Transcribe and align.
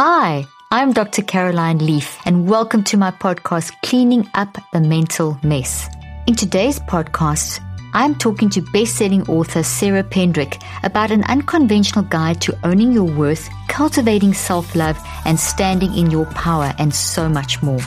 Hi, 0.00 0.46
I'm 0.70 0.92
Dr. 0.92 1.22
Caroline 1.22 1.78
Leaf, 1.78 2.20
and 2.24 2.48
welcome 2.48 2.84
to 2.84 2.96
my 2.96 3.10
podcast, 3.10 3.72
Cleaning 3.82 4.30
Up 4.34 4.56
the 4.72 4.80
Mental 4.80 5.36
Mess. 5.42 5.88
In 6.28 6.36
today's 6.36 6.78
podcast, 6.78 7.60
I'm 7.94 8.14
talking 8.14 8.48
to 8.50 8.60
best-selling 8.60 9.28
author 9.28 9.64
Sarah 9.64 10.04
Pendrick 10.04 10.62
about 10.84 11.10
an 11.10 11.24
unconventional 11.24 12.04
guide 12.04 12.40
to 12.42 12.56
owning 12.62 12.92
your 12.92 13.12
worth, 13.12 13.48
cultivating 13.66 14.34
self-love, 14.34 14.96
and 15.24 15.40
standing 15.40 15.92
in 15.96 16.12
your 16.12 16.26
power, 16.26 16.72
and 16.78 16.94
so 16.94 17.28
much 17.28 17.60
more. 17.60 17.80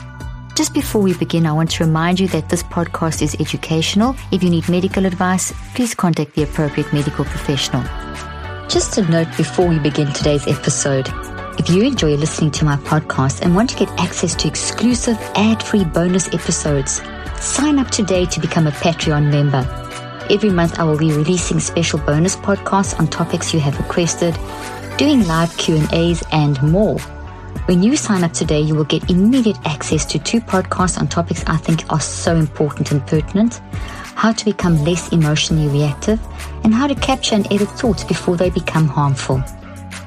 Just 0.54 0.74
before 0.74 1.02
we 1.02 1.14
begin, 1.14 1.46
I 1.46 1.54
want 1.54 1.72
to 1.72 1.86
remind 1.86 2.20
you 2.20 2.28
that 2.28 2.50
this 2.50 2.62
podcast 2.62 3.22
is 3.22 3.36
educational. 3.40 4.18
If 4.34 4.44
you 4.44 4.50
need 4.50 4.68
medical 4.68 5.06
advice, 5.06 5.54
please 5.76 5.96
contact 5.96 6.36
the 6.36 6.44
appropriate 6.44 6.92
medical 6.92 7.24
professional. 7.24 7.84
Just 8.68 8.98
a 8.98 9.10
note 9.10 9.30
before 9.38 9.70
we 9.70 9.80
begin 9.80 10.12
today's 10.12 10.46
episode. 10.46 11.10
If 11.58 11.70
you 11.70 11.84
enjoy 11.84 12.16
listening 12.16 12.52
to 12.52 12.66
my 12.66 12.78
podcast 12.78 13.42
and 13.42 13.54
want 13.54 13.70
to 13.72 13.76
get 13.76 13.90
access 14.00 14.34
to 14.36 14.48
exclusive 14.48 15.18
ad-free 15.36 15.84
bonus 15.84 16.28
episodes, 16.30 17.02
sign 17.42 17.78
up 17.78 17.92
today 17.92 18.26
to 18.28 18.40
become 18.40 18.68
a 18.68 18.72
Patreon 18.72 19.30
member. 19.30 19.68
Every 20.30 20.50
month 20.50 20.80
I 20.80 20.84
will 20.86 20.98
be 20.98 21.12
releasing 21.12 21.60
special 21.60 22.00
bonus 22.00 22.38
podcasts 22.38 22.98
on 22.98 23.08
topics 23.08 23.54
you 23.54 23.60
have 23.60 23.78
requested, 23.78 24.34
doing 24.98 25.28
live 25.28 25.56
Q&As 25.58 26.24
and 26.32 26.62
more. 26.64 26.98
When 27.66 27.84
you 27.84 27.98
sign 27.98 28.24
up 28.24 28.32
today, 28.32 28.62
you 28.62 28.74
will 28.74 28.86
get 28.86 29.10
immediate 29.10 29.60
access 29.66 30.06
to 30.06 30.20
two 30.20 30.40
podcasts 30.40 30.98
on 30.98 31.10
topics 31.10 31.44
I 31.48 31.58
think 31.58 31.84
are 31.92 32.00
so 32.00 32.36
important 32.38 32.92
and 32.92 33.06
pertinent, 33.06 33.60
how 34.16 34.32
to 34.32 34.46
become 34.46 34.84
less 34.86 35.12
emotionally 35.12 35.68
reactive, 35.68 36.20
and 36.64 36.74
how 36.74 36.88
to 36.88 36.96
capture 36.96 37.36
and 37.36 37.46
edit 37.52 37.70
thoughts 37.72 38.06
before 38.06 38.38
they 38.38 38.50
become 38.50 38.88
harmful. 38.88 39.44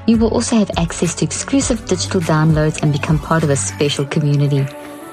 You 0.07 0.17
will 0.17 0.29
also 0.29 0.55
have 0.57 0.69
access 0.77 1.15
to 1.15 1.25
exclusive 1.25 1.85
digital 1.87 2.21
downloads 2.21 2.81
and 2.83 2.91
become 2.91 3.17
part 3.17 3.43
of 3.43 3.49
a 3.49 3.55
special 3.55 4.05
community. 4.05 4.65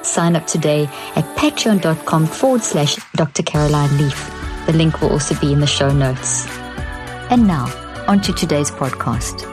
Sign 0.03 0.37
up 0.37 0.47
today 0.47 0.85
at 1.17 1.25
patreon.com 1.37 2.27
forward 2.27 2.63
slash 2.63 2.97
Dr. 3.15 3.43
Caroline 3.43 3.97
Leaf. 3.97 4.31
The 4.67 4.75
link 4.75 5.01
will 5.01 5.11
also 5.11 5.35
be 5.41 5.53
in 5.53 5.61
the 5.61 5.67
show 5.67 5.91
notes. 5.91 6.47
And 7.31 7.47
now, 7.47 7.67
on 8.07 8.21
to 8.23 8.33
today's 8.33 8.71
podcast. 8.71 9.49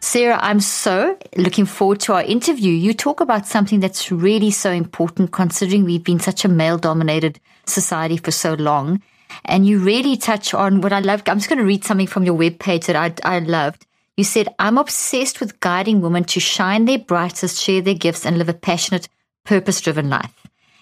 Sarah, 0.00 0.38
I'm 0.40 0.60
so 0.60 1.16
looking 1.36 1.66
forward 1.66 2.00
to 2.00 2.14
our 2.14 2.22
interview. 2.22 2.72
You 2.72 2.94
talk 2.94 3.20
about 3.20 3.46
something 3.46 3.80
that's 3.80 4.10
really 4.10 4.50
so 4.50 4.70
important 4.70 5.30
considering 5.30 5.84
we've 5.84 6.02
been 6.02 6.20
such 6.20 6.44
a 6.44 6.48
male 6.48 6.78
dominated 6.78 7.38
society 7.66 8.16
for 8.16 8.30
so 8.30 8.54
long. 8.54 9.02
And 9.44 9.66
you 9.66 9.78
really 9.78 10.16
touch 10.16 10.54
on 10.54 10.80
what 10.80 10.92
I 10.92 11.00
love. 11.00 11.22
I'm 11.26 11.38
just 11.38 11.48
going 11.48 11.58
to 11.58 11.64
read 11.64 11.84
something 11.84 12.06
from 12.06 12.24
your 12.24 12.36
webpage 12.36 12.86
that 12.86 12.96
I, 12.96 13.14
I 13.24 13.38
loved. 13.40 13.86
You 14.16 14.24
said, 14.24 14.48
I'm 14.58 14.78
obsessed 14.78 15.40
with 15.40 15.60
guiding 15.60 16.00
women 16.00 16.24
to 16.24 16.40
shine 16.40 16.86
their 16.86 16.98
brightest, 16.98 17.62
share 17.62 17.82
their 17.82 17.94
gifts, 17.94 18.24
and 18.24 18.38
live 18.38 18.48
a 18.48 18.54
passionate, 18.54 19.08
purpose 19.44 19.80
driven 19.80 20.08
life. 20.08 20.32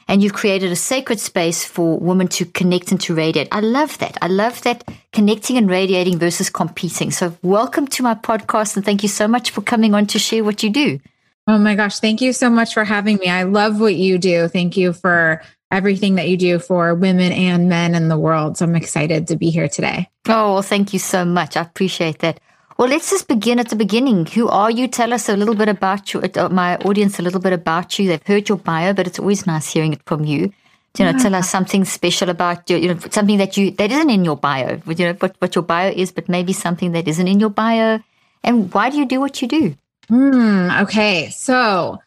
And 0.07 0.23
you've 0.23 0.35
created 0.35 0.71
a 0.71 0.77
sacred 0.77 1.19
space 1.19 1.65
for 1.65 1.99
women 1.99 2.29
to 2.29 2.45
connect 2.45 2.93
and 2.93 3.01
to 3.01 3.15
radiate. 3.15 3.49
I 3.51 3.61
love 3.61 3.99
that. 3.99 4.19
I 4.21 4.29
love 4.29 4.63
that 4.63 4.85
connecting 5.13 5.57
and 5.57 5.69
radiating 5.69 6.19
versus 6.19 6.51
competing. 6.51 7.11
So, 7.11 7.37
welcome 7.43 7.87
to 7.89 8.03
my 8.03 8.15
podcast 8.15 8.77
and 8.77 8.85
thank 8.85 9.03
you 9.03 9.09
so 9.09 9.27
much 9.27 9.51
for 9.51 9.63
coming 9.63 9.95
on 9.95 10.07
to 10.09 10.19
share 10.19 10.45
what 10.45 10.63
you 10.63 10.71
do. 10.71 11.01
Oh 11.47 11.59
my 11.59 11.75
gosh. 11.75 11.99
Thank 11.99 12.21
you 12.21 12.33
so 12.33 12.49
much 12.49 12.75
for 12.75 12.85
having 12.85 13.17
me. 13.17 13.29
I 13.29 13.43
love 13.43 13.81
what 13.81 13.95
you 13.95 14.19
do. 14.19 14.49
Thank 14.49 14.77
you 14.77 14.93
for 14.93 15.43
everything 15.75 16.15
that 16.15 16.29
you 16.29 16.37
do 16.37 16.59
for 16.59 16.95
women 16.95 17.33
and 17.33 17.69
men 17.69 17.95
in 17.95 18.09
the 18.09 18.19
world. 18.19 18.57
So 18.57 18.65
I'm 18.65 18.77
excited 18.77 19.27
to 19.29 19.37
be 19.37 19.51
here 19.51 19.69
today. 19.69 20.09
Oh, 20.29 20.55
well, 20.55 20.63
thank 20.63 20.93
you 20.93 20.99
so 20.99 21.25
much. 21.25 21.57
I 21.57 21.63
appreciate 21.63 22.21
that. 22.21 22.41
Well, 22.79 22.89
let's 22.89 23.11
just 23.11 23.29
begin 23.29 23.59
at 23.59 23.69
the 23.69 23.77
beginning. 23.77 24.27
Who 24.27 24.49
are 24.49 24.71
you? 24.71 24.89
Tell 24.89 25.13
us 25.13 25.29
a 25.29 25.37
little 25.37 25.55
bit 25.55 25.69
about 25.69 26.13
you, 26.13 26.21
uh, 26.21 26.49
my 26.49 26.77
audience, 26.79 27.19
a 27.19 27.23
little 27.23 27.41
bit 27.41 27.53
about 27.53 27.99
you. 27.99 28.09
They've 28.09 28.27
heard 28.27 28.49
your 28.49 28.59
bio, 28.59 28.93
but 28.93 29.07
it's 29.07 29.19
always 29.19 29.47
nice 29.47 29.73
hearing 29.73 29.93
it 29.93 30.03
from 30.07 30.25
you. 30.25 30.53
You 30.99 31.05
know, 31.05 31.11
yeah. 31.11 31.19
tell 31.19 31.35
us 31.35 31.51
something 31.51 31.85
special 31.85 32.31
about 32.31 32.71
you, 32.71 32.77
you 32.77 32.95
know, 32.95 33.01
something 33.11 33.39
that 33.39 33.57
you, 33.57 33.73
that 33.73 33.91
isn't 33.91 34.11
in 34.11 34.25
your 34.25 34.37
bio, 34.37 34.81
you 34.87 35.07
know, 35.07 35.13
what, 35.15 35.35
what 35.41 35.55
your 35.55 35.63
bio 35.63 35.91
is, 35.91 36.13
but 36.13 36.29
maybe 36.29 36.53
something 36.53 36.93
that 36.93 37.09
isn't 37.09 37.27
in 37.27 37.41
your 37.41 37.51
bio. 37.51 37.99
And 38.45 38.73
why 38.73 38.91
do 38.91 38.99
you 38.99 39.07
do 39.07 39.21
what 39.21 39.43
you 39.43 39.49
do? 39.49 39.75
Hmm. 40.09 40.71
okay. 40.83 41.31
So 41.31 41.99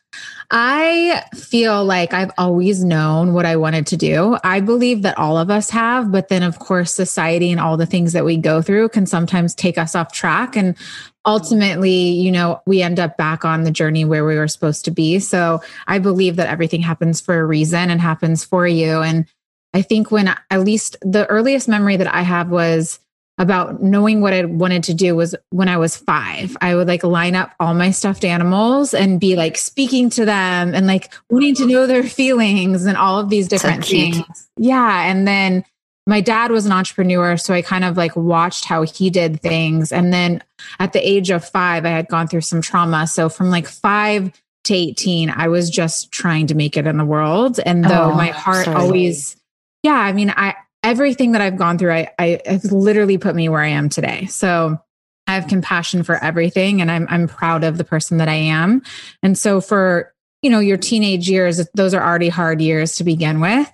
I 0.50 1.26
feel 1.36 1.84
like 1.84 2.14
I've 2.14 2.32
always 2.38 2.82
known 2.82 3.34
what 3.34 3.46
I 3.46 3.58
wanted 3.58 3.86
to 3.88 3.98
do. 3.98 4.38
I 4.46 4.62
believe 4.62 5.02
that 5.02 5.18
all 5.18 5.38
of 5.38 5.50
us 5.50 5.70
have, 5.72 6.10
but 6.10 6.30
then 6.30 6.42
of 6.42 6.60
course, 6.60 6.94
society 6.94 7.52
and 7.52 7.60
all 7.60 7.76
the 7.76 7.86
things 7.86 8.14
that 8.14 8.24
we 8.24 8.38
go 8.38 8.62
through 8.62 8.90
can 8.90 9.06
sometimes 9.06 9.54
take 9.54 9.78
us 9.78 9.94
off 9.94 10.14
track. 10.14 10.56
And 10.56 10.78
ultimately, 11.26 11.92
you 11.92 12.32
know, 12.32 12.62
we 12.66 12.82
end 12.82 12.98
up 12.98 13.18
back 13.18 13.44
on 13.44 13.64
the 13.64 13.72
journey 13.72 14.06
where 14.06 14.26
we 14.26 14.38
were 14.38 14.48
supposed 14.48 14.86
to 14.86 14.92
be. 14.92 15.20
So 15.20 15.62
I 15.86 16.00
believe 16.00 16.38
that 16.38 16.48
everything 16.48 16.82
happens 16.82 17.20
for 17.20 17.38
a 17.38 17.46
reason 17.46 17.90
and 17.90 18.00
happens 18.00 18.46
for 18.46 18.66
you. 18.66 19.02
And 19.02 19.26
I 19.74 19.82
think 19.82 20.12
when 20.12 20.34
at 20.50 20.62
least 20.62 20.96
the 21.02 21.26
earliest 21.28 21.68
memory 21.68 21.98
that 21.98 22.14
I 22.14 22.22
have 22.22 22.50
was 22.50 23.02
about 23.38 23.84
knowing 23.84 24.22
what 24.22 24.34
I 24.34 24.46
wanted 24.46 24.84
to 24.86 24.94
do 24.94 25.16
was 25.16 25.36
when 25.52 25.70
I 25.70 25.78
was 25.78 25.96
five. 25.96 26.58
I 26.60 26.74
would 26.76 26.88
like 26.88 27.04
line 27.04 27.36
up 27.36 27.54
all 27.60 27.74
my 27.74 27.92
stuffed 27.92 28.26
animals 28.26 28.94
and 28.94 29.20
be 29.20 29.36
like 29.36 29.58
speaking 29.58 30.10
to 30.12 30.26
them 30.26 30.74
and 30.74 30.88
like 30.88 31.14
wanting 31.30 31.54
to 31.56 31.68
know 31.68 31.86
their 31.86 32.04
feelings 32.04 32.86
and 32.86 32.98
all 32.98 33.20
of 33.20 33.30
these 33.30 33.48
different 33.48 33.86
so 33.86 33.92
things. 33.92 34.50
Yeah. 34.58 35.04
And 35.04 35.28
then 35.28 35.64
my 36.08 36.22
dad 36.22 36.52
was 36.52 36.66
an 36.66 36.72
entrepreneur. 36.72 37.38
So 37.38 37.54
I 37.54 37.62
kind 37.62 37.84
of 37.84 37.96
like 37.96 38.16
watched 38.16 38.66
how 38.66 38.84
he 38.84 39.10
did 39.12 39.42
things. 39.42 39.92
And 39.92 40.12
then 40.12 40.42
at 40.80 40.94
the 40.94 41.08
age 41.08 41.30
of 41.30 41.46
five, 41.46 41.86
I 41.86 41.90
had 41.90 42.08
gone 42.08 42.28
through 42.28 42.42
some 42.42 42.62
trauma. 42.62 43.06
So 43.06 43.30
from 43.30 43.52
like 43.52 43.68
five 43.68 44.32
to 44.64 44.74
18, 44.74 45.30
I 45.30 45.48
was 45.50 45.70
just 45.70 46.12
trying 46.12 46.48
to 46.48 46.56
make 46.56 46.76
it 46.76 46.88
in 46.88 46.98
the 46.98 47.06
world. 47.06 47.60
And 47.64 47.84
though 47.84 48.12
oh, 48.12 48.16
my 48.16 48.28
heart 48.28 48.66
sorry. 48.66 48.78
always, 48.78 49.38
yeah, 49.84 49.94
I 49.94 50.14
mean, 50.14 50.34
I, 50.36 50.56
everything 50.84 51.34
that 51.34 51.42
I've 51.42 51.58
gone 51.58 51.78
through, 51.78 51.94
I, 51.94 52.10
I 52.20 52.42
have 52.46 52.66
literally 52.66 53.18
put 53.18 53.36
me 53.36 53.50
where 53.50 53.62
I 53.62 53.70
am 53.70 53.90
today. 53.90 54.26
So 54.28 54.80
I 55.28 55.36
have 55.36 55.48
compassion 55.48 56.04
for 56.04 56.22
everything 56.24 56.82
and 56.82 56.90
I'm 56.90 57.06
I'm 57.10 57.28
proud 57.28 57.64
of 57.64 57.78
the 57.78 57.84
person 57.84 58.18
that 58.18 58.30
I 58.30 58.36
am. 58.36 58.82
And 59.22 59.38
so 59.38 59.60
for 59.60 60.14
you 60.42 60.50
know 60.50 60.60
your 60.60 60.78
teenage 60.78 61.30
years 61.30 61.68
those 61.74 61.94
are 61.94 62.04
already 62.04 62.30
hard 62.30 62.62
years 62.62 62.96
to 62.96 63.04
begin 63.04 63.40
with 63.42 63.70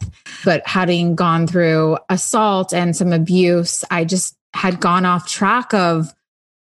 but 0.45 0.65
having 0.65 1.15
gone 1.15 1.45
through 1.45 1.97
assault 2.09 2.73
and 2.73 2.95
some 2.95 3.11
abuse 3.11 3.83
i 3.91 4.05
just 4.05 4.35
had 4.53 4.79
gone 4.79 5.05
off 5.05 5.27
track 5.27 5.73
of 5.73 6.13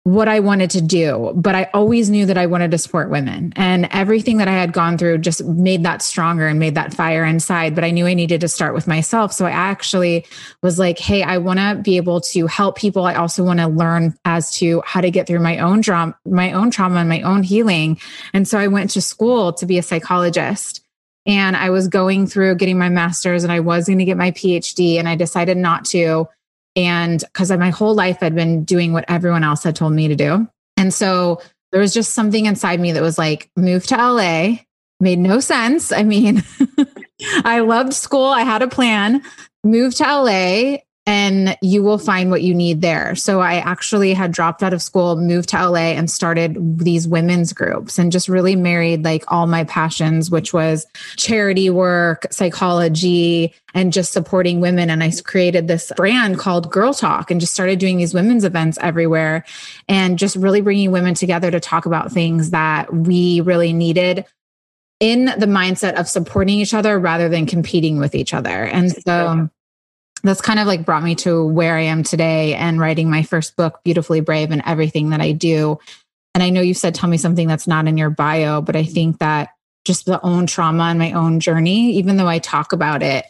what 0.05 0.29
I 0.29 0.41
wanted 0.41 0.71
to 0.73 0.83
do, 0.83 1.33
but 1.35 1.55
I 1.55 1.71
always 1.73 2.11
knew 2.11 2.27
that 2.27 2.37
I 2.37 2.45
wanted 2.45 2.71
to 2.73 2.79
support 2.79 3.09
women. 3.09 3.55
And 3.57 3.89
everything 3.91 4.37
that 4.37 4.49
I 4.49 4.53
had 4.53 4.75
gone 4.75 4.99
through 4.99 5.17
just 5.19 5.43
made 5.45 5.83
that 5.85 6.03
stronger 6.03 6.47
and 6.47 6.59
made 6.59 6.75
that 6.75 6.93
fire 6.93 7.25
inside. 7.25 7.75
But 7.75 7.85
I 7.85 7.91
knew 7.91 8.07
I 8.07 8.13
needed 8.13 8.43
to 8.43 8.49
start 8.49 8.75
with 8.75 8.87
myself. 8.87 9.33
So 9.33 9.47
I 9.47 9.51
actually 9.51 10.27
was 10.63 10.79
like, 10.79 10.99
hey, 10.99 11.23
I 11.23 11.39
want 11.39 11.59
to 11.59 11.81
be 11.83 11.97
able 11.97 12.21
to 12.21 12.47
help 12.47 12.77
people. 12.77 13.07
I 13.07 13.15
also 13.15 13.43
want 13.43 13.61
to 13.61 13.67
learn 13.67 14.15
as 14.27 14.55
to 14.59 14.83
how 14.85 15.01
to 15.01 15.11
get 15.11 15.27
through 15.27 15.41
my 15.41 15.59
own 15.59 15.81
trauma, 15.81 16.15
my 16.27 16.53
own 16.53 16.71
trauma 16.71 16.97
and 16.97 17.09
my 17.09 17.23
own 17.23 17.43
healing. 17.43 17.99
And 18.35 18.47
so 18.47 18.59
I 18.59 18.67
went 18.67 18.91
to 18.91 19.01
school 19.01 19.55
to 19.55 19.65
be 19.65 19.79
a 19.79 19.83
psychologist. 19.83 20.83
And 21.25 21.57
I 21.57 21.71
was 21.71 21.89
going 21.89 22.27
through 22.27 22.57
getting 22.57 22.77
my 22.77 22.91
master's 22.91 23.43
and 23.43 23.53
I 23.53 23.61
was 23.61 23.87
going 23.87 24.01
to 24.01 24.05
get 24.05 24.19
my 24.19 24.33
PhD 24.33 24.99
and 24.99 25.09
I 25.09 25.17
decided 25.17 25.57
not 25.57 25.87
to 25.87 26.29
and 26.77 27.21
because 27.33 27.51
my 27.53 27.71
whole 27.71 27.95
life 27.95 28.19
I'd 28.21 28.35
been 28.35 28.65
doing 28.65 28.93
what 28.93 29.05
everyone 29.09 29.45
else 29.45 29.63
had 29.63 29.77
told 29.77 29.93
me 29.93 30.09
to 30.09 30.17
do. 30.17 30.49
And 30.77 30.93
so 30.93 31.41
there 31.73 31.81
was 31.81 31.95
just 31.95 32.15
something 32.15 32.47
inside 32.47 32.81
me 32.81 32.93
that 32.93 33.03
was 33.03 33.19
like, 33.19 33.51
move 33.57 33.87
to 33.89 33.97
LA. 33.97 34.59
Made 35.01 35.19
no 35.19 35.41
sense. 35.41 35.93
I 35.93 36.03
mean, 36.03 36.43
I 37.45 37.61
loved 37.61 37.95
school. 37.95 38.27
I 38.27 38.43
had 38.43 38.63
a 38.63 38.69
plan. 38.69 39.23
Moved 39.65 39.97
to 39.99 40.05
LA 40.05 40.79
and 41.07 41.57
you 41.61 41.83
will 41.83 41.99
find 41.99 42.31
what 42.31 42.43
you 42.43 42.55
need 42.55 42.81
there. 42.81 43.15
So 43.15 43.41
I 43.41 43.57
actually 43.57 44.15
had 44.15 44.33
dropped 44.33 44.63
out 44.63 44.73
of 44.73 44.81
school, 44.81 45.17
moved 45.17 45.51
to 45.51 45.69
LA 45.69 45.93
and 45.93 46.11
started 46.11 46.79
these 46.79 47.07
women's 47.07 47.53
groups 47.53 47.99
and 47.99 48.11
just 48.11 48.27
really 48.27 48.57
married 48.57 49.05
like 49.05 49.23
all 49.29 49.47
my 49.47 49.65
passions, 49.65 50.31
which 50.31 50.55
was 50.55 50.87
charity 51.17 51.69
work, 51.69 52.27
psychology, 52.31 53.53
and 53.75 53.93
just 53.93 54.13
supporting 54.13 54.61
women. 54.61 54.89
And 54.89 55.03
I 55.03 55.13
created 55.25 55.69
this 55.69 55.93
brand 55.95 56.39
called 56.39 56.71
Girl 56.71 56.95
Talk 56.95 57.31
and 57.31 57.41
just 57.41 57.53
started 57.53 57.79
doing 57.79 57.99
these 57.99 58.15
women's 58.15 58.45
events 58.45 58.79
everywhere 58.81 59.45
and 59.89 60.19
just 60.19 60.37
really 60.37 60.63
bringing 60.63 60.91
women 60.91 61.13
together 61.13 61.51
to 61.51 61.61
talk 61.61 61.85
about 61.85 62.13
things 62.13 62.51
that 62.51 62.95
we 62.95 63.43
really 63.43 63.75
needed 63.75 64.25
in 65.01 65.27
the 65.27 65.47
mindset 65.47 65.95
of 65.95 66.09
supporting 66.09 66.61
each 66.61 66.73
other 66.73 66.99
rather 66.99 67.29
than 67.29 67.45
competing 67.45 67.99
with 67.99 68.15
each 68.15 68.33
other. 68.33 68.65
And 68.65 68.91
so 68.91 69.51
that's 70.25 70.41
kind 70.41 70.59
of 70.59 70.67
like 70.67 70.85
brought 70.85 71.03
me 71.03 71.15
to 71.17 71.47
where 71.47 71.77
I 71.77 71.83
am 71.83 72.03
today 72.03 72.55
and 72.55 72.81
writing 72.81 73.11
my 73.11 73.23
first 73.23 73.57
book, 73.57 73.81
Beautifully 73.85 74.21
Brave, 74.21 74.51
and 74.51 74.63
everything 74.65 75.11
that 75.11 75.21
I 75.21 75.33
do. 75.33 75.79
And 76.35 76.43
I 76.43 76.51
know 76.51 76.63
you 76.63 76.75
said, 76.75 76.95
tell 76.95 77.09
me 77.09 77.19
something 77.19 77.47
that's 77.47 77.67
not 77.67 77.87
in 77.87 77.99
your 77.99 78.11
bio, 78.11 78.61
but 78.61 78.75
I 78.75 78.85
think 78.85 79.19
that 79.19 79.51
just 79.85 80.07
the 80.07 80.21
own 80.23 80.47
trauma 80.47 80.85
and 80.85 80.99
my 80.99 81.13
own 81.13 81.41
journey, 81.41 81.93
even 81.93 82.17
though 82.17 82.27
I 82.27 82.39
talk 82.39 82.73
about 82.73 83.03
it, 83.03 83.27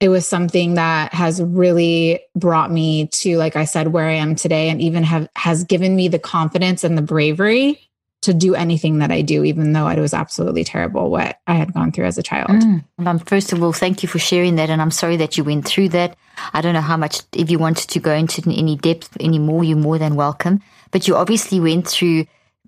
it 0.00 0.08
was 0.08 0.26
something 0.26 0.74
that 0.74 1.12
has 1.12 1.42
really 1.42 2.20
brought 2.34 2.72
me 2.72 3.08
to, 3.08 3.36
like 3.36 3.54
I 3.54 3.66
said, 3.66 3.88
where 3.88 4.06
I 4.06 4.14
am 4.14 4.34
today 4.34 4.70
and 4.70 4.80
even 4.80 5.04
have 5.04 5.28
has 5.36 5.64
given 5.64 5.94
me 5.94 6.08
the 6.08 6.18
confidence 6.18 6.84
and 6.84 6.96
the 6.96 7.02
bravery 7.02 7.89
to 8.22 8.34
do 8.34 8.54
anything 8.54 8.98
that 8.98 9.10
I 9.10 9.22
do, 9.22 9.44
even 9.44 9.72
though 9.72 9.88
it 9.88 9.98
was 9.98 10.12
absolutely 10.12 10.62
terrible 10.62 11.10
what 11.10 11.40
I 11.46 11.54
had 11.54 11.72
gone 11.72 11.90
through 11.90 12.04
as 12.04 12.18
a 12.18 12.22
child. 12.22 12.50
Mm. 12.50 12.84
Um, 12.98 13.18
first 13.18 13.52
of 13.52 13.62
all, 13.62 13.72
thank 13.72 14.02
you 14.02 14.08
for 14.08 14.18
sharing 14.18 14.56
that. 14.56 14.68
And 14.68 14.82
I'm 14.82 14.90
sorry 14.90 15.16
that 15.16 15.38
you 15.38 15.44
went 15.44 15.66
through 15.66 15.88
that. 15.90 16.16
I 16.52 16.60
don't 16.60 16.74
know 16.74 16.82
how 16.82 16.98
much, 16.98 17.22
if 17.32 17.50
you 17.50 17.58
wanted 17.58 17.88
to 17.88 18.00
go 18.00 18.12
into 18.12 18.42
any 18.46 18.76
depth 18.76 19.16
anymore, 19.20 19.64
you're 19.64 19.78
more 19.78 19.98
than 19.98 20.16
welcome. 20.16 20.60
But 20.90 21.08
you 21.08 21.16
obviously 21.16 21.60
went 21.60 21.88
through 21.88 22.26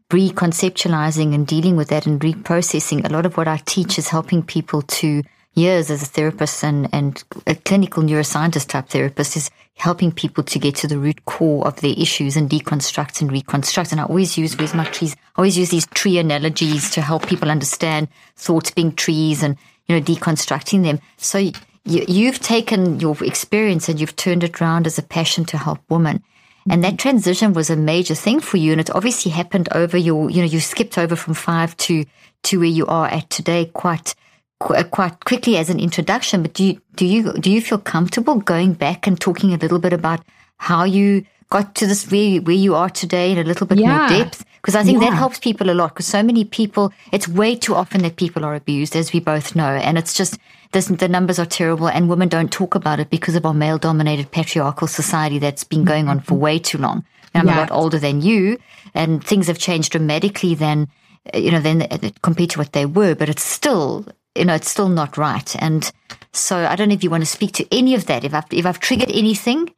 reconceptualizing 0.09 1.35
and 1.35 1.47
dealing 1.47 1.77
with 1.77 1.89
that 1.89 2.07
and 2.07 2.21
reprocessing. 2.21 3.05
A 3.05 3.13
lot 3.13 3.27
of 3.27 3.37
what 3.37 3.49
I 3.49 3.59
teach 3.65 3.99
is 3.99 4.09
helping 4.09 4.43
people 4.43 4.83
to 4.83 5.23
years 5.55 5.91
as 5.91 6.03
a 6.03 6.07
therapist 6.07 6.65
and, 6.65 6.89
and 6.93 7.23
a 7.47 7.55
clinical 7.55 8.03
neuroscientist 8.03 8.69
type 8.69 8.89
therapist 8.89 9.37
is 9.37 9.51
helping 9.75 10.13
people 10.13 10.45
to 10.45 10.59
get 10.59 10.75
to 10.77 10.87
the 10.87 10.99
root 10.99 11.25
core 11.25 11.67
of 11.67 11.81
their 11.81 11.95
issues 11.97 12.37
and 12.37 12.49
deconstruct 12.49 13.21
and 13.21 13.33
reconstruct. 13.33 13.93
And 13.93 14.01
I 14.01 14.05
always 14.05 14.39
use, 14.39 14.57
where's 14.57 14.75
my 14.75 14.85
trees? 14.85 15.15
I 15.15 15.41
always 15.41 15.59
use 15.59 15.71
these 15.71 15.87
tree 15.89 16.19
analogies 16.19 16.91
to 16.91 17.01
help 17.01 17.27
people 17.27 17.51
understand 17.51 18.09
thoughts 18.37 18.71
being 18.71 18.93
trees 18.93 19.43
and, 19.43 19.57
you 19.87 19.97
know, 19.97 20.03
deconstructing 20.03 20.85
them. 20.85 21.01
So 21.17 21.39
you, 21.39 21.53
you've 21.85 22.41
taken 22.41 23.01
your 23.01 23.17
experience 23.25 23.89
and 23.89 24.01
you've 24.01 24.17
turned 24.17 24.45
it 24.45 24.61
around 24.61 24.87
as 24.87 24.99
a 24.99 25.03
passion 25.03 25.45
to 25.47 25.59
help 25.59 25.81
women. 25.89 26.23
And 26.71 26.85
that 26.85 26.99
transition 26.99 27.55
was 27.55 27.71
a 27.71 27.77
major 27.77 28.15
thing 28.15 28.39
for 28.39 28.57
you. 28.57 28.71
And 28.71 28.81
it 28.81 28.95
obviously 28.95 29.33
happened 29.33 29.69
over 29.73 29.97
your, 29.97 30.31
you 30.31 30.43
know, 30.43 30.49
you 30.49 30.61
skipped 30.61 30.97
over 30.97 31.17
from 31.17 31.35
five 31.35 31.77
to, 31.79 32.05
to 32.45 32.61
where 32.61 32.69
you 32.69 32.87
are 32.87 33.09
at 33.09 33.29
today 33.31 33.65
quite 33.65 34.15
qu- 34.63 34.75
uh, 34.75 34.85
quite 34.85 35.25
quickly 35.25 35.57
as 35.57 35.71
an 35.71 35.81
introduction, 35.81 36.43
but 36.43 36.55
do 36.55 36.65
you, 36.65 36.81
do 36.97 37.07
you, 37.07 37.33
do 37.35 37.51
you 37.51 37.61
feel 37.61 37.79
comfortable 37.79 38.37
going 38.37 38.75
back 38.75 39.07
and 39.07 39.21
talking 39.21 39.53
a 39.53 39.57
little 39.59 39.79
bit 39.79 39.93
about 39.93 40.21
how 40.57 40.85
you 40.85 41.25
got 41.51 41.75
to 41.75 41.87
this 41.87 42.11
where, 42.11 42.41
where 42.41 42.57
you 42.57 42.75
are 42.75 42.91
today 42.91 43.33
in 43.33 43.39
a 43.39 43.45
little 43.45 43.67
bit 43.67 43.79
yeah. 43.79 43.97
more 43.97 44.09
depth? 44.09 44.45
Because 44.63 44.77
I 44.77 44.85
think 44.85 45.03
yeah. 45.03 45.11
that 45.11 45.17
helps 45.17 45.41
people 45.41 45.71
a 45.71 45.75
lot 45.75 45.89
because 45.89 46.07
so 46.07 46.23
many 46.23 46.45
people, 46.45 46.93
it's 47.11 47.27
way 47.27 47.57
too 47.57 47.75
often 47.75 48.03
that 48.03 48.15
people 48.15 48.45
are 48.45 48.55
abused, 48.55 48.95
as 48.95 49.13
we 49.13 49.19
both 49.19 49.57
know. 49.57 49.75
And 49.75 49.99
it's 49.99 50.15
just, 50.15 50.39
this, 50.71 50.87
the 50.87 51.09
numbers 51.09 51.41
are 51.41 51.47
terrible 51.47 51.89
and 51.89 52.09
women 52.09 52.29
don't 52.29 52.53
talk 52.53 52.77
about 52.77 53.01
it 53.01 53.11
because 53.11 53.35
of 53.35 53.45
our 53.45 53.55
male 53.55 53.77
dominated 53.77 54.31
patriarchal 54.31 54.87
society 54.87 55.41
that's 55.41 55.65
been 55.65 55.85
going 55.85 56.09
on 56.09 56.21
for 56.21 56.35
mm-hmm. 56.35 56.43
way 56.43 56.59
too 56.61 56.79
long. 56.79 57.05
And 57.35 57.43
I'm 57.43 57.49
yeah. 57.49 57.59
a 57.59 57.63
lot 57.63 57.73
older 57.73 57.99
than 57.99 58.23
you 58.23 58.57
and 58.95 59.25
things 59.25 59.49
have 59.49 59.59
changed 59.59 59.93
dramatically 59.93 60.55
than, 60.55 60.89
uh, 61.35 61.39
you 61.39 61.51
know, 61.51 61.61
than 61.61 61.83
uh, 61.83 62.11
compared 62.23 62.51
to 62.51 62.59
what 62.59 62.73
they 62.73 62.87
were, 62.87 63.17
but 63.17 63.29
it's 63.29 63.45
still 63.45 64.07
you 64.37 64.45
know, 64.45 64.55
it's 64.55 64.71
still 64.71 64.89
not 64.89 65.17
right. 65.17 65.55
And 65.59 65.91
so 66.33 66.57
I 66.57 66.77
don't 66.77 66.89
know 66.89 66.95
if 66.95 67.05
you 67.05 67.11
want 67.11 67.23
to 67.23 67.31
speak 67.31 67.53
to 67.53 67.75
any 67.75 67.95
of 67.95 68.07
that. 68.07 68.25
If 68.25 68.35
I've, 68.35 68.47
if 68.51 68.67
I've 68.67 68.81
triggered 68.81 69.11
anything, 69.11 69.73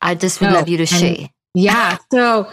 I 0.00 0.14
just 0.14 0.40
would 0.40 0.48
no, 0.48 0.54
love 0.54 0.68
you 0.68 0.78
to 0.78 0.86
share. 0.86 1.28
Yeah. 1.54 1.98
So 2.10 2.50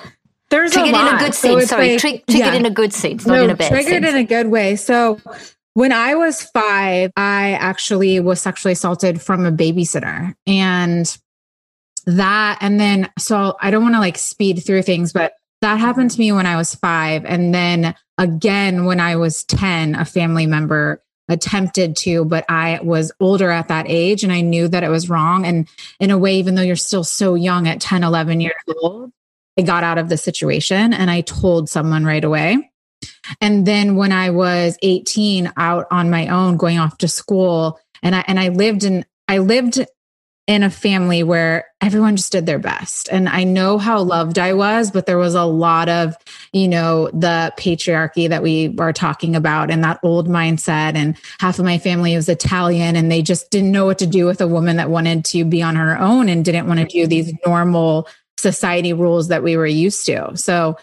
there's 0.50 0.72
triggered 0.72 0.94
a 0.94 0.98
lot. 0.98 1.10
in 1.10 1.16
a 1.16 1.20
good 1.20 1.36
sense. 1.36 1.62
So 1.64 1.68
Sorry, 1.68 1.92
like, 1.92 2.00
tri- 2.00 2.24
triggered 2.28 2.54
yeah. 2.54 2.54
in 2.54 2.66
a 2.66 2.72
good 2.72 2.94
sense, 2.94 3.26
not 3.26 3.36
no, 3.36 3.44
in 3.46 3.50
a 3.50 3.56
bad 3.56 3.70
triggered 3.70 4.04
sense. 4.04 4.08
in 4.08 4.16
a 4.16 4.24
good 4.24 4.48
way. 4.48 4.76
So 4.76 5.20
when 5.74 5.92
I 5.92 6.16
was 6.16 6.44
five, 6.44 7.12
I 7.16 7.52
actually 7.52 8.20
was 8.20 8.42
sexually 8.42 8.74
assaulted 8.74 9.22
from 9.22 9.46
a 9.46 9.52
babysitter. 9.52 10.34
And 10.46 11.18
that, 12.06 12.58
and 12.62 12.80
then, 12.80 13.10
so 13.18 13.56
I 13.62 13.72
don't 13.72 13.84
want 13.84 13.96
to 13.96 14.00
like 14.00 14.18
speed 14.18 14.64
through 14.66 14.84
things, 14.84 15.14
but 15.14 15.34
that 15.62 15.80
happened 15.80 16.12
to 16.12 16.20
me 16.20 16.32
when 16.32 16.46
I 16.46 16.56
was 16.56 16.76
five. 16.76 17.26
And 17.26 17.54
then 17.54 17.96
again, 18.18 18.86
when 18.86 19.00
I 19.00 19.16
was 19.16 19.44
10, 19.44 19.96
a 19.96 20.06
family 20.06 20.46
member 20.46 21.02
attempted 21.30 21.96
to, 21.98 22.26
but 22.26 22.46
I 22.50 22.80
was 22.82 23.12
older 23.20 23.50
at 23.50 23.68
that 23.68 23.86
age 23.88 24.24
and 24.24 24.32
I 24.32 24.42
knew 24.42 24.68
that 24.68 24.84
it 24.84 24.90
was 24.90 25.10
wrong. 25.10 25.46
And 25.46 25.68
in 26.00 26.12
a 26.12 26.18
way, 26.18 26.36
even 26.38 26.56
though 26.56 26.62
you're 26.62 26.76
still 26.76 27.04
so 27.04 27.36
young 27.36 27.68
at 27.68 27.82
10, 27.82 28.04
11 28.04 28.42
years 28.42 28.56
old, 28.82 29.12
I 29.58 29.64
got 29.64 29.84
out 29.84 29.98
of 29.98 30.10
the 30.10 30.18
situation 30.18 30.94
and 30.94 31.10
I 31.10 31.22
told 31.22 31.70
someone 31.70 32.06
right 32.06 32.24
away. 32.24 32.72
And 33.42 33.66
then 33.66 33.96
when 33.96 34.12
I 34.12 34.30
was 34.30 34.78
18 34.82 35.52
out 35.58 35.88
on 35.92 36.10
my 36.10 36.28
own 36.28 36.58
going 36.58 36.80
off 36.80 36.98
to 37.00 37.08
school 37.08 37.80
and 38.02 38.16
I 38.16 38.24
and 38.28 38.40
I 38.40 38.50
lived 38.50 38.84
in 38.84 39.06
I 39.28 39.40
lived 39.40 39.86
in 40.48 40.64
a 40.64 40.70
family 40.70 41.24
where 41.24 41.66
everyone 41.82 42.16
just 42.16 42.32
did 42.32 42.46
their 42.46 42.58
best. 42.58 43.10
And 43.12 43.28
I 43.28 43.44
know 43.44 43.78
how 43.78 44.02
loved 44.02 44.40
I 44.40 44.54
was, 44.54 44.90
but 44.92 45.06
there 45.06 45.18
was 45.18 45.36
a 45.36 45.44
lot 45.44 45.90
of, 45.90 46.16
you 46.54 46.70
know, 46.70 47.10
the 47.12 47.54
patriarchy 47.58 48.30
that 48.30 48.42
we 48.42 48.74
are 48.80 48.94
talking 48.94 49.36
about 49.36 49.70
and 49.70 49.84
that 49.84 50.00
old 50.04 50.30
mindset. 50.30 50.96
And 50.96 51.18
half 51.40 51.60
of 51.60 51.66
my 51.66 51.78
family 51.78 52.16
was 52.16 52.30
Italian 52.30 52.96
and 52.96 53.12
they 53.12 53.22
just 53.22 53.52
didn't 53.52 53.74
know 53.74 53.86
what 53.86 54.00
to 54.00 54.08
do 54.08 54.26
with 54.26 54.40
a 54.40 54.48
woman 54.48 54.78
that 54.78 54.90
wanted 54.90 55.26
to 55.26 55.44
be 55.44 55.62
on 55.62 55.76
her 55.76 56.00
own 56.00 56.30
and 56.30 56.46
didn't 56.46 56.68
want 56.68 56.80
to 56.80 56.86
do 56.86 57.08
these 57.08 57.34
normal 57.46 58.08
society 58.38 58.94
rules 58.94 59.28
that 59.28 59.44
we 59.44 59.58
were 59.58 59.68
used 59.68 60.06
to. 60.06 60.32
So, 60.36 60.78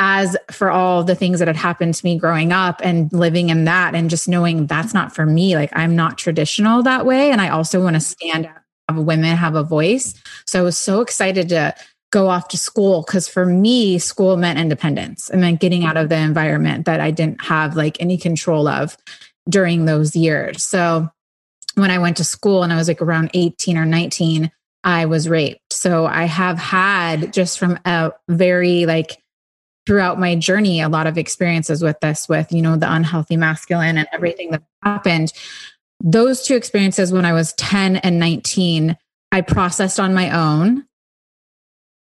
as 0.00 0.36
for 0.52 0.70
all 0.70 1.02
the 1.02 1.16
things 1.16 1.40
that 1.40 1.48
had 1.48 1.56
happened 1.56 1.92
to 1.92 2.06
me 2.06 2.16
growing 2.16 2.52
up 2.52 2.80
and 2.84 3.12
living 3.12 3.48
in 3.48 3.64
that 3.64 3.96
and 3.96 4.08
just 4.08 4.28
knowing 4.28 4.66
that's 4.66 4.94
not 4.94 5.12
for 5.12 5.26
me, 5.26 5.56
like 5.56 5.70
I'm 5.72 5.96
not 5.96 6.18
traditional 6.18 6.84
that 6.84 7.04
way. 7.04 7.32
And 7.32 7.40
I 7.40 7.48
also 7.48 7.82
want 7.82 7.94
to 7.94 8.00
stand 8.00 8.46
have 8.46 8.67
women 8.96 9.36
have 9.36 9.54
a 9.54 9.62
voice. 9.62 10.14
So 10.46 10.60
I 10.60 10.62
was 10.62 10.78
so 10.78 11.00
excited 11.00 11.48
to 11.50 11.74
go 12.10 12.28
off 12.28 12.48
to 12.48 12.58
school 12.58 13.02
because 13.02 13.28
for 13.28 13.44
me, 13.44 13.98
school 13.98 14.36
meant 14.36 14.58
independence. 14.58 15.28
It 15.30 15.36
meant 15.36 15.60
getting 15.60 15.84
out 15.84 15.96
of 15.96 16.08
the 16.08 16.16
environment 16.16 16.86
that 16.86 17.00
I 17.00 17.10
didn't 17.10 17.42
have 17.42 17.76
like 17.76 18.00
any 18.00 18.16
control 18.16 18.66
of 18.66 18.96
during 19.48 19.84
those 19.84 20.16
years. 20.16 20.62
So 20.62 21.10
when 21.74 21.90
I 21.90 21.98
went 21.98 22.16
to 22.16 22.24
school 22.24 22.62
and 22.62 22.72
I 22.72 22.76
was 22.76 22.88
like 22.88 23.02
around 23.02 23.30
18 23.34 23.76
or 23.76 23.84
19, 23.84 24.50
I 24.84 25.06
was 25.06 25.28
raped. 25.28 25.72
So 25.72 26.06
I 26.06 26.24
have 26.24 26.58
had 26.58 27.32
just 27.32 27.58
from 27.58 27.78
a 27.84 28.12
very 28.28 28.86
like 28.86 29.18
throughout 29.86 30.20
my 30.20 30.34
journey 30.36 30.80
a 30.80 30.88
lot 30.88 31.06
of 31.06 31.16
experiences 31.16 31.82
with 31.82 31.98
this 32.00 32.28
with 32.28 32.52
you 32.52 32.60
know 32.60 32.76
the 32.76 32.92
unhealthy 32.92 33.38
masculine 33.38 33.96
and 33.96 34.06
everything 34.12 34.50
that 34.50 34.62
happened 34.82 35.32
those 36.00 36.42
two 36.42 36.54
experiences 36.54 37.12
when 37.12 37.24
I 37.24 37.32
was 37.32 37.52
10 37.54 37.96
and 37.96 38.18
19, 38.18 38.96
I 39.32 39.40
processed 39.40 39.98
on 39.98 40.14
my 40.14 40.30
own 40.30 40.84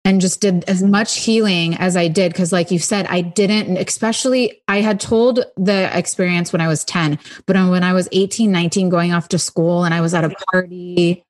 and 0.04 0.20
just 0.20 0.42
did 0.42 0.64
as 0.66 0.82
much 0.82 1.20
healing 1.20 1.76
as 1.76 1.96
I 1.96 2.08
did. 2.08 2.34
Cause, 2.34 2.52
like 2.52 2.72
you 2.72 2.80
said, 2.80 3.06
I 3.08 3.22
didn't, 3.22 3.78
especially, 3.78 4.62
I 4.68 4.82
had 4.82 5.00
told 5.00 5.44
the 5.58 5.96
experience 5.96 6.52
when 6.52 6.62
I 6.62 6.68
was 6.68 6.84
10, 6.86 7.20
but 7.46 7.56
when 7.70 7.84
I 7.84 7.94
was 7.94 8.08
18, 8.12 8.52
19, 8.52 8.90
going 8.90 9.14
off 9.14 9.30
to 9.30 9.40
school 9.40 9.84
and 9.84 9.94
I 9.94 10.02
was 10.02 10.14
at 10.14 10.24
a 10.24 10.34
party, 10.52 11.24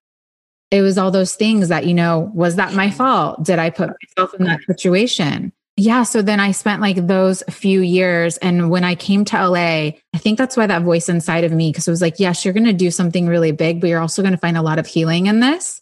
it 0.70 0.82
was 0.82 0.98
all 0.98 1.12
those 1.12 1.36
things 1.36 1.68
that, 1.68 1.86
you 1.86 1.94
know, 1.94 2.32
was 2.34 2.56
that 2.56 2.74
my 2.74 2.90
fault? 2.90 3.44
Did 3.44 3.60
I 3.60 3.70
put 3.70 3.90
myself 3.90 4.34
in 4.36 4.46
that 4.46 4.62
situation? 4.64 5.52
Yeah, 5.82 6.04
so 6.04 6.22
then 6.22 6.40
I 6.40 6.52
spent 6.52 6.80
like 6.80 7.08
those 7.08 7.42
few 7.50 7.82
years. 7.82 8.38
And 8.38 8.70
when 8.70 8.84
I 8.84 8.94
came 8.94 9.26
to 9.26 9.48
LA, 9.48 9.94
I 10.14 10.18
think 10.20 10.38
that's 10.38 10.56
why 10.56 10.68
that 10.68 10.84
voice 10.84 11.10
inside 11.10 11.44
of 11.44 11.52
me, 11.52 11.72
because 11.72 11.88
it 11.88 11.92
was 11.92 12.04
like, 12.04 12.20
yes, 12.20 12.46
you're 12.46 12.54
going 12.54 12.66
to 12.66 12.74
do 12.74 12.92
something 12.92 13.26
really 13.26 13.52
big, 13.52 13.82
but 13.82 13.88
you're 13.90 14.00
also 14.00 14.22
going 14.22 14.34
to 14.34 14.38
find 14.38 14.58
a 14.58 14.62
lot 14.62 14.78
of 14.78 14.86
healing 14.86 15.26
in 15.26 15.40
this. 15.40 15.82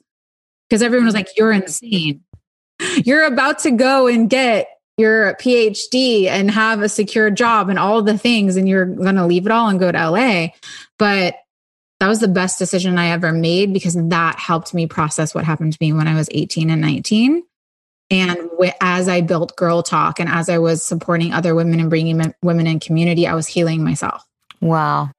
Because 0.70 0.82
everyone 0.82 1.06
was 1.06 1.15
like, 1.15 1.27
you're 1.36 1.51
insane. 1.51 2.22
You're 3.03 3.25
about 3.25 3.60
to 3.60 3.72
go 3.72 4.08
and 4.08 4.29
get 4.29 4.70
your 4.98 5.34
PhD 5.34 6.27
and 6.27 6.50
have 6.50 6.82
a 6.82 6.88
secure 6.88 7.29
job 7.29 7.68
and 7.68 7.77
all 7.77 8.01
the 8.01 8.18
things, 8.18 8.56
and 8.56 8.70
you're 8.70 8.86
going 8.86 9.15
to 9.15 9.25
leave 9.25 9.46
it 9.46 9.51
all 9.51 9.68
and 9.68 9.82
go 9.82 9.91
to 9.91 10.10
LA. 10.10 10.48
But 10.98 11.36
that 12.00 12.08
was 12.08 12.22
the 12.22 12.29
best 12.29 12.58
decision 12.58 12.98
I 12.98 13.08
ever 13.08 13.34
made 13.34 13.74
because 13.74 13.96
that 13.96 14.39
helped 14.39 14.74
me 14.74 14.88
process 14.88 15.36
what 15.36 15.44
happened 15.44 15.74
to 15.74 15.77
me 15.82 15.91
when 15.91 16.08
I 16.08 16.15
was 16.15 16.29
18 16.32 16.70
and 16.70 16.79
19 16.79 17.44
and 18.11 18.49
as 18.81 19.07
I 19.07 19.21
built 19.21 19.55
Girl 19.55 19.83
Talk 19.83 20.19
and 20.19 20.29
as 20.29 20.49
I 20.49 20.57
was 20.57 20.83
supporting 20.83 21.33
other 21.33 21.53
women 21.53 21.79
and 21.79 21.89
bringing 21.89 22.33
women 22.41 22.67
in 22.67 22.79
community, 22.79 23.27
I 23.27 23.35
was 23.35 23.47
healing 23.47 23.83
myself. 23.83 24.25
Wow. 24.61 25.11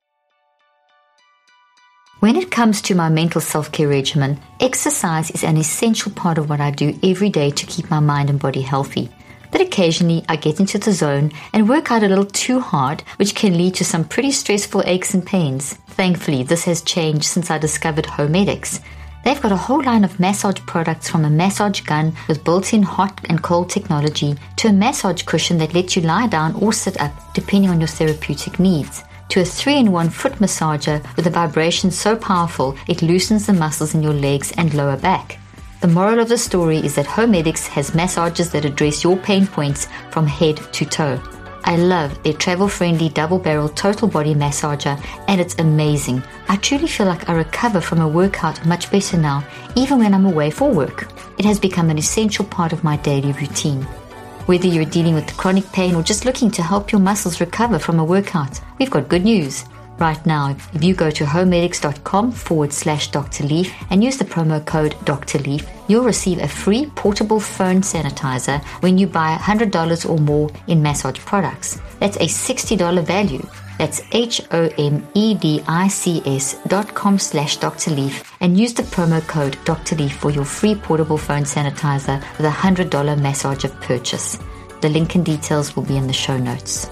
When 2.21 2.37
it 2.37 2.51
comes 2.51 2.83
to 2.83 2.95
my 2.95 3.09
mental 3.09 3.41
self 3.41 3.73
care 3.73 3.89
regimen, 3.89 4.39
exercise 4.61 5.31
is 5.31 5.43
an 5.43 5.57
essential 5.57 6.13
part 6.13 6.37
of 6.37 6.51
what 6.51 6.61
I 6.61 6.71
do 6.71 6.99
every 7.03 7.31
day 7.31 7.51
to 7.51 7.67
keep 7.67 7.89
my 7.91 8.01
mind 8.01 8.29
and 8.29 8.39
body 8.39 8.61
healthy. 8.61 9.09
But 9.51 9.63
occasionally 9.63 10.25
I 10.29 10.37
get 10.37 10.61
into 10.61 10.79
the 10.79 10.93
zone 10.93 11.33
and 11.55 11.69
work 11.69 11.91
out 11.91 12.03
a 12.03 12.09
little 12.09 12.27
too 12.27 12.61
hard, 12.61 13.03
which 13.17 13.35
can 13.35 13.57
lead 13.57 13.75
to 13.77 13.85
some 13.85 14.05
pretty 14.05 14.33
stressful 14.33 14.83
aches 14.85 15.15
and 15.15 15.25
pains. 15.25 15.75
Thankfully, 15.89 16.43
this 16.43 16.65
has 16.65 16.83
changed 16.83 17.25
since 17.25 17.51
I 17.51 17.59
discovered 17.59 18.05
Homedics. 18.05 18.81
They've 19.25 19.41
got 19.41 19.53
a 19.53 19.57
whole 19.57 19.83
line 19.83 20.05
of 20.05 20.19
massage 20.19 20.61
products 20.67 21.09
from 21.09 21.25
a 21.25 21.31
massage 21.31 21.81
gun 21.83 22.15
with 22.29 22.45
built 22.45 22.73
in 22.73 22.83
hot 22.83 23.21
and 23.29 23.43
cold 23.43 23.71
technology 23.71 24.37
to 24.57 24.69
a 24.69 24.73
massage 24.73 25.23
cushion 25.23 25.59
that 25.59 25.75
lets 25.75 25.97
you 25.97 26.03
lie 26.03 26.27
down 26.27 26.55
or 26.55 26.73
sit 26.73 27.01
up 27.01 27.13
depending 27.35 27.71
on 27.71 27.81
your 27.81 27.89
therapeutic 27.89 28.59
needs 28.59 29.05
to 29.31 29.41
a 29.41 29.45
three 29.45 29.77
in 29.77 29.93
one 29.93 30.11
foot 30.11 30.35
massager 30.35 31.01
with 31.17 31.27
a 31.27 31.31
vibration 31.31 31.91
so 31.91 32.17
powerful 32.17 32.77
it 32.89 33.01
loosens 33.01 33.47
the 33.47 33.53
muscles 33.53 33.95
in 33.95 34.03
your 34.03 34.13
legs 34.13 34.53
and 34.57 34.75
lower 34.75 34.97
back. 34.97 35.39
The 35.81 35.89
moral 35.89 36.19
of 36.19 36.29
the 36.29 36.37
story 36.37 36.79
is 36.79 36.97
that 36.97 37.07
Homedics 37.07 37.67
has 37.69 37.95
massages 37.95 38.51
that 38.51 38.65
address 38.65 39.03
your 39.03 39.17
pain 39.17 39.47
points 39.47 39.87
from 40.11 40.27
head 40.27 40.57
to 40.73 40.85
toe. 40.85 41.23
I 41.65 41.77
love 41.77 42.23
their 42.23 42.33
travel 42.33 42.69
friendly 42.69 43.09
double 43.09 43.39
barrel 43.39 43.69
total 43.69 44.09
body 44.09 44.35
massager 44.35 44.99
and 45.29 45.41
it's 45.41 45.59
amazing. 45.59 46.23
I 46.49 46.57
truly 46.57 46.89
feel 46.89 47.07
like 47.07 47.29
I 47.29 47.35
recover 47.35 47.81
from 47.81 48.01
a 48.01 48.09
workout 48.09 48.65
much 48.67 48.91
better 48.91 49.17
now, 49.17 49.45
even 49.77 49.99
when 49.99 50.15
I'm 50.15 50.27
away 50.27 50.51
for 50.51 50.71
work. 50.71 51.09
It 51.39 51.45
has 51.45 51.61
become 51.61 51.91
an 51.91 51.99
essential 51.99 52.45
part 52.45 52.73
of 52.73 52.85
my 52.85 52.97
daily 52.99 53.33
routine. 53.33 53.83
Whether 54.47 54.67
you're 54.67 54.85
dealing 54.85 55.15
with 55.15 55.37
chronic 55.37 55.71
pain 55.73 55.95
or 55.95 56.03
just 56.03 56.25
looking 56.25 56.51
to 56.53 56.63
help 56.63 56.91
your 56.91 57.01
muscles 57.01 57.41
recover 57.41 57.79
from 57.79 58.01
a 58.01 58.05
workout, 58.05 58.61
we've 58.79 58.91
got 58.91 59.09
good 59.09 59.25
news. 59.25 59.65
Right 60.01 60.25
now, 60.25 60.57
if 60.73 60.83
you 60.83 60.95
go 60.95 61.11
to 61.11 61.25
homedics.com 61.25 62.33
forward 62.33 62.73
slash 62.73 63.11
Dr. 63.11 63.45
Leaf 63.45 63.71
and 63.91 64.03
use 64.03 64.17
the 64.17 64.25
promo 64.25 64.65
code 64.65 64.97
Dr. 65.05 65.39
Leaf, 65.41 65.69
you'll 65.89 66.05
receive 66.05 66.39
a 66.39 66.49
free 66.49 66.87
portable 66.87 67.39
phone 67.39 67.83
sanitizer 67.83 68.65
when 68.83 68.97
you 68.97 69.07
buy 69.07 69.37
$100 69.37 70.09
or 70.09 70.17
more 70.17 70.49
in 70.69 70.83
massage 70.83 71.19
products. 71.19 71.79
That's 71.99 72.17
a 72.17 72.21
$60 72.21 73.05
value. 73.05 73.47
That's 73.77 74.01
H-O-M-E-D-I-C-S 74.13 75.05
dot 76.67 76.95
com 76.95 77.19
slash 77.19 77.59
Dr. 77.59 77.91
Leaf 77.91 78.33
and 78.41 78.59
use 78.59 78.73
the 78.73 78.85
promo 78.85 79.21
code 79.29 79.59
Dr. 79.67 79.97
Leaf 79.97 80.17
for 80.17 80.31
your 80.31 80.47
free 80.47 80.77
portable 80.77 81.19
phone 81.19 81.45
sanitizer 81.45 82.23
with 82.39 82.47
a 82.47 82.51
$100 82.51 83.21
massage 83.21 83.65
of 83.65 83.79
purchase. 83.83 84.39
The 84.81 84.89
link 84.89 85.15
and 85.15 85.27
details 85.27 85.77
will 85.77 85.83
be 85.83 85.99
in 85.99 86.07
the 86.07 86.15
show 86.15 86.39
notes. 86.39 86.89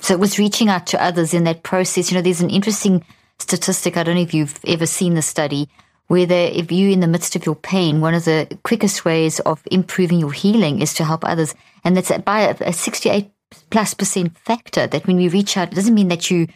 So 0.00 0.14
it 0.14 0.20
was 0.20 0.38
reaching 0.38 0.68
out 0.68 0.86
to 0.88 1.02
others 1.02 1.34
in 1.34 1.44
that 1.44 1.62
process. 1.62 2.10
You 2.10 2.16
know, 2.16 2.22
there's 2.22 2.40
an 2.40 2.50
interesting 2.50 3.04
statistic. 3.38 3.96
I 3.96 4.02
don't 4.02 4.14
know 4.14 4.22
if 4.22 4.34
you've 4.34 4.58
ever 4.66 4.86
seen 4.86 5.14
the 5.14 5.22
study 5.22 5.68
where 6.08 6.26
if 6.30 6.72
you're 6.72 6.90
in 6.90 7.00
the 7.00 7.06
midst 7.06 7.36
of 7.36 7.44
your 7.44 7.54
pain, 7.54 8.00
one 8.00 8.14
of 8.14 8.24
the 8.24 8.58
quickest 8.64 9.04
ways 9.04 9.40
of 9.40 9.62
improving 9.70 10.18
your 10.18 10.32
healing 10.32 10.80
is 10.80 10.94
to 10.94 11.04
help 11.04 11.24
others. 11.24 11.54
And 11.84 11.96
that's 11.96 12.10
by 12.22 12.40
a, 12.40 12.56
a 12.60 12.72
68 12.72 13.30
plus 13.70 13.94
percent 13.94 14.36
factor 14.38 14.86
that 14.86 15.06
when 15.06 15.16
we 15.16 15.28
reach 15.28 15.56
out, 15.56 15.72
it 15.72 15.74
doesn't 15.74 15.94
mean 15.94 16.08
that 16.08 16.30
you, 16.30 16.48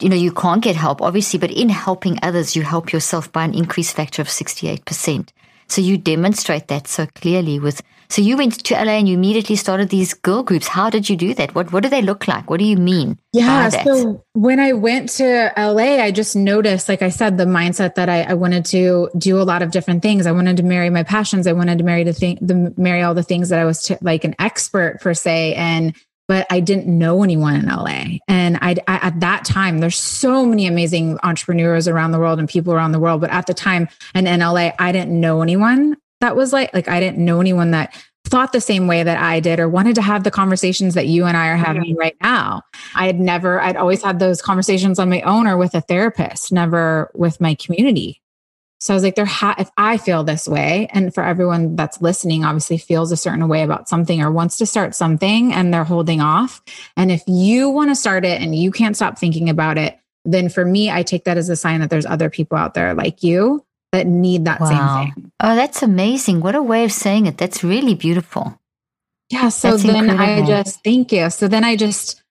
you 0.00 0.10
know, 0.10 0.16
you 0.16 0.30
can't 0.30 0.62
get 0.62 0.76
help, 0.76 1.00
obviously, 1.00 1.38
but 1.38 1.50
in 1.50 1.70
helping 1.70 2.18
others, 2.22 2.54
you 2.54 2.62
help 2.62 2.92
yourself 2.92 3.32
by 3.32 3.44
an 3.44 3.54
increased 3.54 3.96
factor 3.96 4.20
of 4.20 4.28
68%. 4.28 5.30
So 5.68 5.82
you 5.82 5.98
demonstrate 5.98 6.68
that 6.68 6.88
so 6.88 7.06
clearly 7.06 7.58
with, 7.58 7.82
so 8.08 8.22
you 8.22 8.38
went 8.38 8.64
to 8.64 8.74
LA 8.74 8.92
and 8.92 9.08
you 9.08 9.14
immediately 9.14 9.54
started 9.54 9.90
these 9.90 10.14
girl 10.14 10.42
groups. 10.42 10.66
How 10.66 10.88
did 10.88 11.10
you 11.10 11.16
do 11.16 11.34
that? 11.34 11.54
What, 11.54 11.72
what 11.72 11.82
do 11.82 11.90
they 11.90 12.00
look 12.00 12.26
like? 12.26 12.48
What 12.48 12.58
do 12.58 12.64
you 12.64 12.78
mean? 12.78 13.18
Yeah. 13.34 13.68
So 13.68 14.24
when 14.32 14.60
I 14.60 14.72
went 14.72 15.10
to 15.10 15.52
LA, 15.58 16.00
I 16.02 16.10
just 16.10 16.34
noticed, 16.34 16.88
like 16.88 17.02
I 17.02 17.10
said, 17.10 17.36
the 17.36 17.44
mindset 17.44 17.96
that 17.96 18.08
I, 18.08 18.22
I, 18.22 18.34
wanted 18.34 18.64
to 18.66 19.10
do 19.18 19.38
a 19.38 19.44
lot 19.44 19.60
of 19.60 19.70
different 19.70 20.02
things. 20.02 20.26
I 20.26 20.32
wanted 20.32 20.56
to 20.56 20.62
marry 20.62 20.88
my 20.88 21.02
passions. 21.02 21.46
I 21.46 21.52
wanted 21.52 21.76
to 21.78 21.84
marry 21.84 22.02
the 22.02 22.14
thing, 22.14 22.38
the 22.40 22.72
marry 22.78 23.02
all 23.02 23.12
the 23.12 23.22
things 23.22 23.50
that 23.50 23.58
I 23.58 23.66
was 23.66 23.92
like 24.00 24.24
an 24.24 24.34
expert 24.38 25.00
per 25.02 25.12
se. 25.12 25.54
And 25.54 25.94
but 26.28 26.46
I 26.50 26.60
didn't 26.60 26.86
know 26.86 27.24
anyone 27.24 27.56
in 27.56 27.66
LA. 27.66 28.18
And 28.28 28.58
I, 28.60 28.76
I, 28.86 28.96
at 28.98 29.18
that 29.20 29.44
time, 29.44 29.78
there's 29.78 29.96
so 29.96 30.44
many 30.44 30.66
amazing 30.66 31.18
entrepreneurs 31.22 31.88
around 31.88 32.12
the 32.12 32.20
world 32.20 32.38
and 32.38 32.48
people 32.48 32.72
around 32.72 32.92
the 32.92 33.00
world. 33.00 33.22
But 33.22 33.30
at 33.30 33.46
the 33.46 33.54
time 33.54 33.88
and 34.14 34.28
in 34.28 34.40
LA, 34.40 34.70
I 34.78 34.92
didn't 34.92 35.18
know 35.18 35.40
anyone 35.40 35.96
that 36.20 36.36
was 36.36 36.52
like, 36.52 36.72
like 36.74 36.88
I 36.88 37.00
didn't 37.00 37.24
know 37.24 37.40
anyone 37.40 37.70
that 37.70 37.94
thought 38.24 38.52
the 38.52 38.60
same 38.60 38.86
way 38.86 39.02
that 39.02 39.18
I 39.18 39.40
did 39.40 39.58
or 39.58 39.68
wanted 39.68 39.94
to 39.94 40.02
have 40.02 40.22
the 40.22 40.30
conversations 40.30 40.94
that 40.94 41.06
you 41.06 41.24
and 41.24 41.36
I 41.36 41.48
are 41.48 41.56
having 41.56 41.96
right 41.96 42.16
now. 42.22 42.62
I 42.94 43.06
had 43.06 43.18
never, 43.18 43.60
I'd 43.60 43.76
always 43.76 44.02
had 44.02 44.18
those 44.18 44.42
conversations 44.42 44.98
on 44.98 45.08
my 45.08 45.22
own 45.22 45.46
or 45.46 45.56
with 45.56 45.74
a 45.74 45.80
therapist, 45.80 46.52
never 46.52 47.10
with 47.14 47.40
my 47.40 47.54
community. 47.54 48.20
So 48.80 48.94
I 48.94 48.96
was 48.96 49.02
like, 49.02 49.16
there, 49.16 49.24
ha- 49.24 49.56
if 49.58 49.70
I 49.76 49.96
feel 49.96 50.22
this 50.22 50.46
way, 50.46 50.88
and 50.92 51.12
for 51.12 51.24
everyone 51.24 51.74
that's 51.74 52.00
listening, 52.00 52.44
obviously 52.44 52.78
feels 52.78 53.10
a 53.10 53.16
certain 53.16 53.48
way 53.48 53.62
about 53.62 53.88
something 53.88 54.22
or 54.22 54.30
wants 54.30 54.56
to 54.58 54.66
start 54.66 54.94
something 54.94 55.52
and 55.52 55.74
they're 55.74 55.82
holding 55.82 56.20
off. 56.20 56.62
And 56.96 57.10
if 57.10 57.22
you 57.26 57.70
want 57.70 57.90
to 57.90 57.96
start 57.96 58.24
it 58.24 58.40
and 58.40 58.54
you 58.54 58.70
can't 58.70 58.94
stop 58.94 59.18
thinking 59.18 59.48
about 59.48 59.78
it, 59.78 59.98
then 60.24 60.48
for 60.48 60.64
me, 60.64 60.90
I 60.90 61.02
take 61.02 61.24
that 61.24 61.36
as 61.38 61.48
a 61.48 61.56
sign 61.56 61.80
that 61.80 61.90
there's 61.90 62.06
other 62.06 62.30
people 62.30 62.56
out 62.56 62.74
there 62.74 62.94
like 62.94 63.22
you 63.22 63.64
that 63.92 64.06
need 64.06 64.44
that 64.44 64.60
wow. 64.60 64.68
same 64.68 65.14
thing. 65.14 65.32
Oh, 65.40 65.56
that's 65.56 65.82
amazing. 65.82 66.40
What 66.40 66.54
a 66.54 66.62
way 66.62 66.84
of 66.84 66.92
saying 66.92 67.26
it. 67.26 67.38
That's 67.38 67.64
really 67.64 67.94
beautiful. 67.94 68.60
Yeah. 69.30 69.48
So 69.48 69.72
that's 69.72 69.82
then 69.82 70.08
incredible. 70.08 70.52
I 70.52 70.62
just, 70.62 70.84
thank 70.84 71.10
you. 71.12 71.30
So 71.30 71.48
then 71.48 71.64
I 71.64 71.74
just, 71.76 72.22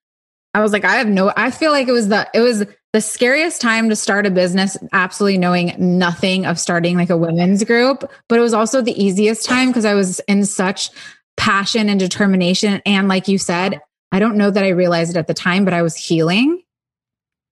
I 0.53 0.61
was 0.61 0.71
like, 0.71 0.85
I 0.85 0.95
have 0.95 1.07
no, 1.07 1.33
I 1.35 1.51
feel 1.51 1.71
like 1.71 1.87
it 1.87 1.91
was 1.91 2.07
the, 2.07 2.29
it 2.33 2.39
was 2.39 2.65
the 2.93 3.01
scariest 3.01 3.61
time 3.61 3.89
to 3.89 3.95
start 3.95 4.25
a 4.25 4.31
business, 4.31 4.77
absolutely 4.93 5.37
knowing 5.37 5.75
nothing 5.77 6.45
of 6.45 6.59
starting 6.59 6.95
like 6.95 7.09
a 7.09 7.17
women's 7.17 7.63
group. 7.63 8.09
But 8.29 8.39
it 8.39 8.41
was 8.41 8.53
also 8.53 8.81
the 8.81 9.03
easiest 9.03 9.45
time 9.45 9.69
because 9.69 9.85
I 9.85 9.93
was 9.93 10.19
in 10.21 10.45
such 10.45 10.89
passion 11.35 11.89
and 11.89 11.99
determination. 11.99 12.81
And 12.85 13.07
like 13.07 13.27
you 13.27 13.37
said, 13.37 13.81
I 14.11 14.19
don't 14.19 14.37
know 14.37 14.51
that 14.51 14.63
I 14.63 14.69
realized 14.69 15.11
it 15.15 15.19
at 15.19 15.27
the 15.27 15.33
time, 15.33 15.65
but 15.65 15.73
I 15.73 15.81
was 15.81 15.95
healing. 15.95 16.61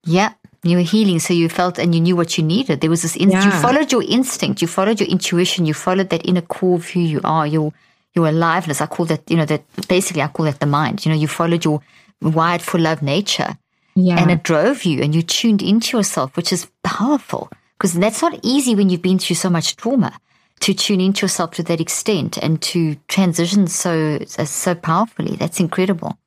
Yeah. 0.06 0.34
You 0.64 0.78
were 0.78 0.84
healing, 0.84 1.20
so 1.20 1.34
you 1.34 1.48
felt 1.48 1.78
and 1.78 1.94
you 1.94 2.02
knew 2.02 2.16
what 2.16 2.38
you 2.40 2.44
needed. 2.44 2.82
There 2.82 2.90
was 2.90 3.04
this 3.04 3.16
in- 3.16 3.30
yeah. 3.30 3.46
you 3.46 3.52
followed 3.52 3.92
your 3.92 4.02
instinct, 4.02 4.64
you 4.64 4.68
followed 4.68 5.00
your 5.00 5.10
intuition, 5.10 5.68
you 5.68 5.76
followed 5.76 6.10
that 6.10 6.28
inner 6.28 6.42
core 6.42 6.78
of 6.78 6.90
who 6.90 7.02
you 7.02 7.22
are, 7.24 7.46
your 7.46 7.72
your 8.16 8.28
aliveness. 8.28 8.82
I 8.82 8.88
call 8.88 9.06
that, 9.08 9.30
you 9.30 9.38
know, 9.38 9.46
that 9.46 9.64
basically 9.88 10.24
I 10.24 10.28
call 10.28 10.48
that 10.48 10.60
the 10.60 10.66
mind. 10.66 11.06
You 11.06 11.12
know, 11.12 11.18
you 11.18 11.28
followed 11.28 11.64
your 11.64 11.82
wired 12.22 12.64
for 12.64 12.80
love 12.80 13.04
nature 13.04 13.58
yeah. 13.96 14.22
And 14.22 14.30
it 14.30 14.44
drove 14.44 14.84
you 14.84 15.02
and 15.02 15.16
you 15.16 15.22
tuned 15.22 15.62
into 15.62 15.98
yourself, 15.98 16.36
which 16.36 16.52
is 16.52 16.68
powerful 16.84 17.50
because 17.78 17.94
that's 17.94 18.22
not 18.22 18.40
easy 18.44 18.76
when 18.76 18.90
you've 18.90 19.02
been 19.02 19.20
through 19.20 19.38
so 19.38 19.50
much 19.50 19.78
trauma 19.78 20.18
to 20.62 20.74
tune 20.74 21.02
into 21.02 21.24
yourself 21.24 21.52
to 21.52 21.64
that 21.64 21.82
extent 21.82 22.38
and 22.38 22.62
to 22.62 22.96
transition 23.08 23.68
so 23.68 24.20
so 24.26 24.76
powerfully. 24.76 25.38
That's 25.38 25.60
incredible. 25.60 26.18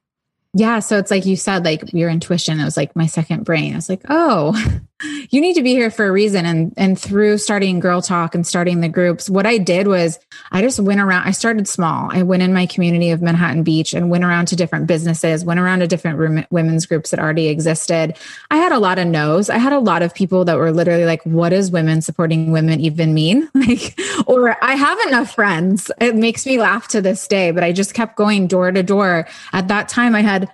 Yeah. 0.55 0.79
So 0.79 0.99
it's 0.99 1.11
like 1.11 1.27
you 1.27 1.37
said, 1.37 1.65
like 1.65 1.93
your 1.93 2.09
intuition, 2.09 2.59
it 2.59 2.65
was 2.65 2.77
like 2.77 2.97
my 2.97 3.07
second 3.07 3.45
brain. 3.45 3.75
I 3.75 3.77
was 3.77 3.91
like, 3.91 4.03
oh, 4.09 4.55
you 5.31 5.41
need 5.41 5.55
to 5.55 5.63
be 5.63 5.73
here 5.73 5.91
for 5.91 6.07
a 6.07 6.13
reason. 6.13 6.45
And 6.45 6.75
and 6.77 6.99
through 6.99 7.39
starting 7.39 7.81
Girl 7.81 8.03
Talk 8.03 8.35
and 8.35 8.47
starting 8.47 8.81
the 8.81 8.89
groups, 8.89 9.31
what 9.31 9.47
I 9.47 9.59
did 9.59 9.87
was 9.87 10.19
I 10.51 10.63
just 10.63 10.81
went 10.81 11.01
around. 11.01 11.27
I 11.27 11.31
started 11.31 11.69
small. 11.69 12.11
I 12.13 12.23
went 12.23 12.43
in 12.43 12.53
my 12.53 12.67
community 12.67 13.11
of 13.11 13.23
Manhattan 13.23 13.63
Beach 13.63 13.95
and 13.95 14.11
went 14.11 14.25
around 14.25 14.47
to 14.49 14.57
different 14.57 14.87
businesses, 14.87 15.45
went 15.45 15.61
around 15.61 15.81
to 15.81 15.87
different 15.87 16.51
women's 16.51 16.87
groups 16.87 17.11
that 17.11 17.21
already 17.21 17.49
existed. 17.49 18.17
I 18.51 18.57
had 18.57 18.73
a 18.73 18.79
lot 18.79 18.99
of 18.99 19.07
no's. 19.07 19.51
I 19.51 19.59
had 19.59 19.73
a 19.73 19.79
lot 19.79 20.03
of 20.03 20.15
people 20.15 20.45
that 20.47 20.57
were 20.57 20.73
literally 20.73 21.05
like, 21.05 21.23
what 21.25 21.51
does 21.51 21.71
women 21.71 22.03
supporting 22.03 22.51
women 22.51 22.81
even 22.81 23.15
mean? 23.15 23.49
Like, 23.69 24.01
or 24.27 24.57
I 24.65 24.77
have 24.77 24.99
enough 25.09 25.35
friends. 25.35 25.91
It 26.01 26.15
makes 26.15 26.47
me 26.47 26.59
laugh 26.59 26.89
to 26.89 27.03
this 27.03 27.27
day, 27.29 27.51
but 27.51 27.63
I 27.65 27.73
just 27.73 27.93
kept 27.93 28.17
going 28.17 28.47
door 28.47 28.71
to 28.71 28.83
door. 28.83 29.29
At 29.53 29.69
that 29.69 29.89
time, 29.89 30.15
I 30.15 30.23
had 30.23 30.49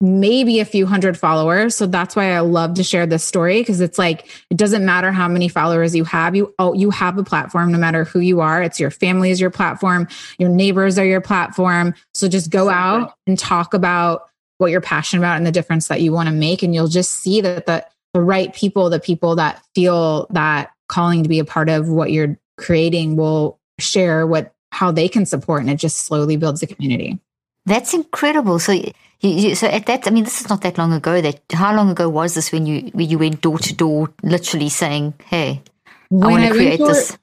maybe 0.00 0.60
a 0.60 0.64
few 0.64 0.86
hundred 0.86 1.18
followers. 1.18 1.74
So 1.74 1.86
that's 1.86 2.14
why 2.14 2.32
I 2.32 2.40
love 2.40 2.74
to 2.74 2.82
share 2.82 3.06
this 3.06 3.24
story 3.24 3.60
because 3.60 3.80
it's 3.80 3.98
like 3.98 4.28
it 4.50 4.56
doesn't 4.56 4.84
matter 4.84 5.10
how 5.10 5.26
many 5.28 5.48
followers 5.48 5.94
you 5.94 6.04
have. 6.04 6.36
You 6.36 6.54
oh, 6.58 6.74
you 6.74 6.90
have 6.90 7.16
a 7.16 7.24
platform 7.24 7.72
no 7.72 7.78
matter 7.78 8.04
who 8.04 8.20
you 8.20 8.40
are. 8.40 8.62
It's 8.62 8.78
your 8.78 8.90
family 8.90 9.30
is 9.30 9.40
your 9.40 9.50
platform, 9.50 10.08
your 10.38 10.50
neighbors 10.50 10.98
are 10.98 11.06
your 11.06 11.22
platform. 11.22 11.94
So 12.14 12.28
just 12.28 12.50
go 12.50 12.68
out 12.68 13.14
and 13.26 13.38
talk 13.38 13.72
about 13.72 14.28
what 14.58 14.70
you're 14.70 14.80
passionate 14.80 15.20
about 15.20 15.36
and 15.36 15.46
the 15.46 15.52
difference 15.52 15.88
that 15.88 16.00
you 16.00 16.12
want 16.12 16.28
to 16.28 16.34
make 16.34 16.62
and 16.62 16.74
you'll 16.74 16.88
just 16.88 17.12
see 17.14 17.40
that 17.40 17.66
the 17.66 17.86
the 18.12 18.22
right 18.22 18.54
people, 18.54 18.88
the 18.88 19.00
people 19.00 19.36
that 19.36 19.62
feel 19.74 20.26
that 20.30 20.70
calling 20.88 21.22
to 21.22 21.28
be 21.28 21.38
a 21.38 21.44
part 21.44 21.68
of 21.68 21.88
what 21.88 22.12
you're 22.12 22.38
creating 22.56 23.16
will 23.16 23.58
share 23.78 24.26
what 24.26 24.54
how 24.72 24.90
they 24.90 25.08
can 25.08 25.24
support 25.24 25.60
and 25.62 25.70
it 25.70 25.76
just 25.76 25.98
slowly 25.98 26.36
builds 26.36 26.62
a 26.62 26.66
community. 26.66 27.18
That's 27.64 27.94
incredible. 27.94 28.58
So 28.58 28.80
you, 29.20 29.30
you, 29.30 29.54
so 29.54 29.66
at 29.66 29.86
that, 29.86 30.06
I 30.06 30.10
mean, 30.10 30.24
this 30.24 30.40
is 30.40 30.48
not 30.48 30.60
that 30.62 30.78
long 30.78 30.92
ago. 30.92 31.20
That 31.20 31.40
how 31.52 31.74
long 31.74 31.90
ago 31.90 32.08
was 32.08 32.34
this 32.34 32.52
when 32.52 32.66
you 32.66 32.90
when 32.92 33.08
you 33.08 33.18
went 33.18 33.40
door 33.40 33.58
to 33.58 33.74
door, 33.74 34.12
literally 34.22 34.68
saying, 34.68 35.14
"Hey, 35.24 35.62
when 36.08 36.24
I 36.24 36.32
want 36.32 36.44
to 36.44 36.50
create 36.50 36.78
this." 36.78 37.18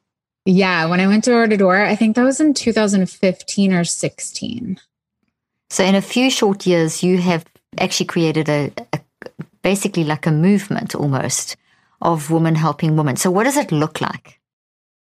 Yeah, 0.46 0.88
when 0.88 1.00
I 1.00 1.08
went 1.08 1.24
door 1.24 1.48
to 1.48 1.58
door, 1.58 1.78
I 1.82 1.96
think 1.96 2.16
that 2.16 2.24
was 2.24 2.42
in 2.42 2.54
2015 2.54 3.74
or 3.74 3.86
16. 3.86 4.78
So 5.70 5.84
in 5.86 5.96
a 5.96 6.02
few 6.02 6.30
short 6.30 6.68
years, 6.68 7.02
you 7.02 7.18
have 7.20 7.46
actually 7.78 8.08
created 8.08 8.50
a, 8.50 8.72
a 8.92 9.00
basically 9.62 10.04
like 10.04 10.28
a 10.28 10.32
movement 10.32 10.94
almost 10.94 11.56
of 12.02 12.30
women 12.30 12.56
helping 12.56 12.96
women. 12.96 13.16
So, 13.16 13.32
what 13.32 13.46
does 13.46 13.58
it 13.58 13.72
look 13.72 14.02
like? 14.02 14.40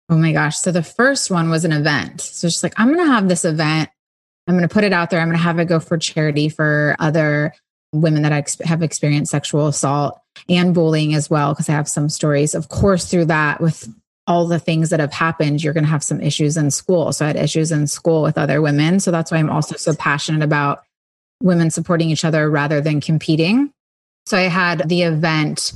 Oh 0.09 0.17
my 0.17 0.31
gosh. 0.31 0.57
So, 0.57 0.71
the 0.71 0.81
first 0.81 1.29
one 1.29 1.49
was 1.49 1.65
an 1.65 1.73
event. 1.73 2.21
So, 2.21 2.47
it's 2.47 2.55
just 2.55 2.63
like, 2.63 2.73
I'm 2.77 2.87
going 2.87 3.05
to 3.05 3.13
have 3.13 3.27
this 3.27 3.45
event. 3.45 3.89
I'm 4.47 4.55
going 4.55 4.67
to 4.67 4.73
put 4.73 4.83
it 4.83 4.93
out 4.93 5.09
there. 5.09 5.19
I'm 5.19 5.27
going 5.27 5.37
to 5.37 5.43
have 5.43 5.59
it 5.59 5.65
go 5.65 5.79
for 5.79 5.97
charity 5.97 6.49
for 6.49 6.95
other 6.99 7.53
women 7.93 8.23
that 8.23 8.57
have 8.65 8.81
experienced 8.81 9.31
sexual 9.31 9.67
assault 9.67 10.19
and 10.49 10.73
bullying 10.73 11.13
as 11.13 11.29
well, 11.29 11.53
because 11.53 11.69
I 11.69 11.73
have 11.73 11.87
some 11.87 12.09
stories. 12.09 12.55
Of 12.55 12.69
course, 12.69 13.09
through 13.09 13.25
that, 13.25 13.61
with 13.61 13.87
all 14.25 14.47
the 14.47 14.59
things 14.59 14.89
that 14.89 14.99
have 14.99 15.13
happened, 15.13 15.63
you're 15.63 15.73
going 15.73 15.83
to 15.83 15.89
have 15.89 16.03
some 16.03 16.19
issues 16.21 16.57
in 16.57 16.71
school. 16.71 17.11
So 17.13 17.25
I 17.25 17.27
had 17.27 17.35
issues 17.35 17.71
in 17.71 17.87
school 17.87 18.23
with 18.23 18.37
other 18.37 18.61
women. 18.61 18.99
So 18.99 19.11
that's 19.11 19.31
why 19.31 19.37
I'm 19.37 19.49
also 19.49 19.75
so 19.75 19.93
passionate 19.95 20.41
about 20.41 20.83
women 21.41 21.69
supporting 21.69 22.09
each 22.09 22.25
other 22.25 22.49
rather 22.49 22.81
than 22.81 23.01
competing. 23.01 23.71
So 24.25 24.37
I 24.37 24.43
had 24.43 24.87
the 24.87 25.03
event 25.03 25.73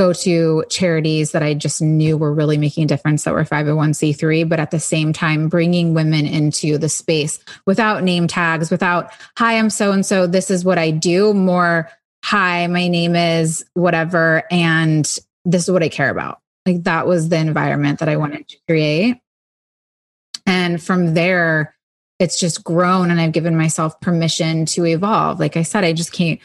go 0.00 0.14
to 0.14 0.64
charities 0.70 1.32
that 1.32 1.42
I 1.42 1.52
just 1.52 1.82
knew 1.82 2.16
were 2.16 2.32
really 2.32 2.56
making 2.56 2.84
a 2.84 2.86
difference 2.86 3.24
that 3.24 3.34
were 3.34 3.44
501c3, 3.44 4.48
but 4.48 4.58
at 4.58 4.70
the 4.70 4.80
same 4.80 5.12
time, 5.12 5.50
bringing 5.50 5.92
women 5.92 6.24
into 6.24 6.78
the 6.78 6.88
space 6.88 7.38
without 7.66 8.02
name 8.02 8.26
tags, 8.26 8.70
without, 8.70 9.10
hi, 9.36 9.58
I'm 9.58 9.68
so 9.68 9.92
and 9.92 10.06
so, 10.06 10.26
this 10.26 10.50
is 10.50 10.64
what 10.64 10.78
I 10.78 10.90
do, 10.90 11.34
more, 11.34 11.90
hi, 12.24 12.66
my 12.66 12.88
name 12.88 13.14
is 13.14 13.62
whatever, 13.74 14.44
and 14.50 15.04
this 15.44 15.64
is 15.64 15.70
what 15.70 15.82
I 15.82 15.90
care 15.90 16.08
about. 16.08 16.40
Like 16.64 16.84
that 16.84 17.06
was 17.06 17.28
the 17.28 17.36
environment 17.36 17.98
that 17.98 18.08
I 18.08 18.16
wanted 18.16 18.48
to 18.48 18.56
create. 18.66 19.20
And 20.46 20.82
from 20.82 21.12
there, 21.12 21.74
it's 22.18 22.40
just 22.40 22.64
grown 22.64 23.10
and 23.10 23.20
I've 23.20 23.32
given 23.32 23.54
myself 23.54 24.00
permission 24.00 24.64
to 24.66 24.86
evolve. 24.86 25.40
Like 25.40 25.58
I 25.58 25.62
said, 25.62 25.84
I 25.84 25.92
just 25.92 26.12
can't 26.12 26.40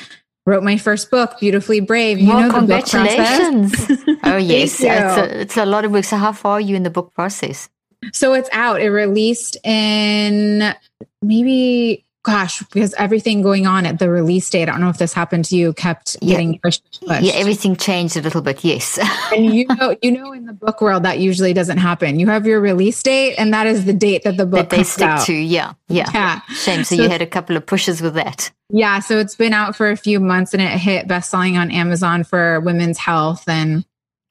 wrote 0.46 0.64
my 0.64 0.78
first 0.78 1.10
book, 1.10 1.40
Beautifully 1.40 1.80
Brave. 1.80 2.20
You 2.20 2.30
well, 2.30 2.42
know 2.42 2.52
congratulations. 2.52 3.74
oh 4.24 4.38
yes, 4.38 4.80
it's 4.80 4.84
a, 4.84 5.42
it's 5.42 5.58
a 5.58 5.66
lot 5.66 5.86
of 5.86 5.92
work. 5.92 6.06
So 6.06 6.18
how 6.18 6.32
far 6.32 6.54
are 6.54 6.62
you 6.62 6.76
in 6.76 6.84
the 6.84 6.90
book 6.90 7.14
process? 7.14 7.70
So 8.14 8.34
it's 8.34 8.50
out. 8.52 8.82
It 8.82 8.90
released 8.90 9.58
in 9.66 10.74
maybe 11.22 12.05
gosh, 12.26 12.60
because 12.60 12.94
everything 12.96 13.44
going 13.44 13.68
on 13.68 13.86
at 13.86 14.00
the 14.00 14.10
release 14.10 14.50
date, 14.50 14.64
I 14.64 14.72
don't 14.72 14.82
know 14.82 14.90
if 14.90 14.98
this 14.98 15.14
happened 15.14 15.46
to 15.46 15.56
you, 15.56 15.74
kept 15.74 16.18
yeah. 16.22 16.32
getting 16.32 16.60
pushed, 16.60 17.02
pushed. 17.06 17.22
Yeah, 17.22 17.34
everything 17.36 17.76
changed 17.76 18.18
a 18.18 18.22
little 18.22 18.42
bit. 18.42 18.64
Yes. 18.64 18.98
and 19.36 19.54
you 19.54 19.68
know, 19.68 19.96
you 20.02 20.12
know, 20.12 20.34
in 20.34 20.46
the 20.48 20.54
book 20.54 20.82
world, 20.82 21.04
that 21.04 21.20
usually 21.20 21.54
doesn't 21.54 21.78
happen. 21.78 22.20
You 22.20 22.26
have 22.28 22.48
your 22.48 22.60
release 22.60 23.02
date, 23.04 23.36
and 23.38 23.54
that 23.54 23.68
is 23.68 23.86
the 23.86 23.94
date 23.94 24.24
that 24.24 24.38
the 24.38 24.46
book 24.46 24.70
that 24.70 24.76
they 24.76 24.84
stick 24.84 25.08
out. 25.08 25.26
to. 25.28 25.34
Yeah, 25.34 25.74
yeah. 25.88 26.10
Yeah. 26.14 26.42
Shame. 26.56 26.84
So, 26.84 26.96
so 26.96 27.04
you 27.04 27.10
had 27.10 27.22
a 27.22 27.28
couple 27.28 27.56
of 27.56 27.66
pushes 27.66 28.02
with 28.02 28.16
that. 28.16 28.52
Yeah. 28.70 29.00
So 29.00 29.20
it's 29.20 29.36
been 29.36 29.54
out 29.54 29.76
for 29.76 29.92
a 29.92 29.96
few 29.96 30.20
months, 30.20 30.54
and 30.54 30.62
it 30.62 30.72
hit 30.80 31.08
bestselling 31.08 31.60
on 31.60 31.70
Amazon 31.70 32.24
for 32.24 32.60
women's 32.60 32.98
health 32.98 33.48
and. 33.48 33.86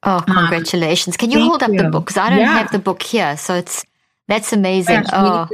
Oh, 0.07 0.17
um, 0.17 0.25
congratulations! 0.25 1.15
Um, 1.15 1.19
Can 1.19 1.31
you 1.31 1.41
hold 1.41 1.63
up 1.63 1.71
you. 1.71 1.79
the 1.79 1.89
book? 1.89 2.05
Because 2.05 2.19
I 2.19 2.29
don't 2.29 2.41
yeah. 2.41 2.59
have 2.59 2.71
the 2.71 2.79
book 2.79 3.03
here, 3.03 3.39
so 3.39 3.55
it's 3.55 3.87
that's 4.29 4.53
amazing. 4.53 5.05
Oh, 5.11 5.49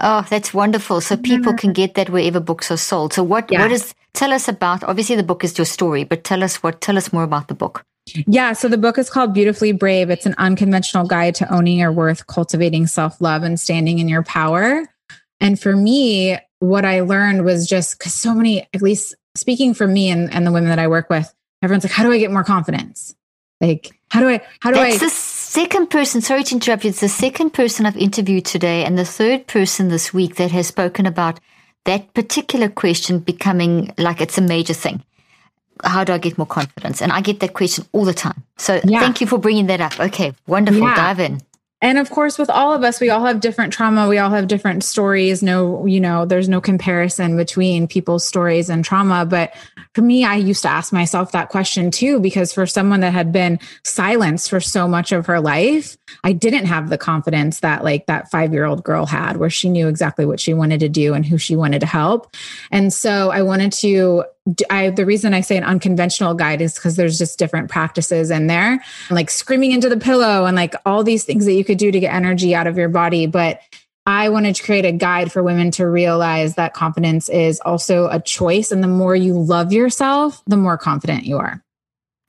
Oh, 0.00 0.24
that's 0.30 0.54
wonderful. 0.54 1.00
So 1.00 1.16
people 1.16 1.54
can 1.54 1.72
get 1.72 1.94
that 1.94 2.10
wherever 2.10 2.38
books 2.38 2.70
are 2.70 2.76
sold. 2.76 3.12
So 3.12 3.22
what 3.22 3.50
yeah. 3.50 3.62
what 3.62 3.72
is 3.72 3.94
tell 4.14 4.32
us 4.32 4.48
about 4.48 4.84
obviously 4.84 5.16
the 5.16 5.24
book 5.24 5.42
is 5.42 5.58
your 5.58 5.64
story, 5.64 6.04
but 6.04 6.24
tell 6.24 6.44
us 6.44 6.62
what 6.62 6.80
tell 6.80 6.96
us 6.96 7.12
more 7.12 7.24
about 7.24 7.48
the 7.48 7.54
book. 7.54 7.84
Yeah, 8.26 8.52
so 8.52 8.68
the 8.68 8.78
book 8.78 8.96
is 8.96 9.10
called 9.10 9.34
Beautifully 9.34 9.72
Brave. 9.72 10.08
It's 10.08 10.24
an 10.24 10.34
unconventional 10.38 11.06
guide 11.06 11.34
to 11.36 11.52
owning 11.52 11.78
your 11.78 11.92
worth, 11.92 12.26
cultivating 12.26 12.86
self-love 12.86 13.42
and 13.42 13.60
standing 13.60 13.98
in 13.98 14.08
your 14.08 14.22
power. 14.22 14.86
And 15.40 15.60
for 15.60 15.76
me, 15.76 16.38
what 16.60 16.86
I 16.86 17.00
learned 17.00 17.44
was 17.44 17.66
just 17.66 17.98
cuz 17.98 18.14
so 18.14 18.34
many 18.34 18.66
at 18.72 18.82
least 18.82 19.14
speaking 19.34 19.74
for 19.74 19.86
me 19.86 20.10
and, 20.10 20.32
and 20.32 20.46
the 20.46 20.52
women 20.52 20.70
that 20.70 20.78
I 20.78 20.88
work 20.88 21.10
with, 21.10 21.32
everyone's 21.62 21.84
like 21.84 21.92
how 21.92 22.04
do 22.04 22.12
I 22.12 22.18
get 22.18 22.30
more 22.30 22.44
confidence? 22.44 23.16
Like 23.60 23.90
how 24.10 24.20
do 24.20 24.28
I 24.28 24.40
how 24.60 24.70
do 24.70 24.76
That's 24.76 25.02
I 25.02 25.06
second 25.48 25.88
person, 25.88 26.20
sorry 26.20 26.44
to 26.44 26.54
interrupt 26.54 26.84
you, 26.84 26.90
it's 26.90 27.00
the 27.00 27.08
second 27.08 27.50
person 27.50 27.86
I've 27.86 27.96
interviewed 27.96 28.44
today 28.44 28.84
and 28.84 28.98
the 28.98 29.04
third 29.04 29.46
person 29.46 29.88
this 29.88 30.12
week 30.12 30.36
that 30.36 30.50
has 30.50 30.66
spoken 30.66 31.06
about 31.06 31.40
that 31.84 32.12
particular 32.12 32.68
question 32.68 33.18
becoming 33.18 33.94
like 33.96 34.20
it's 34.20 34.36
a 34.36 34.42
major 34.42 34.74
thing. 34.74 35.02
How 35.82 36.04
do 36.04 36.12
I 36.12 36.18
get 36.18 36.36
more 36.36 36.46
confidence? 36.46 37.00
And 37.00 37.12
I 37.12 37.22
get 37.22 37.40
that 37.40 37.54
question 37.54 37.86
all 37.92 38.04
the 38.04 38.12
time. 38.12 38.44
So 38.58 38.80
yeah. 38.84 39.00
thank 39.00 39.20
you 39.20 39.26
for 39.26 39.38
bringing 39.38 39.68
that 39.68 39.80
up. 39.80 39.98
Okay, 39.98 40.34
wonderful. 40.46 40.82
Yeah. 40.82 40.94
Dive 40.94 41.20
in. 41.20 41.40
And 41.80 41.98
of 41.98 42.10
course, 42.10 42.38
with 42.38 42.50
all 42.50 42.72
of 42.72 42.82
us, 42.82 43.00
we 43.00 43.08
all 43.08 43.24
have 43.24 43.38
different 43.38 43.72
trauma. 43.72 44.08
We 44.08 44.18
all 44.18 44.30
have 44.30 44.48
different 44.48 44.82
stories. 44.82 45.42
No, 45.44 45.86
you 45.86 46.00
know, 46.00 46.24
there's 46.24 46.48
no 46.48 46.60
comparison 46.60 47.36
between 47.36 47.86
people's 47.86 48.26
stories 48.26 48.68
and 48.68 48.84
trauma. 48.84 49.24
But 49.24 49.54
for 49.94 50.02
me, 50.02 50.24
I 50.24 50.34
used 50.34 50.62
to 50.62 50.68
ask 50.68 50.92
myself 50.92 51.30
that 51.32 51.50
question 51.50 51.92
too, 51.92 52.18
because 52.18 52.52
for 52.52 52.66
someone 52.66 53.00
that 53.00 53.12
had 53.12 53.30
been 53.30 53.60
silenced 53.84 54.50
for 54.50 54.58
so 54.58 54.88
much 54.88 55.12
of 55.12 55.26
her 55.26 55.40
life, 55.40 55.96
I 56.24 56.32
didn't 56.32 56.66
have 56.66 56.90
the 56.90 56.98
confidence 56.98 57.60
that 57.60 57.84
like 57.84 58.06
that 58.06 58.28
five 58.28 58.52
year 58.52 58.64
old 58.64 58.82
girl 58.82 59.06
had, 59.06 59.36
where 59.36 59.50
she 59.50 59.68
knew 59.68 59.86
exactly 59.86 60.26
what 60.26 60.40
she 60.40 60.54
wanted 60.54 60.80
to 60.80 60.88
do 60.88 61.14
and 61.14 61.24
who 61.24 61.38
she 61.38 61.54
wanted 61.54 61.80
to 61.80 61.86
help. 61.86 62.34
And 62.72 62.92
so 62.92 63.30
I 63.30 63.42
wanted 63.42 63.70
to 63.74 64.24
I 64.70 64.90
the 64.90 65.06
reason 65.06 65.34
I 65.34 65.40
say 65.40 65.56
an 65.56 65.64
unconventional 65.64 66.34
guide 66.34 66.60
is 66.60 66.74
because 66.74 66.96
there's 66.96 67.18
just 67.18 67.38
different 67.38 67.70
practices 67.70 68.30
in 68.30 68.46
there, 68.46 68.82
like 69.10 69.30
screaming 69.30 69.72
into 69.72 69.88
the 69.88 69.96
pillow 69.96 70.44
and 70.44 70.56
like 70.56 70.74
all 70.86 71.04
these 71.04 71.24
things 71.24 71.44
that 71.46 71.54
you 71.54 71.64
could 71.64 71.78
do 71.78 71.90
to 71.90 72.00
get 72.00 72.14
energy 72.14 72.54
out 72.54 72.66
of 72.66 72.76
your 72.76 72.88
body. 72.88 73.26
But 73.26 73.60
I 74.06 74.30
wanted 74.30 74.56
to 74.56 74.62
create 74.62 74.86
a 74.86 74.92
guide 74.92 75.30
for 75.30 75.42
women 75.42 75.70
to 75.72 75.86
realize 75.86 76.54
that 76.54 76.72
confidence 76.72 77.28
is 77.28 77.60
also 77.60 78.08
a 78.08 78.18
choice. 78.20 78.72
And 78.72 78.82
the 78.82 78.88
more 78.88 79.14
you 79.14 79.38
love 79.38 79.70
yourself, 79.70 80.42
the 80.46 80.56
more 80.56 80.78
confident 80.78 81.24
you 81.24 81.36
are. 81.36 81.62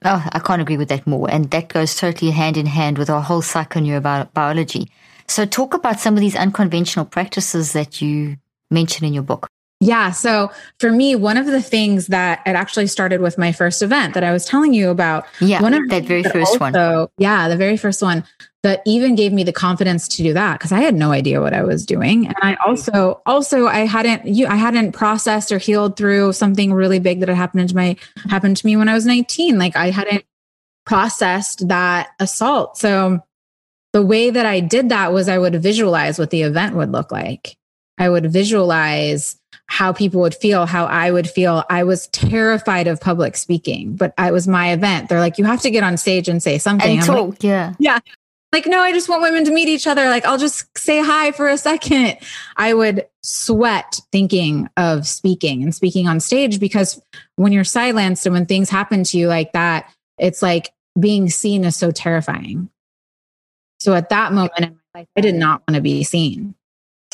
Oh, 0.03 0.27
I 0.31 0.39
can't 0.39 0.61
agree 0.61 0.77
with 0.77 0.89
that 0.89 1.07
more. 1.07 1.29
And 1.31 1.49
that 1.51 1.69
goes 1.69 1.95
totally 1.95 2.31
hand 2.31 2.57
in 2.57 2.65
hand 2.65 2.97
with 2.97 3.09
our 3.09 3.21
whole 3.21 3.41
psychoneurobiology. 3.41 4.89
So, 5.27 5.45
talk 5.45 5.73
about 5.73 5.99
some 5.99 6.15
of 6.15 6.21
these 6.21 6.35
unconventional 6.35 7.05
practices 7.05 7.73
that 7.73 8.01
you 8.01 8.37
mention 8.71 9.05
in 9.05 9.13
your 9.13 9.23
book. 9.23 9.47
Yeah. 9.81 10.11
So 10.11 10.51
for 10.79 10.91
me, 10.91 11.15
one 11.15 11.37
of 11.37 11.45
the 11.45 11.61
things 11.61 12.07
that 12.07 12.41
it 12.45 12.49
actually 12.49 12.87
started 12.87 13.21
with 13.21 13.37
my 13.37 13.53
first 13.53 13.81
event 13.81 14.13
that 14.13 14.25
I 14.25 14.33
was 14.33 14.43
telling 14.43 14.73
you 14.73 14.89
about. 14.89 15.25
Yeah. 15.39 15.61
One 15.61 15.73
of 15.73 15.87
that 15.89 16.03
very 16.03 16.23
first 16.23 16.61
also, 16.61 16.99
one. 16.99 17.07
Yeah. 17.17 17.47
The 17.47 17.55
very 17.55 17.77
first 17.77 18.01
one 18.01 18.25
that 18.61 18.81
even 18.85 19.15
gave 19.15 19.31
me 19.31 19.45
the 19.45 19.53
confidence 19.53 20.09
to 20.09 20.23
do 20.23 20.33
that 20.33 20.59
because 20.59 20.73
I 20.73 20.81
had 20.81 20.95
no 20.95 21.13
idea 21.13 21.39
what 21.39 21.53
I 21.53 21.63
was 21.63 21.85
doing. 21.85 22.27
And 22.27 22.35
I 22.41 22.55
also, 22.55 23.21
also, 23.25 23.67
I 23.67 23.85
hadn't, 23.85 24.25
you, 24.25 24.47
I 24.47 24.57
hadn't 24.57 24.91
processed 24.91 25.49
or 25.49 25.59
healed 25.59 25.95
through 25.95 26.33
something 26.33 26.73
really 26.73 26.99
big 26.99 27.21
that 27.21 27.29
had 27.29 27.37
happened 27.37 27.69
to 27.69 27.75
my, 27.75 27.95
happened 28.29 28.57
to 28.57 28.65
me 28.65 28.75
when 28.75 28.89
I 28.89 28.93
was 28.93 29.05
19. 29.05 29.57
Like 29.57 29.77
I 29.77 29.91
hadn't 29.91 30.25
processed 30.85 31.69
that 31.69 32.09
assault. 32.19 32.77
So 32.77 33.21
the 33.93 34.05
way 34.05 34.29
that 34.29 34.45
I 34.45 34.59
did 34.59 34.89
that 34.89 35.13
was 35.13 35.29
I 35.29 35.37
would 35.37 35.55
visualize 35.55 36.19
what 36.19 36.31
the 36.31 36.41
event 36.41 36.75
would 36.75 36.91
look 36.91 37.13
like. 37.13 37.55
I 37.97 38.09
would 38.09 38.31
visualize 38.31 39.38
how 39.69 39.93
people 39.93 40.19
would 40.19 40.33
feel, 40.33 40.65
how 40.65 40.85
I 40.85 41.11
would 41.11 41.29
feel. 41.29 41.63
I 41.69 41.83
was 41.83 42.07
terrified 42.07 42.87
of 42.87 42.99
public 42.99 43.37
speaking, 43.37 43.95
but 43.95 44.15
it 44.17 44.33
was 44.33 44.47
my 44.47 44.71
event. 44.73 45.09
They're 45.09 45.19
like, 45.19 45.37
you 45.37 45.45
have 45.45 45.61
to 45.61 45.69
get 45.69 45.83
on 45.83 45.95
stage 45.95 46.27
and 46.27 46.41
say 46.41 46.57
something. 46.57 46.97
And 46.97 47.05
talk, 47.05 47.29
like, 47.29 47.43
yeah. 47.43 47.75
Yeah. 47.77 47.99
Like, 48.51 48.65
no, 48.65 48.81
I 48.81 48.91
just 48.91 49.07
want 49.07 49.21
women 49.21 49.45
to 49.45 49.51
meet 49.51 49.69
each 49.69 49.85
other. 49.85 50.09
Like, 50.09 50.25
I'll 50.25 50.39
just 50.39 50.75
say 50.75 51.03
hi 51.03 51.31
for 51.31 51.47
a 51.47 51.55
second. 51.55 52.17
I 52.57 52.73
would 52.73 53.05
sweat 53.21 54.01
thinking 54.11 54.67
of 54.75 55.07
speaking 55.07 55.61
and 55.61 55.73
speaking 55.73 56.07
on 56.07 56.19
stage 56.19 56.59
because 56.59 56.99
when 57.35 57.51
you're 57.51 57.63
silenced 57.63 58.25
and 58.25 58.33
when 58.33 58.47
things 58.47 58.71
happen 58.71 59.03
to 59.03 59.19
you 59.19 59.27
like 59.27 59.53
that, 59.53 59.93
it's 60.17 60.41
like 60.41 60.71
being 60.99 61.29
seen 61.29 61.63
is 61.63 61.75
so 61.75 61.91
terrifying. 61.91 62.71
So 63.79 63.93
at 63.93 64.09
that 64.09 64.33
moment 64.33 64.53
in 64.57 64.79
my 64.93 65.01
life, 65.01 65.07
I 65.15 65.21
did 65.21 65.35
not 65.35 65.61
want 65.67 65.75
to 65.75 65.81
be 65.81 66.03
seen. 66.03 66.55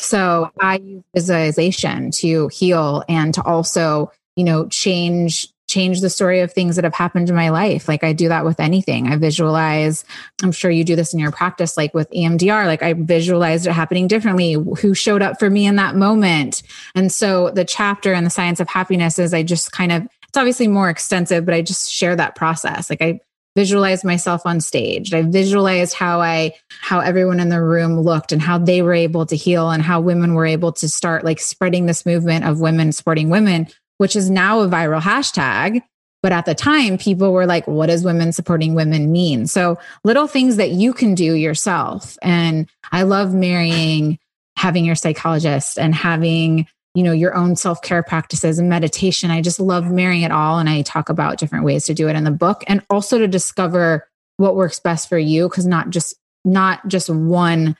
So 0.06 0.50
I 0.60 0.76
use 0.76 1.02
visualization 1.14 2.10
to 2.12 2.48
heal 2.48 3.04
and 3.08 3.34
to 3.34 3.42
also, 3.42 4.12
you 4.36 4.44
know, 4.44 4.68
change 4.68 5.48
change 5.68 6.00
the 6.00 6.10
story 6.10 6.40
of 6.40 6.52
things 6.52 6.76
that 6.76 6.84
have 6.84 6.94
happened 6.94 7.28
in 7.28 7.34
my 7.34 7.48
life. 7.48 7.88
Like 7.88 8.04
I 8.04 8.12
do 8.12 8.28
that 8.28 8.44
with 8.44 8.60
anything. 8.60 9.08
I 9.08 9.16
visualize, 9.16 10.04
I'm 10.42 10.52
sure 10.52 10.70
you 10.70 10.84
do 10.84 10.94
this 10.94 11.12
in 11.12 11.18
your 11.18 11.32
practice, 11.32 11.76
like 11.76 11.92
with 11.92 12.08
EMDR, 12.10 12.66
like 12.66 12.82
I 12.82 12.92
visualized 12.92 13.66
it 13.66 13.72
happening 13.72 14.06
differently, 14.06 14.52
who 14.52 14.94
showed 14.94 15.22
up 15.22 15.38
for 15.40 15.50
me 15.50 15.66
in 15.66 15.76
that 15.76 15.96
moment. 15.96 16.62
And 16.94 17.10
so 17.10 17.50
the 17.50 17.64
chapter 17.64 18.12
in 18.12 18.22
the 18.22 18.30
science 18.30 18.60
of 18.60 18.68
happiness 18.68 19.18
is 19.18 19.34
I 19.34 19.42
just 19.42 19.72
kind 19.72 19.90
of, 19.90 20.02
it's 20.28 20.36
obviously 20.36 20.68
more 20.68 20.88
extensive, 20.88 21.44
but 21.44 21.54
I 21.54 21.62
just 21.62 21.90
share 21.90 22.14
that 22.14 22.36
process. 22.36 22.88
Like 22.88 23.02
I 23.02 23.20
visualized 23.56 24.04
myself 24.04 24.42
on 24.44 24.60
stage. 24.60 25.12
I 25.12 25.22
visualized 25.22 25.94
how 25.94 26.20
I 26.20 26.52
how 26.68 27.00
everyone 27.00 27.40
in 27.40 27.48
the 27.48 27.60
room 27.60 27.98
looked 27.98 28.30
and 28.30 28.40
how 28.40 28.58
they 28.58 28.82
were 28.82 28.94
able 28.94 29.26
to 29.26 29.34
heal 29.34 29.70
and 29.70 29.82
how 29.82 30.00
women 30.00 30.34
were 30.34 30.46
able 30.46 30.72
to 30.72 30.88
start 30.88 31.24
like 31.24 31.40
spreading 31.40 31.86
this 31.86 32.06
movement 32.06 32.44
of 32.44 32.60
women 32.60 32.92
supporting 32.92 33.30
women, 33.30 33.66
which 33.98 34.14
is 34.14 34.30
now 34.30 34.60
a 34.60 34.68
viral 34.68 35.00
hashtag. 35.00 35.80
But 36.22 36.32
at 36.32 36.44
the 36.44 36.54
time, 36.54 36.98
people 36.98 37.32
were 37.32 37.46
like, 37.46 37.66
what 37.66 37.86
does 37.86 38.04
women 38.04 38.32
supporting 38.32 38.74
women 38.74 39.10
mean? 39.12 39.46
So 39.46 39.78
little 40.04 40.26
things 40.26 40.56
that 40.56 40.70
you 40.70 40.92
can 40.92 41.14
do 41.14 41.34
yourself. 41.34 42.18
And 42.20 42.68
I 42.92 43.02
love 43.02 43.32
marrying 43.32 44.18
having 44.56 44.84
your 44.84 44.94
psychologist 44.94 45.78
and 45.78 45.94
having 45.94 46.66
you 46.96 47.02
know, 47.02 47.12
your 47.12 47.34
own 47.34 47.54
self 47.56 47.82
care 47.82 48.02
practices 48.02 48.58
and 48.58 48.70
meditation. 48.70 49.30
I 49.30 49.42
just 49.42 49.60
love 49.60 49.90
marrying 49.90 50.22
it 50.22 50.32
all. 50.32 50.58
And 50.58 50.66
I 50.66 50.80
talk 50.80 51.10
about 51.10 51.36
different 51.36 51.66
ways 51.66 51.84
to 51.84 51.94
do 51.94 52.08
it 52.08 52.16
in 52.16 52.24
the 52.24 52.30
book 52.30 52.64
and 52.68 52.82
also 52.88 53.18
to 53.18 53.28
discover 53.28 54.08
what 54.38 54.56
works 54.56 54.80
best 54.80 55.06
for 55.06 55.18
you. 55.18 55.46
Cause 55.50 55.66
not 55.66 55.90
just, 55.90 56.14
not 56.46 56.88
just 56.88 57.10
one, 57.10 57.76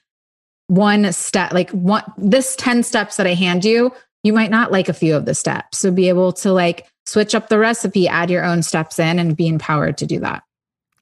one 0.67 1.11
step, 1.15 1.55
like 1.55 1.71
one, 1.71 2.05
this 2.19 2.57
10 2.57 2.83
steps 2.83 3.17
that 3.17 3.27
I 3.27 3.33
hand 3.33 3.65
you, 3.65 3.91
you 4.23 4.35
might 4.35 4.51
not 4.51 4.71
like 4.71 4.91
a 4.91 4.93
few 4.93 5.17
of 5.17 5.25
the 5.25 5.35
steps. 5.35 5.79
So 5.79 5.91
be 5.91 6.11
able 6.11 6.33
to 6.35 6.53
like 6.53 6.87
switch 7.07 7.35
up 7.35 7.49
the 7.49 7.59
recipe, 7.59 8.09
add 8.09 8.29
your 8.31 8.45
own 8.45 8.63
steps 8.63 8.99
in 8.99 9.19
and 9.19 9.35
be 9.35 9.49
empowered 9.49 9.97
to 9.99 10.07
do 10.07 10.21
that. 10.21 10.43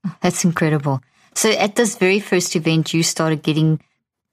Oh, 0.06 0.14
that's 0.20 0.44
incredible. 0.44 1.02
So 1.34 1.50
at 1.50 1.74
this 1.74 1.96
very 1.96 2.20
first 2.20 2.54
event, 2.54 2.94
you 2.94 3.02
started 3.02 3.42
getting 3.42 3.80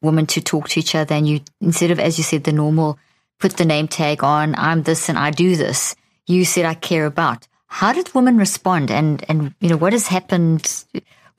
women 0.04 0.28
to 0.28 0.41
talk 0.41 0.70
to 0.70 0.80
each 0.80 0.94
other 0.94 1.15
and 1.15 1.28
you, 1.28 1.39
instead 1.62 1.89
of, 1.89 2.00
as 2.00 2.20
you 2.20 2.24
said, 2.24 2.44
the 2.44 2.52
normal 2.52 3.00
put 3.41 3.58
the 3.58 3.65
name 3.65 3.88
tag 3.88 4.23
on, 4.23 4.56
I'm 4.56 4.84
this 4.84 5.10
and 5.10 5.17
I 5.17 5.32
do 5.32 5.56
this. 5.56 5.95
You 6.27 6.45
said 6.45 6.65
I 6.65 6.75
care 6.75 7.06
about. 7.06 7.47
How 7.67 7.91
did 7.91 8.13
women 8.13 8.38
respond? 8.38 8.91
And, 8.91 9.25
and, 9.27 9.54
you 9.60 9.69
know, 9.69 9.77
what 9.77 9.93
has 9.93 10.08
happened? 10.08 10.86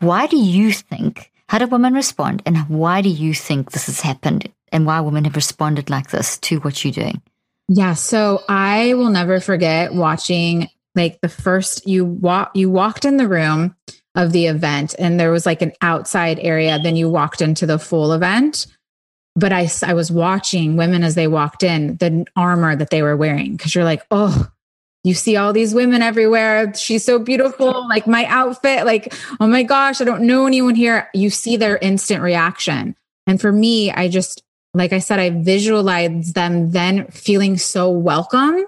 Why 0.01 0.27
do 0.27 0.37
you 0.37 0.73
think, 0.73 1.31
how 1.49 1.59
did 1.59 1.71
women 1.71 1.95
respond? 1.95 2.43
And 2.45 2.69
why 2.69 3.01
do 3.03 3.09
you 3.09 3.33
think 3.35 3.71
this 3.71 3.87
has 3.87 4.01
happened? 4.01 4.51
And 4.73 4.87
why 4.87 5.01
women 5.01 5.25
have 5.25 5.37
responded 5.37 5.91
like 5.91 6.11
this 6.11 6.39
to 6.39 6.59
what 6.61 6.85
you're 6.85 6.93
doing? 6.93 7.23
Yeah. 7.69 7.95
So 7.95 8.43
I 8.49 8.95
will 8.95 9.11
never 9.11 9.41
forget 9.41 9.95
watching 9.95 10.69
like 10.95 11.21
the 11.21 11.29
first 11.29 11.87
you 11.87 12.05
walk, 12.05 12.51
you 12.55 12.71
walked 12.71 13.05
in 13.05 13.17
the 13.17 13.29
room 13.29 13.77
of 14.15 14.33
the 14.33 14.47
event 14.47 14.95
and 14.99 15.19
there 15.19 15.31
was 15.31 15.47
like 15.47 15.63
an 15.63 15.73
outside 15.81 16.39
area. 16.41 16.79
Then 16.83 16.97
you 16.97 17.09
walked 17.09 17.41
into 17.41 17.67
the 17.67 17.79
full 17.79 18.13
event 18.13 18.67
but 19.35 19.53
I, 19.53 19.69
I 19.83 19.95
was 19.95 20.11
watching 20.11 20.77
women 20.77 21.03
as 21.03 21.15
they 21.15 21.27
walked 21.27 21.63
in, 21.63 21.97
the 21.97 22.27
armor 22.37 22.77
that 22.77 22.91
they 22.91 23.03
were 23.03 23.17
wearing, 23.17 23.57
because 23.57 23.75
you're 23.75 23.85
like, 23.85 24.05
oh, 24.11 24.49
you 25.05 25.15
see 25.15 25.37
all 25.37 25.53
these 25.53 25.75
women 25.75 26.03
everywhere. 26.03 26.75
She's 26.75 27.05
so 27.05 27.19
beautiful. 27.19 27.89
Like 27.89 28.07
my 28.07 28.25
outfit, 28.27 28.85
like, 28.85 29.13
oh 29.41 29.47
my 29.47 29.65
gosh, 29.65 30.01
I 30.01 30.05
don't 30.05 30.27
know 30.27 30.47
anyone 30.47 30.75
here. 30.75 31.09
You 31.13 31.31
see 31.31 31.57
their 31.57 31.77
instant 31.79 32.23
reaction. 32.23 32.95
And 33.27 33.41
for 33.41 33.51
me, 33.51 33.91
I 33.91 34.09
just, 34.09 34.43
like 34.75 34.93
I 34.93 35.01
said, 35.01 35.19
I 35.19 35.31
visualized 35.31 36.35
them 36.35 36.71
then 36.71 37.09
feeling 37.09 37.57
so 37.59 37.91
welcome 37.91 38.65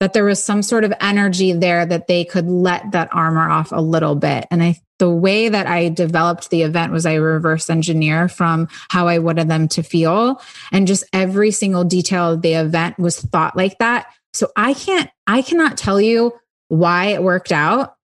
that 0.00 0.12
there 0.12 0.24
was 0.24 0.42
some 0.42 0.62
sort 0.62 0.84
of 0.84 0.92
energy 1.00 1.52
there 1.52 1.86
that 1.86 2.06
they 2.06 2.24
could 2.24 2.48
let 2.48 2.90
that 2.92 3.08
armor 3.12 3.48
off 3.48 3.72
a 3.72 3.80
little 3.80 4.14
bit. 4.14 4.46
And 4.50 4.62
I 4.62 4.80
the 4.98 5.10
way 5.10 5.48
that 5.48 5.66
I 5.66 5.88
developed 5.88 6.50
the 6.50 6.62
event 6.62 6.92
was 6.92 7.06
I 7.06 7.14
reverse 7.14 7.68
engineer 7.68 8.28
from 8.28 8.68
how 8.88 9.08
I 9.08 9.18
wanted 9.18 9.48
them 9.48 9.68
to 9.68 9.82
feel. 9.82 10.40
And 10.72 10.86
just 10.86 11.04
every 11.12 11.50
single 11.50 11.84
detail 11.84 12.32
of 12.32 12.42
the 12.42 12.54
event 12.54 12.98
was 12.98 13.20
thought 13.20 13.56
like 13.56 13.78
that. 13.78 14.06
So 14.32 14.48
I 14.56 14.74
can't, 14.74 15.10
I 15.26 15.42
cannot 15.42 15.76
tell 15.76 16.00
you 16.00 16.32
why 16.68 17.06
it 17.06 17.22
worked 17.22 17.52
out. 17.52 17.94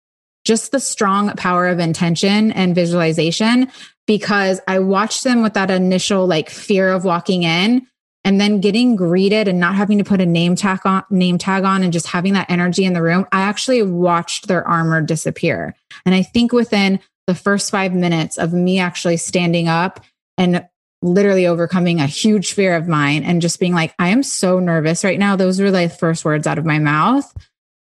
Just 0.45 0.71
the 0.71 0.79
strong 0.79 1.29
power 1.31 1.67
of 1.67 1.79
intention 1.79 2.51
and 2.51 2.75
visualization, 2.75 3.71
because 4.05 4.59
I 4.67 4.79
watched 4.79 5.23
them 5.23 5.41
with 5.41 5.53
that 5.53 5.71
initial 5.71 6.27
like 6.27 6.49
fear 6.49 6.91
of 6.91 7.05
walking 7.05 7.43
in 7.43 7.87
and 8.25 8.39
then 8.39 8.61
getting 8.61 8.95
greeted 8.95 9.47
and 9.47 9.59
not 9.59 9.75
having 9.75 9.97
to 9.97 10.03
put 10.03 10.21
a 10.21 10.25
name 10.25 10.55
tag 10.55 10.79
on 10.85 11.03
name 11.09 11.37
tag 11.37 11.63
on 11.63 11.83
and 11.83 11.93
just 11.93 12.07
having 12.07 12.33
that 12.33 12.49
energy 12.49 12.85
in 12.85 12.93
the 12.93 13.01
room 13.01 13.25
i 13.31 13.41
actually 13.41 13.81
watched 13.81 14.47
their 14.47 14.67
armor 14.67 15.01
disappear. 15.01 15.75
And 16.05 16.15
i 16.15 16.21
think 16.21 16.51
within 16.51 16.99
the 17.27 17.35
first 17.35 17.71
5 17.71 17.93
minutes 17.93 18.37
of 18.37 18.53
me 18.53 18.79
actually 18.79 19.17
standing 19.17 19.67
up 19.67 20.01
and 20.37 20.65
literally 21.01 21.47
overcoming 21.47 21.99
a 21.99 22.07
huge 22.07 22.53
fear 22.53 22.75
of 22.75 22.87
mine 22.87 23.23
and 23.23 23.41
just 23.41 23.59
being 23.59 23.73
like 23.73 23.93
i 23.99 24.09
am 24.09 24.23
so 24.23 24.59
nervous 24.59 25.03
right 25.03 25.19
now. 25.19 25.35
Those 25.35 25.59
were 25.59 25.71
like 25.71 25.91
the 25.91 25.97
first 25.97 26.25
words 26.25 26.47
out 26.47 26.57
of 26.57 26.65
my 26.65 26.79
mouth 26.79 27.31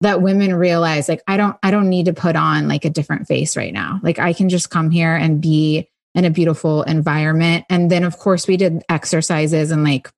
that 0.03 0.23
women 0.23 0.55
realize 0.55 1.09
like 1.09 1.23
i 1.27 1.37
don't 1.37 1.57
i 1.63 1.71
don't 1.71 1.89
need 1.89 2.07
to 2.07 2.15
put 2.15 2.37
on 2.37 2.69
like 2.69 2.85
a 2.85 2.91
different 2.91 3.27
face 3.27 3.57
right 3.57 3.73
now. 3.73 4.01
Like 4.03 4.19
i 4.19 4.33
can 4.33 4.49
just 4.49 4.71
come 4.71 4.91
here 4.91 5.15
and 5.15 5.41
be 5.41 5.89
in 6.15 6.25
a 6.25 6.31
beautiful 6.31 6.83
environment. 6.85 7.65
And 7.71 7.91
then 7.91 8.05
of 8.05 8.19
course 8.19 8.49
we 8.49 8.57
did 8.57 8.83
exercises 8.89 9.71
and 9.71 9.85
like 9.85 10.11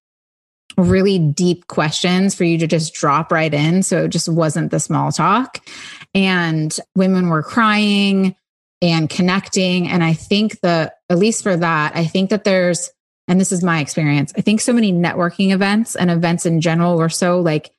really 0.76 1.18
deep 1.18 1.66
questions 1.66 2.34
for 2.34 2.44
you 2.44 2.58
to 2.58 2.66
just 2.66 2.94
drop 2.94 3.30
right 3.30 3.52
in. 3.52 3.82
So 3.82 4.04
it 4.04 4.08
just 4.08 4.28
wasn't 4.28 4.70
the 4.70 4.80
small 4.80 5.12
talk. 5.12 5.58
And 6.14 6.76
women 6.96 7.28
were 7.28 7.42
crying 7.42 8.36
and 8.80 9.08
connecting. 9.08 9.88
And 9.88 10.02
I 10.02 10.12
think 10.12 10.60
the, 10.60 10.92
at 11.08 11.18
least 11.18 11.42
for 11.42 11.56
that, 11.56 11.96
I 11.96 12.04
think 12.04 12.30
that 12.30 12.44
there's, 12.44 12.90
and 13.28 13.40
this 13.40 13.52
is 13.52 13.62
my 13.62 13.80
experience, 13.80 14.32
I 14.36 14.40
think 14.40 14.60
so 14.60 14.72
many 14.72 14.92
networking 14.92 15.52
events 15.52 15.94
and 15.94 16.10
events 16.10 16.46
in 16.46 16.60
general 16.60 16.96
were 16.96 17.08
so 17.08 17.40
like 17.40 17.70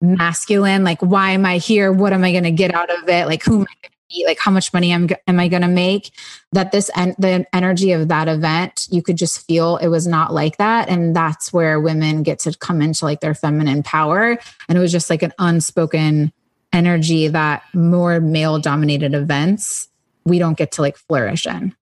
masculine. 0.00 0.84
Like, 0.84 1.00
why 1.00 1.30
am 1.30 1.44
I 1.44 1.58
here? 1.58 1.92
What 1.92 2.12
am 2.12 2.24
I 2.24 2.32
going 2.32 2.44
to 2.44 2.50
get 2.50 2.74
out 2.74 2.90
of 2.90 3.08
it? 3.08 3.26
Like, 3.26 3.42
who 3.42 3.60
am 3.60 3.66
I 3.84 3.88
going 4.12 4.26
like 4.26 4.38
how 4.38 4.50
much 4.50 4.72
money 4.72 4.92
am, 4.92 5.08
am 5.26 5.40
I 5.40 5.48
going 5.48 5.62
to 5.62 5.68
make? 5.68 6.12
That 6.52 6.72
this 6.72 6.90
and 6.94 7.14
the 7.18 7.46
energy 7.52 7.92
of 7.92 8.08
that 8.08 8.28
event, 8.28 8.88
you 8.90 9.02
could 9.02 9.16
just 9.16 9.46
feel 9.46 9.76
it 9.78 9.88
was 9.88 10.06
not 10.06 10.32
like 10.32 10.58
that. 10.58 10.88
And 10.88 11.14
that's 11.16 11.52
where 11.52 11.80
women 11.80 12.22
get 12.22 12.38
to 12.40 12.56
come 12.56 12.82
into 12.82 13.04
like 13.04 13.20
their 13.20 13.34
feminine 13.34 13.82
power. 13.82 14.38
And 14.68 14.78
it 14.78 14.80
was 14.80 14.92
just 14.92 15.10
like 15.10 15.22
an 15.22 15.32
unspoken 15.38 16.32
energy 16.72 17.28
that 17.28 17.62
more 17.74 18.20
male 18.20 18.58
dominated 18.58 19.14
events, 19.14 19.88
we 20.24 20.38
don't 20.38 20.56
get 20.56 20.72
to 20.72 20.82
like 20.82 20.96
flourish 20.96 21.46
in. 21.46 21.74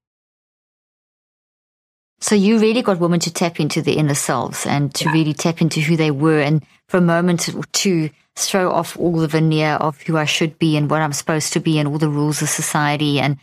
So 2.20 2.34
you 2.34 2.58
really 2.58 2.82
got 2.82 3.00
women 3.00 3.20
to 3.20 3.32
tap 3.32 3.60
into 3.60 3.80
their 3.80 3.96
inner 3.96 4.14
selves 4.14 4.66
and 4.66 4.94
to 4.96 5.06
yeah. 5.06 5.12
really 5.12 5.32
tap 5.32 5.62
into 5.62 5.80
who 5.80 5.96
they 5.96 6.10
were 6.10 6.40
and 6.40 6.62
for 6.88 6.98
a 6.98 7.02
moment 7.02 7.48
to 7.72 8.10
throw 8.36 8.70
off 8.70 8.96
all 8.96 9.16
the 9.16 9.28
veneer 9.28 9.72
of 9.74 10.00
who 10.02 10.16
I 10.16 10.24
should 10.24 10.58
be 10.58 10.76
and 10.76 10.90
what 10.90 11.02
I'm 11.02 11.12
supposed 11.12 11.52
to 11.52 11.60
be 11.60 11.78
and 11.78 11.88
all 11.88 11.98
the 11.98 12.08
rules 12.08 12.42
of 12.42 12.48
society. 12.48 13.20
And, 13.20 13.36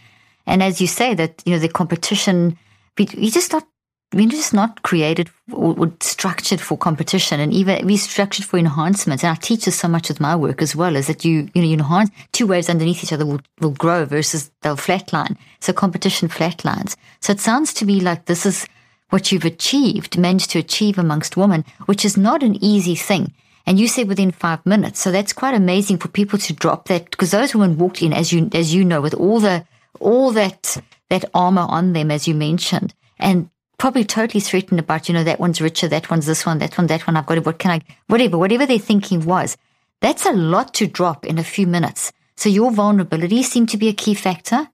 and 0.45 0.63
as 0.63 0.82
you 0.82 0.88
say 0.88 1.13
that, 1.13 1.41
you 1.45 1.54
know, 1.54 1.60
the 1.60 1.69
competition, 1.69 2.58
we 2.97 3.30
just 3.30 3.52
not, 3.52 3.67
we're 4.13 4.30
just 4.30 4.54
not 4.54 4.84
created 4.84 5.30
or, 5.52 5.78
or, 5.78 5.91
structured 6.00 6.62
for 6.62 6.78
competition 6.78 7.41
and 7.41 7.54
even 7.54 7.86
we 7.86 7.97
structured 7.97 8.45
for 8.45 8.58
enhancement. 8.58 9.23
And 9.23 9.32
I 9.32 9.36
teach 9.36 9.65
this 9.65 9.78
so 9.78 9.89
much 9.89 10.08
with 10.08 10.21
my 10.21 10.36
work 10.36 10.62
as 10.62 10.76
well 10.76 10.95
is 10.95 11.08
that 11.08 11.26
you, 11.26 11.50
you 11.54 11.62
know, 11.62 11.67
you 11.67 11.73
enhance 11.73 12.10
two 12.32 12.47
waves 12.47 12.69
underneath 12.69 13.04
each 13.04 13.12
other 13.12 13.26
will, 13.26 13.41
will 13.60 13.71
grow 13.71 14.06
versus 14.06 14.50
they'll 14.62 14.78
flatline. 14.78 15.38
So 15.60 15.73
competition 15.73 16.30
flatlines. 16.30 16.95
So 17.19 17.34
it 17.34 17.41
sounds 17.41 17.73
to 17.76 17.86
me 17.86 18.00
like 18.00 18.26
this 18.26 18.45
is 18.45 18.65
what 19.10 19.32
you've 19.32 19.45
achieved, 19.45 20.17
managed 20.17 20.52
to 20.52 20.60
achieve 20.60 20.97
amongst 20.97 21.38
women, 21.38 21.65
which 21.86 22.04
is 22.04 22.17
not 22.17 22.43
an 22.43 22.62
easy 22.63 22.95
thing. 22.95 23.34
And 23.68 23.78
you 23.78 23.90
said 23.90 24.08
within 24.08 24.32
five 24.32 24.66
minutes. 24.66 25.02
So 25.02 25.12
that's 25.12 25.34
quite 25.34 25.54
amazing 25.54 25.98
for 25.98 26.08
people 26.08 26.40
to 26.40 26.54
drop 26.54 26.88
that 26.88 27.12
because 27.12 27.32
those 27.32 27.54
women 27.54 27.78
walked 27.78 28.02
in, 28.02 28.14
as 28.14 28.32
you, 28.32 28.50
as 28.54 28.74
you 28.74 28.86
know, 28.86 29.02
with 29.02 29.14
all 29.14 29.42
the, 29.42 29.66
all 30.00 30.32
that, 30.32 30.78
that 31.10 31.26
armor 31.34 31.66
on 31.68 31.92
them, 31.92 32.10
as 32.10 32.30
you 32.30 32.34
mentioned, 32.34 32.94
and 33.20 33.50
probably 33.78 34.06
totally 34.06 34.40
threatened 34.40 34.80
about, 34.80 35.10
you 35.10 35.14
know, 35.14 35.26
that 35.26 35.42
one's 35.42 35.60
richer, 35.60 35.90
that 35.90 36.10
one's 36.10 36.26
this 36.26 36.46
one, 36.46 36.60
that 36.60 36.78
one, 36.78 36.88
that 36.88 37.06
one. 37.06 37.18
I've 37.18 37.26
got 37.26 37.40
it. 37.40 37.46
What 37.46 37.60
can 37.60 37.72
I, 37.72 37.82
whatever, 38.08 38.38
whatever 38.38 38.66
their 38.66 38.80
thinking 38.80 39.26
was. 39.26 39.58
That's 40.00 40.26
a 40.26 40.32
lot 40.32 40.74
to 40.76 40.88
drop 40.88 41.26
in 41.26 41.38
a 41.38 41.44
few 41.44 41.68
minutes. 41.68 42.14
So 42.38 42.48
your 42.48 42.72
vulnerability 42.72 43.44
seemed 43.44 43.70
to 43.70 43.78
be 43.78 43.90
a 43.90 43.94
key 43.94 44.14
factor. 44.14 44.70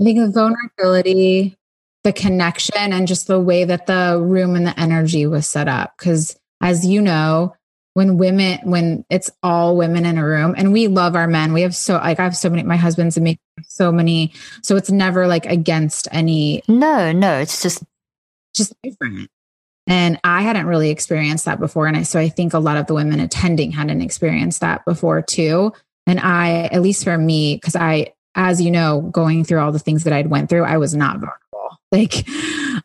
I 0.00 0.04
think 0.04 0.18
the 0.20 0.30
vulnerability, 0.30 1.56
the 2.02 2.12
connection, 2.14 2.92
and 2.94 3.06
just 3.06 3.26
the 3.26 3.40
way 3.40 3.64
that 3.64 3.86
the 3.86 4.18
room 4.22 4.54
and 4.56 4.66
the 4.66 4.80
energy 4.80 5.26
was 5.26 5.46
set 5.46 5.68
up. 5.68 5.94
Because 5.98 6.38
as 6.62 6.86
you 6.86 7.02
know, 7.02 7.54
when 7.94 8.16
women 8.16 8.58
when 8.62 9.04
it's 9.10 9.30
all 9.42 9.76
women 9.76 10.06
in 10.06 10.18
a 10.18 10.24
room 10.24 10.54
and 10.56 10.72
we 10.72 10.86
love 10.86 11.16
our 11.16 11.26
men. 11.26 11.52
We 11.52 11.62
have 11.62 11.74
so 11.74 11.94
like 11.94 12.20
i 12.20 12.22
have 12.22 12.36
so 12.36 12.48
many 12.48 12.62
my 12.62 12.76
husband's 12.76 13.16
and 13.16 13.24
me 13.24 13.40
so 13.66 13.90
many 13.90 14.32
so 14.62 14.76
it's 14.76 14.90
never 14.90 15.26
like 15.26 15.46
against 15.46 16.06
any 16.12 16.62
no 16.68 17.12
no 17.12 17.38
it's 17.38 17.62
just 17.62 17.82
just 18.54 18.74
different. 18.82 19.28
And 19.86 20.20
i 20.22 20.42
hadn't 20.42 20.66
really 20.66 20.90
experienced 20.90 21.44
that 21.46 21.58
before 21.58 21.86
and 21.86 21.96
I, 21.96 22.02
so 22.02 22.20
i 22.20 22.28
think 22.28 22.54
a 22.54 22.58
lot 22.58 22.76
of 22.76 22.86
the 22.86 22.94
women 22.94 23.20
attending 23.20 23.72
hadn't 23.72 24.00
experienced 24.00 24.60
that 24.60 24.84
before 24.84 25.22
too. 25.22 25.72
And 26.06 26.20
i 26.20 26.68
at 26.72 26.82
least 26.82 27.04
for 27.04 27.18
me 27.18 27.56
because 27.56 27.74
i 27.74 28.14
as 28.34 28.60
you 28.60 28.70
know 28.70 29.00
going 29.00 29.44
through 29.44 29.60
all 29.60 29.72
the 29.72 29.78
things 29.78 30.04
that 30.04 30.12
i'd 30.12 30.30
went 30.30 30.48
through 30.48 30.64
i 30.64 30.76
was 30.76 30.94
not 30.94 31.18
vulnerable. 31.18 31.78
Like 31.90 32.26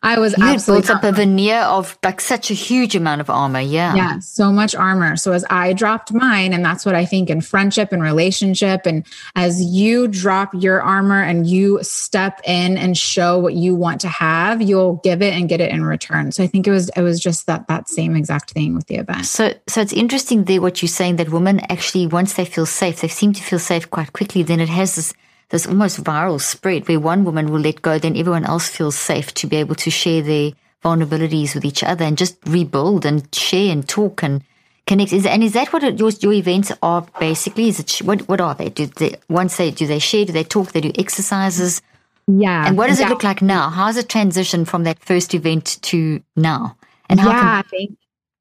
I 0.02 0.18
was 0.18 0.36
you 0.36 0.44
absolutely 0.44 0.86
built 0.86 0.98
up 0.98 1.04
a 1.04 1.12
veneer 1.12 1.60
of 1.60 1.98
like 2.02 2.20
such 2.20 2.50
a 2.50 2.54
huge 2.54 2.94
amount 2.96 3.20
of 3.20 3.30
armor. 3.30 3.60
Yeah. 3.60 3.94
Yeah. 3.94 4.18
So 4.18 4.52
much 4.52 4.74
armor. 4.74 5.16
So 5.16 5.32
as 5.32 5.44
I 5.50 5.72
dropped 5.72 6.12
mine, 6.12 6.52
and 6.52 6.64
that's 6.64 6.84
what 6.84 6.94
I 6.94 7.04
think 7.04 7.30
in 7.30 7.40
friendship 7.40 7.92
and 7.92 8.02
relationship, 8.02 8.86
and 8.86 9.06
as 9.34 9.62
you 9.62 10.08
drop 10.08 10.52
your 10.54 10.82
armor 10.82 11.22
and 11.22 11.46
you 11.46 11.78
step 11.82 12.40
in 12.44 12.76
and 12.76 12.96
show 12.96 13.38
what 13.38 13.54
you 13.54 13.74
want 13.74 14.00
to 14.02 14.08
have, 14.08 14.62
you'll 14.62 14.96
give 15.04 15.22
it 15.22 15.34
and 15.34 15.48
get 15.48 15.60
it 15.60 15.70
in 15.70 15.84
return. 15.84 16.32
So 16.32 16.42
I 16.42 16.46
think 16.46 16.66
it 16.66 16.70
was 16.70 16.90
it 16.96 17.02
was 17.02 17.20
just 17.20 17.46
that 17.46 17.68
that 17.68 17.88
same 17.88 18.16
exact 18.16 18.50
thing 18.50 18.74
with 18.74 18.86
the 18.86 18.96
event. 18.96 19.26
So 19.26 19.54
so 19.68 19.80
it's 19.80 19.92
interesting 19.92 20.44
there 20.44 20.60
what 20.60 20.82
you're 20.82 20.88
saying 20.88 21.16
that 21.16 21.30
women 21.30 21.60
actually 21.70 22.06
once 22.06 22.34
they 22.34 22.44
feel 22.44 22.66
safe, 22.66 23.00
they 23.00 23.08
seem 23.08 23.32
to 23.32 23.42
feel 23.42 23.58
safe 23.58 23.90
quite 23.90 24.12
quickly. 24.12 24.42
Then 24.42 24.60
it 24.60 24.68
has 24.68 24.96
this 24.96 25.14
this 25.50 25.66
almost 25.66 26.02
viral 26.02 26.40
spread 26.40 26.88
where 26.88 27.00
one 27.00 27.24
woman 27.24 27.50
will 27.50 27.60
let 27.60 27.82
go, 27.82 27.98
then 27.98 28.16
everyone 28.16 28.44
else 28.44 28.68
feels 28.68 28.96
safe 28.96 29.32
to 29.34 29.46
be 29.46 29.56
able 29.56 29.74
to 29.76 29.90
share 29.90 30.22
their 30.22 30.52
vulnerabilities 30.84 31.54
with 31.54 31.64
each 31.64 31.82
other 31.82 32.04
and 32.04 32.18
just 32.18 32.36
rebuild 32.46 33.06
and 33.06 33.32
share 33.34 33.72
and 33.72 33.88
talk 33.88 34.22
and 34.22 34.42
connect. 34.86 35.12
Is, 35.12 35.26
and 35.26 35.42
is 35.42 35.52
that 35.52 35.72
what 35.72 35.82
it, 35.82 35.98
your, 35.98 36.10
your 36.10 36.32
events 36.32 36.72
are 36.82 37.06
basically? 37.18 37.68
Is 37.68 37.80
it, 37.80 37.98
what, 38.04 38.28
what 38.28 38.40
are 38.40 38.54
they? 38.54 38.68
Do 38.68 38.86
they, 38.86 39.16
once 39.28 39.56
they, 39.56 39.70
do 39.70 39.86
they 39.86 39.98
share, 39.98 40.24
do 40.24 40.32
they 40.32 40.44
talk, 40.44 40.72
they 40.72 40.80
do 40.80 40.92
exercises? 40.98 41.80
Yeah. 42.26 42.66
And 42.66 42.76
what 42.76 42.88
does 42.88 43.00
it 43.00 43.08
look 43.08 43.22
like 43.22 43.42
now? 43.42 43.70
How's 43.70 43.96
it 43.96 44.08
transition 44.08 44.64
from 44.64 44.84
that 44.84 44.98
first 44.98 45.34
event 45.34 45.78
to 45.82 46.22
now? 46.36 46.76
And 47.08 47.20
how 47.20 47.30
yeah, 47.30 47.62
can, 47.62 47.96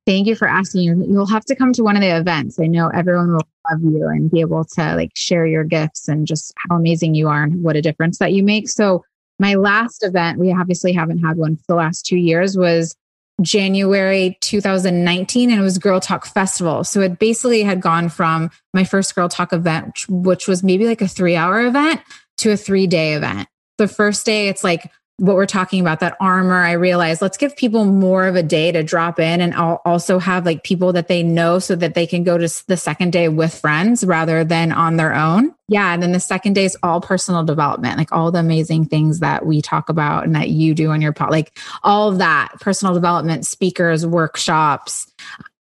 thank, 0.05 0.27
you 0.27 0.35
for 0.35 0.47
asking. 0.47 0.83
You'll 0.83 1.25
have 1.27 1.45
to 1.45 1.55
come 1.55 1.73
to 1.73 1.83
one 1.83 1.95
of 1.95 2.01
the 2.01 2.15
events. 2.15 2.59
I 2.59 2.67
know 2.67 2.89
everyone 2.89 3.33
will 3.33 3.47
love 3.69 3.81
you 3.81 4.07
and 4.07 4.29
be 4.29 4.41
able 4.41 4.65
to 4.65 4.95
like 4.95 5.11
share 5.15 5.45
your 5.45 5.63
gifts 5.63 6.07
and 6.07 6.27
just 6.27 6.53
how 6.57 6.75
amazing 6.75 7.15
you 7.15 7.27
are 7.29 7.43
and 7.43 7.63
what 7.63 7.75
a 7.75 7.81
difference 7.81 8.19
that 8.19 8.33
you 8.33 8.43
make. 8.43 8.69
So 8.69 9.03
my 9.39 9.55
last 9.55 10.03
event, 10.03 10.39
we 10.39 10.53
obviously 10.53 10.93
haven't 10.93 11.19
had 11.19 11.37
one 11.37 11.57
for 11.57 11.63
the 11.67 11.75
last 11.75 12.05
two 12.05 12.17
years, 12.17 12.57
was 12.57 12.95
January 13.41 14.37
2019 14.41 15.49
and 15.49 15.59
it 15.59 15.63
was 15.63 15.77
Girl 15.77 15.99
Talk 15.99 16.25
Festival. 16.25 16.83
So 16.83 17.01
it 17.01 17.19
basically 17.19 17.63
had 17.63 17.81
gone 17.81 18.09
from 18.09 18.51
my 18.73 18.83
first 18.83 19.15
Girl 19.15 19.29
Talk 19.29 19.53
event, 19.53 20.05
which 20.07 20.47
was 20.47 20.63
maybe 20.63 20.85
like 20.85 21.01
a 21.01 21.07
three 21.07 21.35
hour 21.35 21.65
event, 21.65 22.01
to 22.37 22.51
a 22.51 22.57
three 22.57 22.87
day 22.87 23.13
event. 23.13 23.47
The 23.77 23.87
first 23.87 24.25
day, 24.25 24.49
it's 24.49 24.63
like 24.63 24.91
what 25.17 25.35
we're 25.35 25.45
talking 25.45 25.79
about 25.79 25.99
that 25.99 26.17
armor 26.19 26.55
i 26.55 26.71
realized 26.71 27.21
let's 27.21 27.37
give 27.37 27.55
people 27.55 27.85
more 27.85 28.25
of 28.25 28.35
a 28.35 28.43
day 28.43 28.71
to 28.71 28.81
drop 28.81 29.19
in 29.19 29.41
and 29.41 29.53
i'll 29.53 29.81
also 29.85 30.17
have 30.17 30.45
like 30.45 30.63
people 30.63 30.91
that 30.91 31.07
they 31.07 31.21
know 31.21 31.59
so 31.59 31.75
that 31.75 31.93
they 31.93 32.07
can 32.07 32.23
go 32.23 32.37
to 32.37 32.47
the 32.67 32.77
second 32.77 33.11
day 33.11 33.29
with 33.29 33.53
friends 33.53 34.03
rather 34.03 34.43
than 34.43 34.71
on 34.71 34.97
their 34.97 35.13
own. 35.13 35.53
Yeah 35.67 35.93
and 35.93 36.03
then 36.03 36.11
the 36.11 36.19
second 36.19 36.53
day 36.53 36.65
is 36.65 36.77
all 36.83 36.99
personal 36.99 37.43
development 37.43 37.97
like 37.97 38.11
all 38.11 38.31
the 38.31 38.39
amazing 38.39 38.85
things 38.85 39.19
that 39.19 39.45
we 39.45 39.61
talk 39.61 39.89
about 39.89 40.25
and 40.25 40.35
that 40.35 40.49
you 40.49 40.73
do 40.73 40.89
on 40.89 41.01
your 41.01 41.13
pod 41.13 41.31
like 41.31 41.57
all 41.83 42.09
of 42.09 42.17
that 42.17 42.53
personal 42.59 42.93
development 42.93 43.45
speakers 43.45 44.05
workshops 44.05 45.11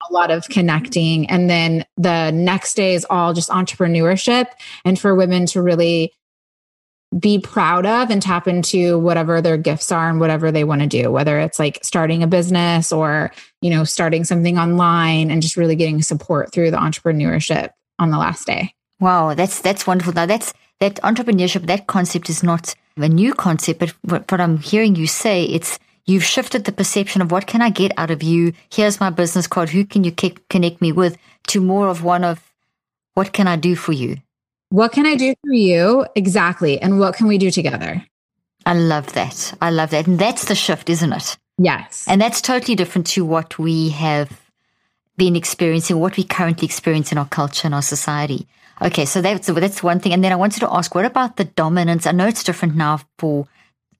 a 0.09 0.13
lot 0.13 0.31
of 0.31 0.47
connecting. 0.49 1.29
And 1.29 1.49
then 1.49 1.85
the 1.97 2.31
next 2.31 2.75
day 2.75 2.95
is 2.95 3.05
all 3.09 3.33
just 3.33 3.49
entrepreneurship 3.49 4.47
and 4.83 4.99
for 4.99 5.15
women 5.15 5.45
to 5.47 5.61
really 5.61 6.13
be 7.17 7.39
proud 7.39 7.85
of 7.85 8.09
and 8.09 8.21
tap 8.21 8.47
into 8.47 8.97
whatever 8.97 9.41
their 9.41 9.57
gifts 9.57 9.91
are 9.91 10.09
and 10.09 10.19
whatever 10.19 10.49
they 10.51 10.63
want 10.63 10.81
to 10.81 10.87
do 10.87 11.11
whether 11.11 11.39
it's 11.39 11.59
like 11.59 11.77
starting 11.83 12.23
a 12.23 12.27
business 12.27 12.91
or 12.91 13.31
you 13.61 13.69
know 13.69 13.83
starting 13.83 14.23
something 14.23 14.57
online 14.57 15.29
and 15.29 15.41
just 15.41 15.57
really 15.57 15.75
getting 15.75 16.01
support 16.01 16.53
through 16.53 16.71
the 16.71 16.77
entrepreneurship 16.77 17.71
on 17.99 18.11
the 18.11 18.17
last 18.17 18.47
day. 18.47 18.73
Wow 18.99 19.33
that's 19.33 19.61
that's 19.61 19.85
wonderful. 19.85 20.13
Now 20.13 20.25
that's 20.25 20.53
that 20.79 20.95
entrepreneurship 21.01 21.67
that 21.67 21.87
concept 21.87 22.29
is 22.29 22.43
not 22.43 22.73
a 22.97 23.09
new 23.09 23.33
concept 23.33 23.79
but 23.79 23.89
what, 24.01 24.29
what 24.31 24.41
i'm 24.41 24.57
hearing 24.57 24.95
you 24.95 25.07
say 25.07 25.45
it's 25.45 25.79
you've 26.05 26.23
shifted 26.23 26.65
the 26.65 26.71
perception 26.71 27.21
of 27.21 27.31
what 27.31 27.47
can 27.47 27.61
i 27.61 27.69
get 27.69 27.91
out 27.97 28.11
of 28.11 28.23
you? 28.23 28.53
Here's 28.71 28.99
my 28.99 29.09
business 29.09 29.47
card. 29.47 29.69
Who 29.69 29.85
can 29.85 30.03
you 30.03 30.11
connect 30.11 30.81
me 30.81 30.91
with 30.91 31.17
to 31.47 31.61
more 31.61 31.89
of 31.89 32.03
one 32.03 32.23
of 32.23 32.51
what 33.15 33.33
can 33.33 33.47
i 33.47 33.57
do 33.57 33.75
for 33.75 33.91
you 33.91 34.17
what 34.71 34.93
can 34.93 35.05
I 35.05 35.15
do 35.15 35.35
for 35.45 35.53
you? 35.53 36.05
Exactly. 36.15 36.81
And 36.81 36.97
what 36.97 37.15
can 37.15 37.27
we 37.27 37.37
do 37.37 37.51
together? 37.51 38.03
I 38.65 38.73
love 38.73 39.11
that. 39.13 39.53
I 39.61 39.69
love 39.69 39.89
that. 39.89 40.07
And 40.07 40.17
that's 40.17 40.45
the 40.45 40.55
shift, 40.55 40.89
isn't 40.89 41.11
it? 41.11 41.37
Yes. 41.57 42.05
And 42.07 42.21
that's 42.21 42.41
totally 42.41 42.75
different 42.75 43.07
to 43.07 43.25
what 43.25 43.59
we 43.59 43.89
have 43.89 44.31
been 45.17 45.35
experiencing, 45.35 45.99
what 45.99 46.15
we 46.15 46.23
currently 46.23 46.65
experience 46.65 47.11
in 47.11 47.17
our 47.17 47.27
culture 47.27 47.67
and 47.67 47.75
our 47.75 47.81
society. 47.81 48.47
Okay, 48.81 49.05
so 49.05 49.21
that's 49.21 49.47
that's 49.47 49.83
one 49.83 49.99
thing. 49.99 50.13
And 50.13 50.23
then 50.23 50.31
I 50.31 50.37
wanted 50.37 50.61
to 50.61 50.73
ask, 50.73 50.95
what 50.95 51.05
about 51.05 51.35
the 51.35 51.43
dominance? 51.43 52.07
I 52.07 52.13
know 52.13 52.27
it's 52.27 52.43
different 52.43 52.75
now 52.75 53.01
for 53.19 53.47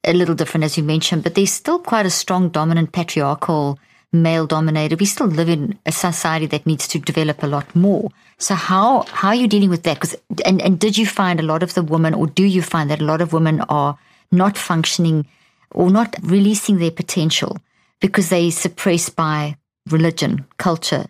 a 0.06 0.14
little 0.14 0.36
different 0.36 0.64
as 0.64 0.78
you 0.78 0.84
mentioned, 0.84 1.24
but 1.24 1.36
there's 1.36 1.52
still 1.52 1.80
quite 1.80 2.06
a 2.06 2.10
strong 2.10 2.50
dominant 2.50 2.94
patriarchal 2.94 3.78
male 4.14 4.46
dominated. 4.46 5.00
We 5.00 5.06
still 5.06 5.28
live 5.28 5.50
in 5.50 5.80
a 5.86 5.92
society 5.92 6.46
that 6.48 6.66
needs 6.66 6.88
to 6.90 7.00
develop 7.00 7.44
a 7.44 7.48
lot 7.48 7.76
more. 7.76 8.10
So 8.38 8.56
how 8.56 9.04
how 9.04 9.30
are 9.30 9.36
you 9.36 9.48
dealing 9.48 9.70
with 9.70 9.84
that? 9.84 9.96
Because 9.96 10.16
and 10.46 10.62
and 10.62 10.80
did 10.80 10.98
you 10.98 11.06
find 11.06 11.40
a 11.40 11.44
lot 11.44 11.64
of 11.64 11.74
the 11.74 11.84
women, 11.84 12.14
or 12.14 12.28
do 12.28 12.44
you 12.44 12.62
find 12.62 12.90
that 12.90 13.02
a 13.02 13.06
lot 13.06 13.22
of 13.22 13.34
women 13.34 13.62
are 13.62 13.98
not 14.32 14.58
functioning 14.58 15.28
or 15.72 15.90
not 15.90 16.16
releasing 16.22 16.78
their 16.78 16.92
potential 16.92 17.58
because 18.00 18.30
they 18.30 18.50
suppressed 18.50 19.16
by 19.16 19.56
religion, 19.90 20.46
culture? 20.58 21.06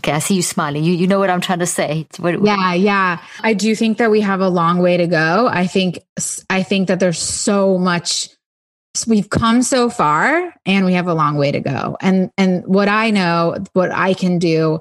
Okay, 0.00 0.12
I 0.12 0.18
see 0.18 0.34
you 0.34 0.42
smiling. 0.42 0.84
You 0.84 0.92
you 0.92 1.06
know 1.06 1.18
what 1.18 1.30
I'm 1.30 1.40
trying 1.40 1.60
to 1.60 1.66
say. 1.66 2.06
What, 2.18 2.42
yeah, 2.42 2.74
yeah. 2.74 3.22
I 3.40 3.54
do 3.54 3.74
think 3.74 3.96
that 3.98 4.10
we 4.10 4.20
have 4.20 4.40
a 4.40 4.48
long 4.48 4.78
way 4.78 4.98
to 4.98 5.06
go. 5.06 5.48
I 5.50 5.66
think 5.66 6.00
I 6.50 6.62
think 6.62 6.88
that 6.88 7.00
there's 7.00 7.18
so 7.18 7.78
much 7.78 8.28
we've 9.04 9.28
come 9.28 9.62
so 9.62 9.90
far 9.90 10.54
and 10.64 10.86
we 10.86 10.92
have 10.94 11.08
a 11.08 11.14
long 11.14 11.36
way 11.36 11.50
to 11.50 11.60
go. 11.60 11.96
And 12.00 12.30
and 12.38 12.64
what 12.66 12.88
I 12.88 13.10
know, 13.10 13.56
what 13.72 13.90
I 13.90 14.14
can 14.14 14.38
do, 14.38 14.80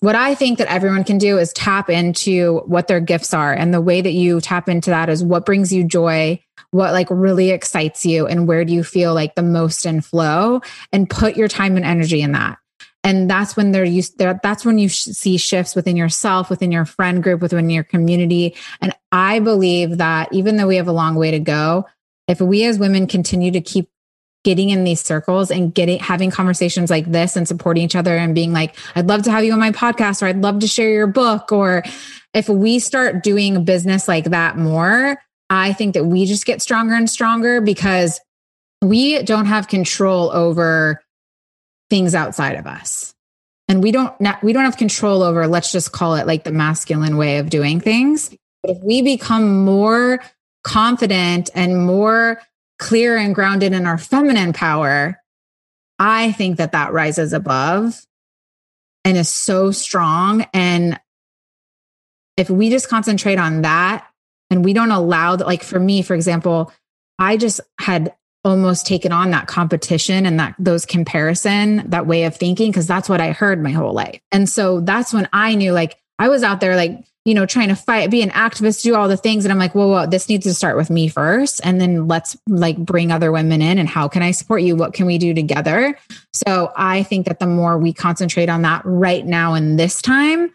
what 0.00 0.14
I 0.14 0.34
think 0.34 0.58
that 0.58 0.68
everyone 0.68 1.04
can 1.04 1.18
do 1.18 1.36
is 1.38 1.52
tap 1.52 1.90
into 1.90 2.60
what 2.66 2.88
their 2.88 3.00
gifts 3.00 3.34
are. 3.34 3.52
And 3.52 3.74
the 3.74 3.80
way 3.80 4.00
that 4.00 4.12
you 4.12 4.40
tap 4.40 4.68
into 4.68 4.90
that 4.90 5.10
is 5.10 5.22
what 5.22 5.44
brings 5.44 5.72
you 5.72 5.84
joy, 5.84 6.42
what 6.70 6.92
like 6.92 7.08
really 7.10 7.50
excites 7.50 8.06
you 8.06 8.26
and 8.26 8.48
where 8.48 8.64
do 8.64 8.72
you 8.72 8.82
feel 8.82 9.14
like 9.14 9.34
the 9.34 9.42
most 9.42 9.84
in 9.84 10.00
flow 10.00 10.60
and 10.92 11.10
put 11.10 11.36
your 11.36 11.48
time 11.48 11.76
and 11.76 11.84
energy 11.84 12.22
in 12.22 12.32
that 12.32 12.58
and 13.06 13.30
that's 13.30 13.56
when 13.56 13.70
they're 13.70 13.84
used 13.84 14.18
there 14.18 14.38
that's 14.42 14.64
when 14.64 14.78
you 14.78 14.88
see 14.88 15.36
shifts 15.36 15.74
within 15.74 15.96
yourself 15.96 16.50
within 16.50 16.72
your 16.72 16.84
friend 16.84 17.22
group 17.22 17.40
within 17.40 17.70
your 17.70 17.84
community 17.84 18.54
and 18.80 18.92
i 19.12 19.38
believe 19.38 19.98
that 19.98 20.28
even 20.32 20.56
though 20.56 20.66
we 20.66 20.76
have 20.76 20.88
a 20.88 20.92
long 20.92 21.14
way 21.14 21.30
to 21.30 21.38
go 21.38 21.86
if 22.28 22.40
we 22.40 22.64
as 22.64 22.78
women 22.78 23.06
continue 23.06 23.50
to 23.50 23.60
keep 23.60 23.88
getting 24.44 24.70
in 24.70 24.84
these 24.84 25.00
circles 25.00 25.50
and 25.50 25.74
getting 25.74 25.98
having 25.98 26.30
conversations 26.30 26.88
like 26.88 27.10
this 27.10 27.34
and 27.34 27.48
supporting 27.48 27.82
each 27.82 27.96
other 27.96 28.16
and 28.16 28.32
being 28.32 28.52
like 28.52 28.76
i'd 28.94 29.08
love 29.08 29.22
to 29.22 29.30
have 29.30 29.42
you 29.42 29.52
on 29.52 29.58
my 29.58 29.72
podcast 29.72 30.22
or 30.22 30.26
i'd 30.26 30.40
love 30.40 30.60
to 30.60 30.68
share 30.68 30.90
your 30.90 31.08
book 31.08 31.50
or 31.50 31.82
if 32.32 32.48
we 32.48 32.78
start 32.78 33.24
doing 33.24 33.64
business 33.64 34.06
like 34.06 34.26
that 34.26 34.56
more 34.56 35.20
i 35.50 35.72
think 35.72 35.94
that 35.94 36.04
we 36.04 36.24
just 36.26 36.46
get 36.46 36.62
stronger 36.62 36.94
and 36.94 37.10
stronger 37.10 37.60
because 37.60 38.20
we 38.82 39.22
don't 39.22 39.46
have 39.46 39.68
control 39.68 40.30
over 40.30 41.02
things 41.90 42.14
outside 42.14 42.56
of 42.56 42.66
us. 42.66 43.14
And 43.68 43.82
we 43.82 43.90
don't 43.90 44.14
we 44.42 44.52
don't 44.52 44.64
have 44.64 44.76
control 44.76 45.22
over 45.22 45.48
let's 45.48 45.72
just 45.72 45.90
call 45.92 46.14
it 46.14 46.26
like 46.26 46.44
the 46.44 46.52
masculine 46.52 47.16
way 47.16 47.38
of 47.38 47.50
doing 47.50 47.80
things. 47.80 48.30
But 48.62 48.72
if 48.76 48.82
we 48.82 49.02
become 49.02 49.64
more 49.64 50.22
confident 50.66 51.48
and 51.54 51.86
more 51.86 52.42
clear 52.80 53.16
and 53.16 53.36
grounded 53.36 53.72
in 53.72 53.86
our 53.86 53.96
feminine 53.96 54.52
power, 54.52 55.22
I 56.00 56.32
think 56.32 56.56
that 56.56 56.72
that 56.72 56.92
rises 56.92 57.32
above 57.32 58.04
and 59.04 59.16
is 59.16 59.28
so 59.28 59.70
strong. 59.70 60.44
And 60.52 60.98
if 62.36 62.50
we 62.50 62.68
just 62.68 62.88
concentrate 62.88 63.38
on 63.38 63.62
that 63.62 64.08
and 64.50 64.64
we 64.64 64.72
don't 64.72 64.90
allow 64.90 65.36
that, 65.36 65.46
like 65.46 65.62
for 65.62 65.78
me, 65.78 66.02
for 66.02 66.14
example, 66.14 66.72
I 67.16 67.36
just 67.36 67.60
had 67.78 68.12
almost 68.44 68.86
taken 68.86 69.12
on 69.12 69.30
that 69.30 69.46
competition 69.46 70.26
and 70.26 70.40
that 70.40 70.56
those 70.58 70.84
comparison, 70.84 71.88
that 71.90 72.08
way 72.08 72.24
of 72.24 72.34
thinking, 72.34 72.72
because 72.72 72.88
that's 72.88 73.08
what 73.08 73.20
I 73.20 73.30
heard 73.30 73.62
my 73.62 73.70
whole 73.70 73.92
life. 73.92 74.20
And 74.32 74.48
so 74.48 74.80
that's 74.80 75.12
when 75.12 75.28
I 75.32 75.54
knew 75.54 75.70
like 75.70 75.96
I 76.18 76.28
was 76.28 76.42
out 76.42 76.60
there 76.60 76.74
like 76.74 77.04
you 77.26 77.34
know, 77.34 77.44
trying 77.44 77.68
to 77.68 77.74
fight, 77.74 78.08
be 78.08 78.22
an 78.22 78.30
activist, 78.30 78.84
do 78.84 78.94
all 78.94 79.08
the 79.08 79.16
things. 79.16 79.44
And 79.44 79.50
I'm 79.50 79.58
like, 79.58 79.74
whoa, 79.74 79.88
whoa, 79.88 80.06
this 80.06 80.28
needs 80.28 80.46
to 80.46 80.54
start 80.54 80.76
with 80.76 80.90
me 80.90 81.08
first. 81.08 81.60
And 81.64 81.80
then 81.80 82.06
let's 82.06 82.36
like 82.48 82.78
bring 82.78 83.10
other 83.10 83.32
women 83.32 83.60
in 83.60 83.78
and 83.78 83.88
how 83.88 84.06
can 84.06 84.22
I 84.22 84.30
support 84.30 84.62
you? 84.62 84.76
What 84.76 84.94
can 84.94 85.06
we 85.06 85.18
do 85.18 85.34
together? 85.34 85.98
So 86.32 86.72
I 86.76 87.02
think 87.02 87.26
that 87.26 87.40
the 87.40 87.48
more 87.48 87.78
we 87.78 87.92
concentrate 87.92 88.48
on 88.48 88.62
that 88.62 88.82
right 88.84 89.26
now 89.26 89.54
in 89.54 89.74
this 89.74 90.00
time, 90.00 90.54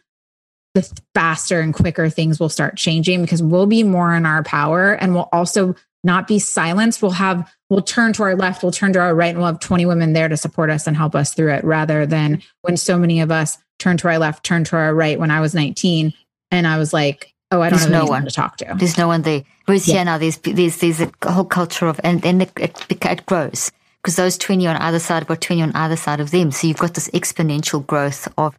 the 0.73 0.89
faster 1.13 1.59
and 1.59 1.73
quicker 1.73 2.07
things 2.07 2.39
will 2.39 2.47
start 2.47 2.77
changing 2.77 3.21
because 3.21 3.43
we'll 3.43 3.65
be 3.65 3.83
more 3.83 4.15
in 4.15 4.25
our 4.25 4.41
power 4.41 4.93
and 4.93 5.13
we'll 5.13 5.27
also 5.33 5.75
not 6.05 6.25
be 6.25 6.39
silenced. 6.39 7.01
We'll 7.01 7.11
have, 7.11 7.51
we'll 7.69 7.81
turn 7.81 8.13
to 8.13 8.23
our 8.23 8.35
left, 8.35 8.63
we'll 8.63 8.71
turn 8.71 8.93
to 8.93 8.99
our 8.99 9.13
right, 9.13 9.31
and 9.31 9.39
we'll 9.39 9.47
have 9.47 9.59
20 9.59 9.85
women 9.85 10.13
there 10.13 10.29
to 10.29 10.37
support 10.37 10.69
us 10.69 10.87
and 10.87 10.95
help 10.95 11.15
us 11.15 11.33
through 11.33 11.51
it 11.51 11.65
rather 11.65 12.05
than 12.05 12.41
when 12.61 12.77
so 12.77 12.97
many 12.97 13.19
of 13.19 13.29
us 13.29 13.57
turn 13.77 13.97
to 13.97 14.07
our 14.07 14.17
left, 14.17 14.45
turn 14.45 14.63
to 14.63 14.77
our 14.77 14.95
right 14.95 15.19
when 15.19 15.31
I 15.31 15.41
was 15.41 15.53
19 15.53 16.13
and 16.51 16.67
I 16.67 16.77
was 16.77 16.93
like, 16.93 17.33
oh, 17.51 17.61
I 17.61 17.69
don't 17.69 17.79
there's 17.79 17.91
have 17.91 18.05
no 18.05 18.05
one 18.05 18.25
to 18.25 18.31
talk 18.31 18.57
to. 18.57 18.73
There's 18.77 18.97
no 18.97 19.07
one 19.07 19.23
there. 19.23 19.43
Whereas 19.65 19.87
yeah. 19.87 19.95
here 19.95 20.05
now, 20.05 20.17
there's, 20.17 20.37
there's, 20.37 20.77
there's 20.77 21.01
a 21.01 21.11
whole 21.31 21.45
culture 21.45 21.87
of, 21.87 21.99
and 22.03 22.21
then 22.21 22.41
it, 22.41 22.51
it, 22.57 22.85
it 22.89 23.25
grows 23.25 23.71
because 24.01 24.15
those 24.15 24.37
20 24.37 24.67
on 24.67 24.75
either 24.77 24.99
side 24.99 25.19
have 25.19 25.27
got 25.27 25.41
20 25.41 25.61
on 25.61 25.71
either 25.73 25.95
side 25.95 26.19
of 26.19 26.31
them. 26.31 26.51
So 26.51 26.67
you've 26.67 26.77
got 26.77 26.93
this 26.93 27.09
exponential 27.09 27.85
growth 27.85 28.27
of 28.37 28.57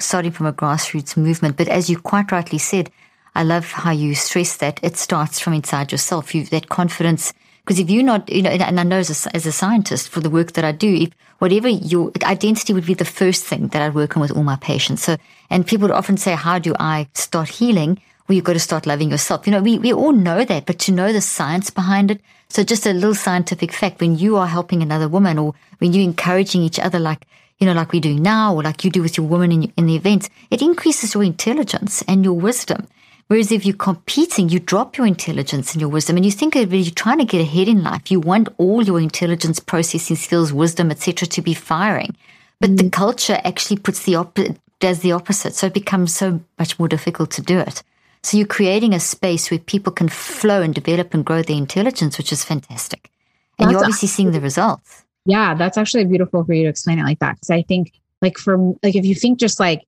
starting 0.00 0.32
from 0.32 0.46
a 0.46 0.52
grassroots 0.52 1.16
movement. 1.16 1.56
But 1.56 1.68
as 1.68 1.88
you 1.90 1.98
quite 1.98 2.32
rightly 2.32 2.58
said, 2.58 2.90
I 3.34 3.42
love 3.44 3.70
how 3.70 3.92
you 3.92 4.14
stress 4.14 4.56
that 4.56 4.80
it 4.82 4.96
starts 4.96 5.38
from 5.38 5.52
inside 5.52 5.92
yourself. 5.92 6.34
You 6.34 6.44
that 6.46 6.68
confidence, 6.68 7.32
because 7.68 7.80
if 7.80 7.90
you're 7.90 8.02
not, 8.02 8.32
you 8.32 8.40
know, 8.40 8.48
and 8.48 8.80
I 8.80 8.82
know 8.82 8.96
as 8.96 9.26
a, 9.26 9.36
as 9.36 9.44
a 9.44 9.52
scientist 9.52 10.08
for 10.08 10.20
the 10.20 10.30
work 10.30 10.52
that 10.52 10.64
I 10.64 10.72
do, 10.72 10.90
if 10.90 11.10
whatever 11.38 11.68
your 11.68 12.10
identity 12.22 12.72
would 12.72 12.86
be 12.86 12.94
the 12.94 13.04
first 13.04 13.44
thing 13.44 13.68
that 13.68 13.82
I'd 13.82 13.94
work 13.94 14.16
on 14.16 14.22
with 14.22 14.30
all 14.30 14.42
my 14.42 14.56
patients. 14.56 15.02
So, 15.02 15.18
and 15.50 15.66
people 15.66 15.86
would 15.86 15.94
often 15.94 16.16
say, 16.16 16.32
how 16.32 16.58
do 16.58 16.74
I 16.80 17.08
start 17.12 17.50
healing? 17.50 18.00
Well, 18.26 18.36
you've 18.36 18.46
got 18.46 18.54
to 18.54 18.58
start 18.58 18.86
loving 18.86 19.10
yourself. 19.10 19.46
You 19.46 19.52
know, 19.52 19.60
we, 19.60 19.78
we 19.78 19.92
all 19.92 20.12
know 20.12 20.46
that, 20.46 20.64
but 20.64 20.78
to 20.78 20.92
know 20.92 21.12
the 21.12 21.20
science 21.20 21.68
behind 21.68 22.10
it. 22.10 22.22
So 22.48 22.64
just 22.64 22.86
a 22.86 22.94
little 22.94 23.14
scientific 23.14 23.70
fact, 23.70 24.00
when 24.00 24.16
you 24.16 24.38
are 24.38 24.46
helping 24.46 24.82
another 24.82 25.06
woman 25.06 25.36
or 25.36 25.52
when 25.76 25.92
you're 25.92 26.04
encouraging 26.04 26.62
each 26.62 26.78
other, 26.78 26.98
like 26.98 27.26
you 27.58 27.66
know, 27.66 27.74
like 27.74 27.92
we're 27.92 28.00
doing 28.00 28.22
now, 28.22 28.54
or 28.54 28.62
like 28.62 28.84
you 28.84 28.90
do 28.90 29.02
with 29.02 29.16
your 29.18 29.26
woman 29.26 29.50
in, 29.50 29.72
in 29.76 29.86
the 29.86 29.96
events, 29.96 30.30
it 30.48 30.62
increases 30.62 31.12
your 31.12 31.24
intelligence 31.24 32.02
and 32.06 32.24
your 32.24 32.34
wisdom. 32.34 32.86
Whereas 33.28 33.52
if 33.52 33.66
you're 33.66 33.76
competing, 33.76 34.48
you 34.48 34.58
drop 34.58 34.96
your 34.96 35.06
intelligence 35.06 35.72
and 35.72 35.80
your 35.80 35.90
wisdom. 35.90 36.16
And 36.16 36.24
you 36.24 36.32
think 36.32 36.56
of 36.56 36.72
it, 36.72 36.76
you're 36.78 36.94
trying 36.94 37.18
to 37.18 37.26
get 37.26 37.42
ahead 37.42 37.68
in 37.68 37.82
life. 37.82 38.10
You 38.10 38.20
want 38.20 38.48
all 38.56 38.82
your 38.82 39.00
intelligence, 39.00 39.60
processing 39.60 40.16
skills, 40.16 40.52
wisdom, 40.52 40.90
etc., 40.90 41.28
to 41.28 41.42
be 41.42 41.52
firing. 41.52 42.16
But 42.58 42.70
mm-hmm. 42.70 42.86
the 42.86 42.90
culture 42.90 43.38
actually 43.44 43.80
puts 43.80 44.04
the 44.04 44.16
op- 44.16 44.38
does 44.80 45.00
the 45.00 45.12
opposite. 45.12 45.54
So 45.54 45.66
it 45.66 45.74
becomes 45.74 46.14
so 46.14 46.40
much 46.58 46.78
more 46.78 46.88
difficult 46.88 47.30
to 47.32 47.42
do 47.42 47.58
it. 47.58 47.82
So 48.22 48.36
you're 48.36 48.46
creating 48.46 48.94
a 48.94 49.00
space 49.00 49.50
where 49.50 49.60
people 49.60 49.92
can 49.92 50.08
flow 50.08 50.62
and 50.62 50.74
develop 50.74 51.12
and 51.14 51.24
grow 51.24 51.42
their 51.42 51.56
intelligence, 51.56 52.16
which 52.16 52.32
is 52.32 52.44
fantastic. 52.44 53.10
And 53.58 53.68
that's 53.68 53.72
you're 53.72 53.84
obviously 53.84 54.08
seeing 54.08 54.32
the 54.32 54.40
results. 54.40 55.04
Yeah, 55.26 55.54
that's 55.54 55.76
actually 55.76 56.06
beautiful 56.06 56.44
for 56.44 56.52
you 56.54 56.64
to 56.64 56.70
explain 56.70 56.98
it 56.98 57.04
like 57.04 57.18
that. 57.18 57.38
Cause 57.40 57.50
I 57.50 57.62
think 57.62 57.92
like 58.22 58.38
for 58.38 58.56
like 58.82 58.96
if 58.96 59.04
you 59.04 59.14
think 59.14 59.38
just 59.38 59.60
like 59.60 59.82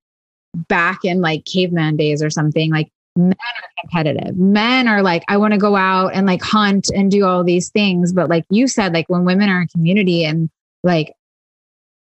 back 0.69 1.05
in 1.05 1.21
like 1.21 1.45
caveman 1.45 1.97
days 1.97 2.23
or 2.23 2.31
something, 2.31 2.71
like 2.71 2.91
men 3.17 3.33
are 3.33 3.69
competitive. 3.81 4.37
Men 4.37 4.89
are 4.89 5.03
like, 5.03 5.25
I 5.29 5.37
want 5.37 5.53
to 5.53 5.59
go 5.59 5.77
out 5.77 6.15
and 6.15 6.27
like 6.27 6.43
hunt 6.43 6.89
and 6.95 7.11
do 7.11 7.25
all 7.25 7.45
these 7.45 7.71
things. 7.71 8.13
But 8.13 8.29
like 8.29 8.45
you 8.51 8.69
said, 8.69 8.93
like 8.93 9.09
when 9.09 9.25
women 9.25 9.49
are 9.49 9.63
in 9.63 9.69
community 9.69 10.25
and 10.25 10.49
like, 10.83 11.15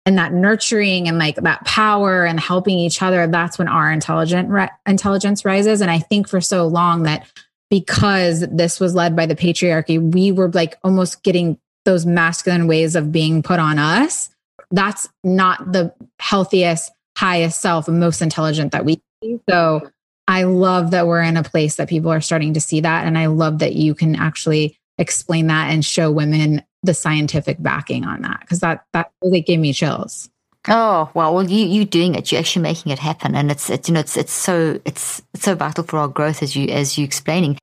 and 0.06 0.18
that 0.18 0.34
nurturing 0.34 1.08
and 1.10 1.18
like 1.18 1.36
that 1.36 1.66
power 1.66 2.26
and 2.26 2.40
helping 2.40 2.80
each 2.80 3.02
other, 3.02 3.28
that's 3.28 3.60
when 3.60 3.68
our 3.68 3.92
intelligent 3.92 4.50
re- 4.50 4.70
intelligence 4.86 5.44
rises. 5.44 5.82
And 5.82 5.92
I 5.92 6.00
think 6.00 6.30
for 6.30 6.40
so 6.40 6.66
long 6.66 7.04
that 7.04 7.28
because 7.70 8.48
this 8.50 8.80
was 8.80 8.96
led 8.96 9.16
by 9.16 9.26
the 9.26 9.36
patriarchy, 9.36 10.00
we 10.00 10.32
were 10.32 10.50
like 10.52 10.78
almost 10.84 11.24
getting 11.24 11.60
those 11.84 12.06
masculine 12.06 12.68
ways 12.68 12.96
of 12.96 13.12
being 13.12 13.44
put 13.44 13.60
on 13.60 13.80
us. 13.80 14.30
That's 14.72 15.10
not 15.26 15.74
the 15.74 15.94
healthiest, 16.20 16.92
highest 17.18 17.60
self, 17.60 17.90
most 17.90 18.22
intelligent 18.22 18.72
that 18.72 18.86
we. 18.86 19.02
So 19.50 19.90
I 20.28 20.44
love 20.44 20.92
that 20.92 21.08
we're 21.08 21.22
in 21.22 21.38
a 21.38 21.44
place 21.44 21.76
that 21.76 21.90
people 21.90 22.12
are 22.12 22.22
starting 22.22 22.54
to 22.56 22.62
see 22.62 22.82
that. 22.82 23.06
And 23.06 23.18
I 23.18 23.28
love 23.28 23.60
that 23.60 23.74
you 23.74 23.96
can 23.96 24.16
actually 24.16 24.78
explain 24.98 25.48
that 25.48 25.72
and 25.72 25.86
show 25.86 26.12
women 26.12 26.64
the 26.84 26.94
scientific 26.94 27.58
backing 27.60 28.06
on 28.06 28.22
that 28.22 28.42
because 28.42 28.60
that 28.60 28.86
that 28.94 29.12
really 29.24 29.42
gave 29.42 29.60
me 29.60 29.74
chills. 29.74 30.30
Oh 30.68 31.10
well, 31.14 31.34
well 31.34 31.50
you 31.50 31.66
you 31.66 31.86
doing 31.86 32.16
it, 32.16 32.32
you're 32.32 32.40
actually 32.40 32.64
making 32.64 32.92
it 32.92 33.00
happen, 33.00 33.36
and 33.36 33.50
it's 33.52 33.70
it's 33.70 33.88
you 33.88 33.94
know 33.94 34.02
it's 34.02 34.18
it's 34.18 34.34
so 34.34 34.80
it's, 34.86 35.22
it's 35.34 35.44
so 35.44 35.56
vital 35.56 35.84
for 35.84 35.98
our 35.98 36.08
growth 36.08 36.44
as 36.44 36.56
you 36.56 36.68
as 36.68 36.98
you 36.98 37.06
explaining. 37.06 37.58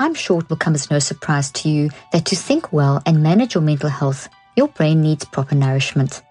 I'm 0.00 0.14
sure 0.14 0.40
it 0.40 0.48
will 0.48 0.56
come 0.56 0.74
as 0.74 0.90
no 0.90 1.00
surprise 1.00 1.50
to 1.52 1.68
you 1.68 1.90
that 2.12 2.24
to 2.26 2.36
think 2.36 2.72
well 2.72 3.02
and 3.04 3.22
manage 3.22 3.54
your 3.54 3.62
mental 3.62 3.90
health, 3.90 4.28
your 4.56 4.68
brain 4.68 5.02
needs 5.02 5.24
proper 5.24 5.56
nourishment. 5.56 6.22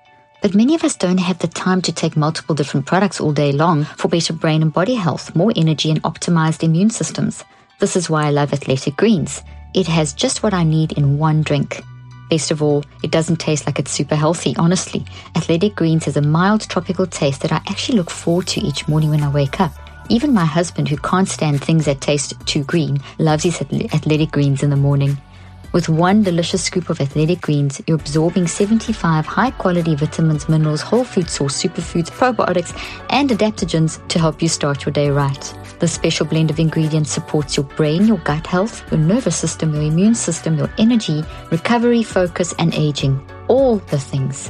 But 0.41 0.53
many 0.53 0.75
of 0.75 0.83
us 0.83 0.95
don't 0.95 1.17
have 1.17 1.39
the 1.39 1.47
time 1.47 1.81
to 1.81 1.91
take 1.91 2.15
multiple 2.15 2.53
different 2.53 2.85
products 2.85 3.19
all 3.19 3.33
day 3.33 3.51
long 3.51 3.85
for 3.85 4.07
better 4.07 4.33
brain 4.33 4.61
and 4.61 4.71
body 4.71 4.93
health, 4.93 5.35
more 5.35 5.51
energy, 5.55 5.89
and 5.89 6.01
optimized 6.03 6.63
immune 6.63 6.91
systems. 6.91 7.43
This 7.79 7.95
is 7.95 8.09
why 8.09 8.27
I 8.27 8.31
love 8.31 8.53
Athletic 8.53 8.95
Greens. 8.97 9.41
It 9.73 9.87
has 9.87 10.13
just 10.13 10.43
what 10.43 10.53
I 10.53 10.63
need 10.63 10.91
in 10.93 11.17
one 11.17 11.41
drink. 11.41 11.81
Best 12.29 12.51
of 12.51 12.61
all, 12.61 12.83
it 13.03 13.11
doesn't 13.11 13.37
taste 13.37 13.65
like 13.65 13.79
it's 13.79 13.91
super 13.91 14.15
healthy, 14.15 14.55
honestly. 14.57 15.05
Athletic 15.35 15.75
Greens 15.75 16.05
has 16.05 16.17
a 16.17 16.21
mild 16.21 16.61
tropical 16.69 17.07
taste 17.07 17.41
that 17.41 17.51
I 17.51 17.61
actually 17.67 17.97
look 17.97 18.11
forward 18.11 18.47
to 18.47 18.61
each 18.61 18.87
morning 18.87 19.09
when 19.09 19.23
I 19.23 19.29
wake 19.29 19.59
up. 19.59 19.71
Even 20.09 20.33
my 20.33 20.45
husband, 20.45 20.87
who 20.87 20.97
can't 20.97 21.27
stand 21.27 21.63
things 21.63 21.85
that 21.85 22.01
taste 22.01 22.33
too 22.45 22.63
green, 22.63 22.99
loves 23.17 23.43
his 23.43 23.59
athletic 23.61 24.31
greens 24.31 24.61
in 24.61 24.69
the 24.69 24.75
morning. 24.75 25.17
With 25.73 25.89
one 25.89 26.23
delicious 26.23 26.63
scoop 26.63 26.89
of 26.89 27.01
athletic 27.01 27.41
greens, 27.41 27.81
you're 27.87 27.97
absorbing 27.99 28.47
75 28.47 29.25
high 29.25 29.51
quality 29.51 29.95
vitamins, 29.95 30.47
minerals, 30.47 30.81
whole 30.81 31.03
food 31.03 31.29
source, 31.29 31.61
superfoods, 31.61 32.09
probiotics, 32.09 32.73
and 33.09 33.29
adaptogens 33.29 34.05
to 34.07 34.17
help 34.19 34.41
you 34.41 34.47
start 34.47 34.85
your 34.85 34.93
day 34.93 35.09
right. 35.09 35.53
The 35.79 35.87
special 35.87 36.25
blend 36.25 36.49
of 36.49 36.59
ingredients 36.59 37.11
supports 37.11 37.57
your 37.57 37.65
brain, 37.65 38.07
your 38.07 38.17
gut 38.19 38.47
health, 38.47 38.89
your 38.91 38.99
nervous 38.99 39.35
system, 39.35 39.73
your 39.73 39.83
immune 39.83 40.15
system, 40.15 40.57
your 40.57 40.71
energy, 40.77 41.23
recovery, 41.51 42.01
focus, 42.01 42.53
and 42.57 42.73
aging. 42.73 43.19
All 43.49 43.77
the 43.77 43.99
things. 43.99 44.49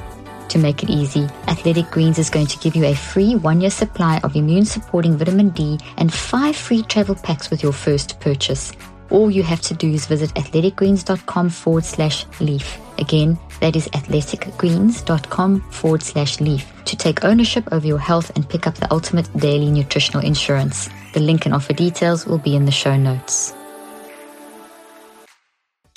To 0.49 0.59
make 0.59 0.83
it 0.83 0.89
easy, 0.89 1.27
Athletic 1.47 1.91
Greens 1.91 2.19
is 2.19 2.29
going 2.29 2.47
to 2.47 2.57
give 2.59 2.75
you 2.75 2.85
a 2.85 2.95
free 2.95 3.35
one 3.35 3.59
year 3.59 3.71
supply 3.71 4.19
of 4.23 4.35
immune 4.35 4.65
supporting 4.65 5.17
vitamin 5.17 5.49
D 5.49 5.79
and 5.97 6.13
five 6.13 6.55
free 6.55 6.83
travel 6.83 7.15
packs 7.15 7.49
with 7.49 7.63
your 7.63 7.73
first 7.73 8.19
purchase 8.21 8.71
all 9.09 9.31
you 9.31 9.43
have 9.43 9.61
to 9.61 9.73
do 9.73 9.91
is 9.91 10.05
visit 10.05 10.33
athleticgreens.com 10.35 11.49
forward 11.49 11.85
slash 11.85 12.25
leaf. 12.39 12.79
Again, 12.97 13.37
that 13.61 13.75
is 13.75 13.87
athleticgreens.com 13.89 15.61
forward 15.71 16.03
slash 16.03 16.39
leaf 16.39 16.71
to 16.85 16.95
take 16.95 17.23
ownership 17.23 17.67
over 17.71 17.85
your 17.85 17.99
health 17.99 18.31
and 18.35 18.47
pick 18.47 18.67
up 18.67 18.75
the 18.75 18.91
ultimate 18.91 19.31
daily 19.37 19.71
nutritional 19.71 20.23
insurance. 20.23 20.89
The 21.13 21.19
link 21.19 21.45
and 21.45 21.53
offer 21.55 21.73
details 21.73 22.25
will 22.25 22.37
be 22.37 22.55
in 22.55 22.65
the 22.65 22.71
show 22.71 22.95
notes. 22.95 23.53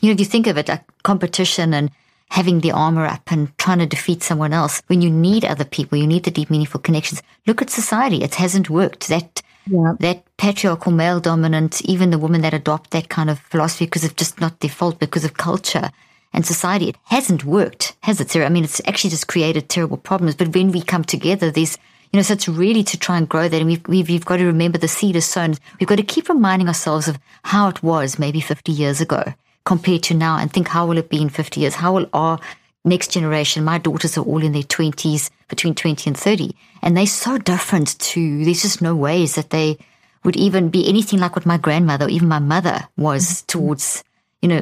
You 0.00 0.08
know, 0.08 0.12
if 0.12 0.20
you 0.20 0.26
think 0.26 0.46
of 0.46 0.56
it, 0.56 0.68
like 0.68 0.84
competition 1.02 1.74
and 1.74 1.90
having 2.30 2.60
the 2.60 2.72
armor 2.72 3.04
up 3.04 3.30
and 3.30 3.56
trying 3.58 3.80
to 3.80 3.86
defeat 3.86 4.22
someone 4.22 4.52
else, 4.52 4.82
when 4.86 5.02
you 5.02 5.10
need 5.10 5.44
other 5.44 5.64
people, 5.64 5.98
you 5.98 6.06
need 6.06 6.24
the 6.24 6.30
deep, 6.30 6.48
meaningful 6.48 6.80
connections. 6.80 7.22
Look 7.46 7.60
at 7.60 7.70
society. 7.70 8.22
It 8.22 8.36
hasn't 8.36 8.70
worked. 8.70 9.08
That 9.08 9.42
yeah. 9.66 9.94
that 10.00 10.24
patriarchal 10.36 10.92
male 10.92 11.20
dominant, 11.20 11.82
even 11.82 12.10
the 12.10 12.18
women 12.18 12.42
that 12.42 12.54
adopt 12.54 12.90
that 12.90 13.08
kind 13.08 13.30
of 13.30 13.38
philosophy 13.38 13.84
because 13.84 14.04
of 14.04 14.16
just 14.16 14.40
not 14.40 14.58
default, 14.60 14.98
because 14.98 15.24
of 15.24 15.34
culture 15.34 15.90
and 16.32 16.46
society, 16.46 16.88
it 16.90 16.96
hasn't 17.04 17.44
worked, 17.44 17.96
has 18.02 18.20
it, 18.20 18.30
Sarah? 18.30 18.46
I 18.46 18.50
mean, 18.50 18.64
it's 18.64 18.80
actually 18.86 19.10
just 19.10 19.28
created 19.28 19.68
terrible 19.68 19.96
problems. 19.96 20.36
But 20.36 20.54
when 20.54 20.70
we 20.70 20.82
come 20.82 21.04
together, 21.04 21.50
there's, 21.50 21.76
you 22.12 22.18
know, 22.18 22.22
so 22.22 22.34
it's 22.34 22.48
really 22.48 22.84
to 22.84 22.98
try 22.98 23.18
and 23.18 23.28
grow 23.28 23.48
that. 23.48 23.56
And 23.56 23.66
we've, 23.66 23.86
we've, 23.88 24.08
we've 24.08 24.24
got 24.24 24.36
to 24.36 24.46
remember 24.46 24.78
the 24.78 24.88
seed 24.88 25.16
is 25.16 25.26
sown. 25.26 25.54
We've 25.78 25.88
got 25.88 25.96
to 25.96 26.04
keep 26.04 26.28
reminding 26.28 26.68
ourselves 26.68 27.08
of 27.08 27.18
how 27.42 27.68
it 27.68 27.82
was 27.82 28.18
maybe 28.18 28.40
50 28.40 28.70
years 28.70 29.00
ago 29.00 29.34
compared 29.64 30.02
to 30.04 30.14
now 30.14 30.38
and 30.38 30.52
think 30.52 30.68
how 30.68 30.86
will 30.86 30.98
it 30.98 31.08
be 31.08 31.20
in 31.20 31.28
50 31.28 31.60
years? 31.60 31.74
How 31.74 31.92
will 31.94 32.08
our 32.12 32.38
next 32.84 33.10
generation, 33.12 33.64
my 33.64 33.78
daughters 33.78 34.16
are 34.16 34.24
all 34.24 34.42
in 34.42 34.52
their 34.52 34.62
20s, 34.62 35.30
between 35.50 35.74
20 35.74 36.08
and 36.08 36.16
30, 36.16 36.56
and 36.80 36.96
they're 36.96 37.06
so 37.06 37.36
different 37.36 37.98
to, 37.98 38.44
there's 38.44 38.62
just 38.62 38.80
no 38.80 38.96
ways 38.96 39.34
that 39.34 39.50
they 39.50 39.76
would 40.24 40.36
even 40.36 40.68
be 40.68 40.88
anything 40.88 41.18
like 41.18 41.34
what 41.34 41.44
my 41.44 41.58
grandmother 41.58 42.06
or 42.06 42.10
even 42.10 42.28
my 42.28 42.38
mother 42.38 42.88
was 42.96 43.26
mm-hmm. 43.26 43.46
towards, 43.46 44.04
you 44.40 44.48
know, 44.48 44.60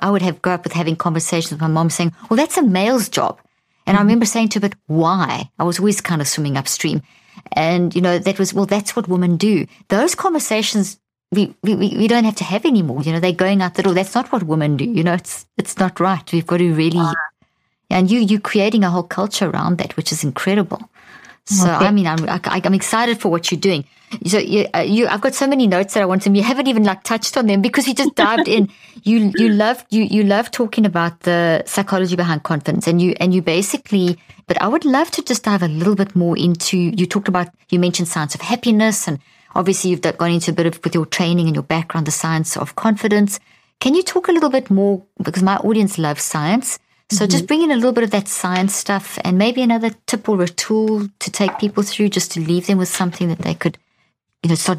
I 0.00 0.10
would 0.10 0.22
have 0.22 0.42
grown 0.42 0.54
up 0.54 0.64
with 0.64 0.72
having 0.72 0.96
conversations 0.96 1.52
with 1.52 1.60
my 1.60 1.66
mom 1.66 1.90
saying, 1.90 2.12
well, 2.28 2.36
that's 2.36 2.56
a 2.56 2.62
male's 2.62 3.08
job. 3.08 3.38
And 3.86 3.94
mm-hmm. 3.94 3.98
I 3.98 4.02
remember 4.02 4.26
saying 4.26 4.48
to 4.50 4.60
her, 4.60 4.68
but 4.68 4.78
why? 4.86 5.50
I 5.58 5.64
was 5.64 5.78
always 5.78 6.00
kind 6.00 6.20
of 6.20 6.28
swimming 6.28 6.56
upstream. 6.56 7.02
And, 7.52 7.94
you 7.94 8.00
know, 8.00 8.18
that 8.18 8.38
was, 8.38 8.54
well, 8.54 8.66
that's 8.66 8.96
what 8.96 9.08
women 9.08 9.36
do. 9.36 9.66
Those 9.88 10.14
conversations 10.14 10.98
we, 11.32 11.54
we, 11.62 11.74
we 11.74 12.08
don't 12.08 12.24
have 12.24 12.36
to 12.36 12.44
have 12.44 12.66
anymore. 12.66 13.00
You 13.02 13.12
know, 13.12 13.18
they're 13.18 13.32
going 13.32 13.62
out 13.62 13.74
the 13.74 13.82
door. 13.82 13.94
That's 13.94 14.14
not 14.14 14.30
what 14.30 14.42
women 14.42 14.76
do. 14.76 14.84
You 14.84 15.02
know, 15.02 15.14
it's, 15.14 15.46
it's 15.56 15.78
not 15.78 15.98
right. 15.98 16.30
We've 16.30 16.46
got 16.46 16.58
to 16.58 16.74
really 16.74 17.00
and 17.92 18.10
you 18.10 18.20
you 18.20 18.40
creating 18.40 18.84
a 18.84 18.90
whole 18.90 19.02
culture 19.02 19.48
around 19.48 19.78
that, 19.78 19.96
which 19.96 20.12
is 20.12 20.24
incredible. 20.24 20.80
So 21.44 21.64
okay. 21.64 21.86
I 21.86 21.90
mean, 21.90 22.06
I'm 22.06 22.28
I, 22.28 22.60
am 22.64 22.74
excited 22.74 23.20
for 23.20 23.28
what 23.28 23.50
you're 23.50 23.60
doing. 23.60 23.84
So 24.26 24.38
you, 24.38 24.66
uh, 24.74 24.80
you, 24.80 25.08
I've 25.08 25.22
got 25.22 25.34
so 25.34 25.46
many 25.46 25.66
notes 25.66 25.94
that 25.94 26.02
I 26.02 26.06
want 26.06 26.22
to. 26.22 26.30
You 26.30 26.42
haven't 26.42 26.68
even 26.68 26.84
like 26.84 27.02
touched 27.02 27.36
on 27.36 27.46
them 27.46 27.62
because 27.62 27.88
you 27.88 27.94
just 27.94 28.14
dived 28.14 28.48
in. 28.48 28.68
You 29.04 29.32
you 29.36 29.48
love 29.48 29.84
you 29.90 30.02
you 30.04 30.22
love 30.22 30.52
talking 30.52 30.86
about 30.86 31.20
the 31.20 31.64
psychology 31.66 32.14
behind 32.14 32.44
confidence, 32.44 32.86
and 32.86 33.02
you 33.02 33.16
and 33.18 33.34
you 33.34 33.42
basically. 33.42 34.16
But 34.46 34.62
I 34.62 34.68
would 34.68 34.84
love 34.84 35.10
to 35.12 35.22
just 35.22 35.42
dive 35.42 35.62
a 35.62 35.66
little 35.66 35.96
bit 35.96 36.14
more 36.14 36.38
into. 36.38 36.76
You 36.76 37.06
talked 37.06 37.26
about 37.26 37.48
you 37.70 37.80
mentioned 37.80 38.06
science 38.06 38.36
of 38.36 38.42
happiness, 38.42 39.08
and 39.08 39.18
obviously 39.56 39.90
you've 39.90 40.02
gone 40.02 40.30
into 40.30 40.52
a 40.52 40.54
bit 40.54 40.66
of 40.66 40.78
with 40.84 40.94
your 40.94 41.06
training 41.06 41.46
and 41.48 41.56
your 41.56 41.64
background, 41.64 42.06
the 42.06 42.12
science 42.12 42.56
of 42.56 42.76
confidence. 42.76 43.40
Can 43.80 43.96
you 43.96 44.04
talk 44.04 44.28
a 44.28 44.32
little 44.32 44.50
bit 44.50 44.70
more 44.70 45.02
because 45.20 45.42
my 45.42 45.56
audience 45.56 45.98
loves 45.98 46.22
science? 46.22 46.78
So 47.12 47.24
mm-hmm. 47.24 47.30
just 47.30 47.46
bring 47.46 47.62
in 47.62 47.70
a 47.70 47.76
little 47.76 47.92
bit 47.92 48.04
of 48.04 48.10
that 48.12 48.26
science 48.26 48.74
stuff 48.74 49.18
and 49.22 49.36
maybe 49.36 49.60
another 49.60 49.90
tip 50.06 50.28
or 50.28 50.40
a 50.40 50.48
tool 50.48 51.08
to 51.18 51.30
take 51.30 51.58
people 51.58 51.82
through 51.82 52.08
just 52.08 52.32
to 52.32 52.40
leave 52.40 52.66
them 52.66 52.78
with 52.78 52.88
something 52.88 53.28
that 53.28 53.40
they 53.40 53.54
could, 53.54 53.76
you 54.42 54.48
know, 54.48 54.54
start 54.54 54.78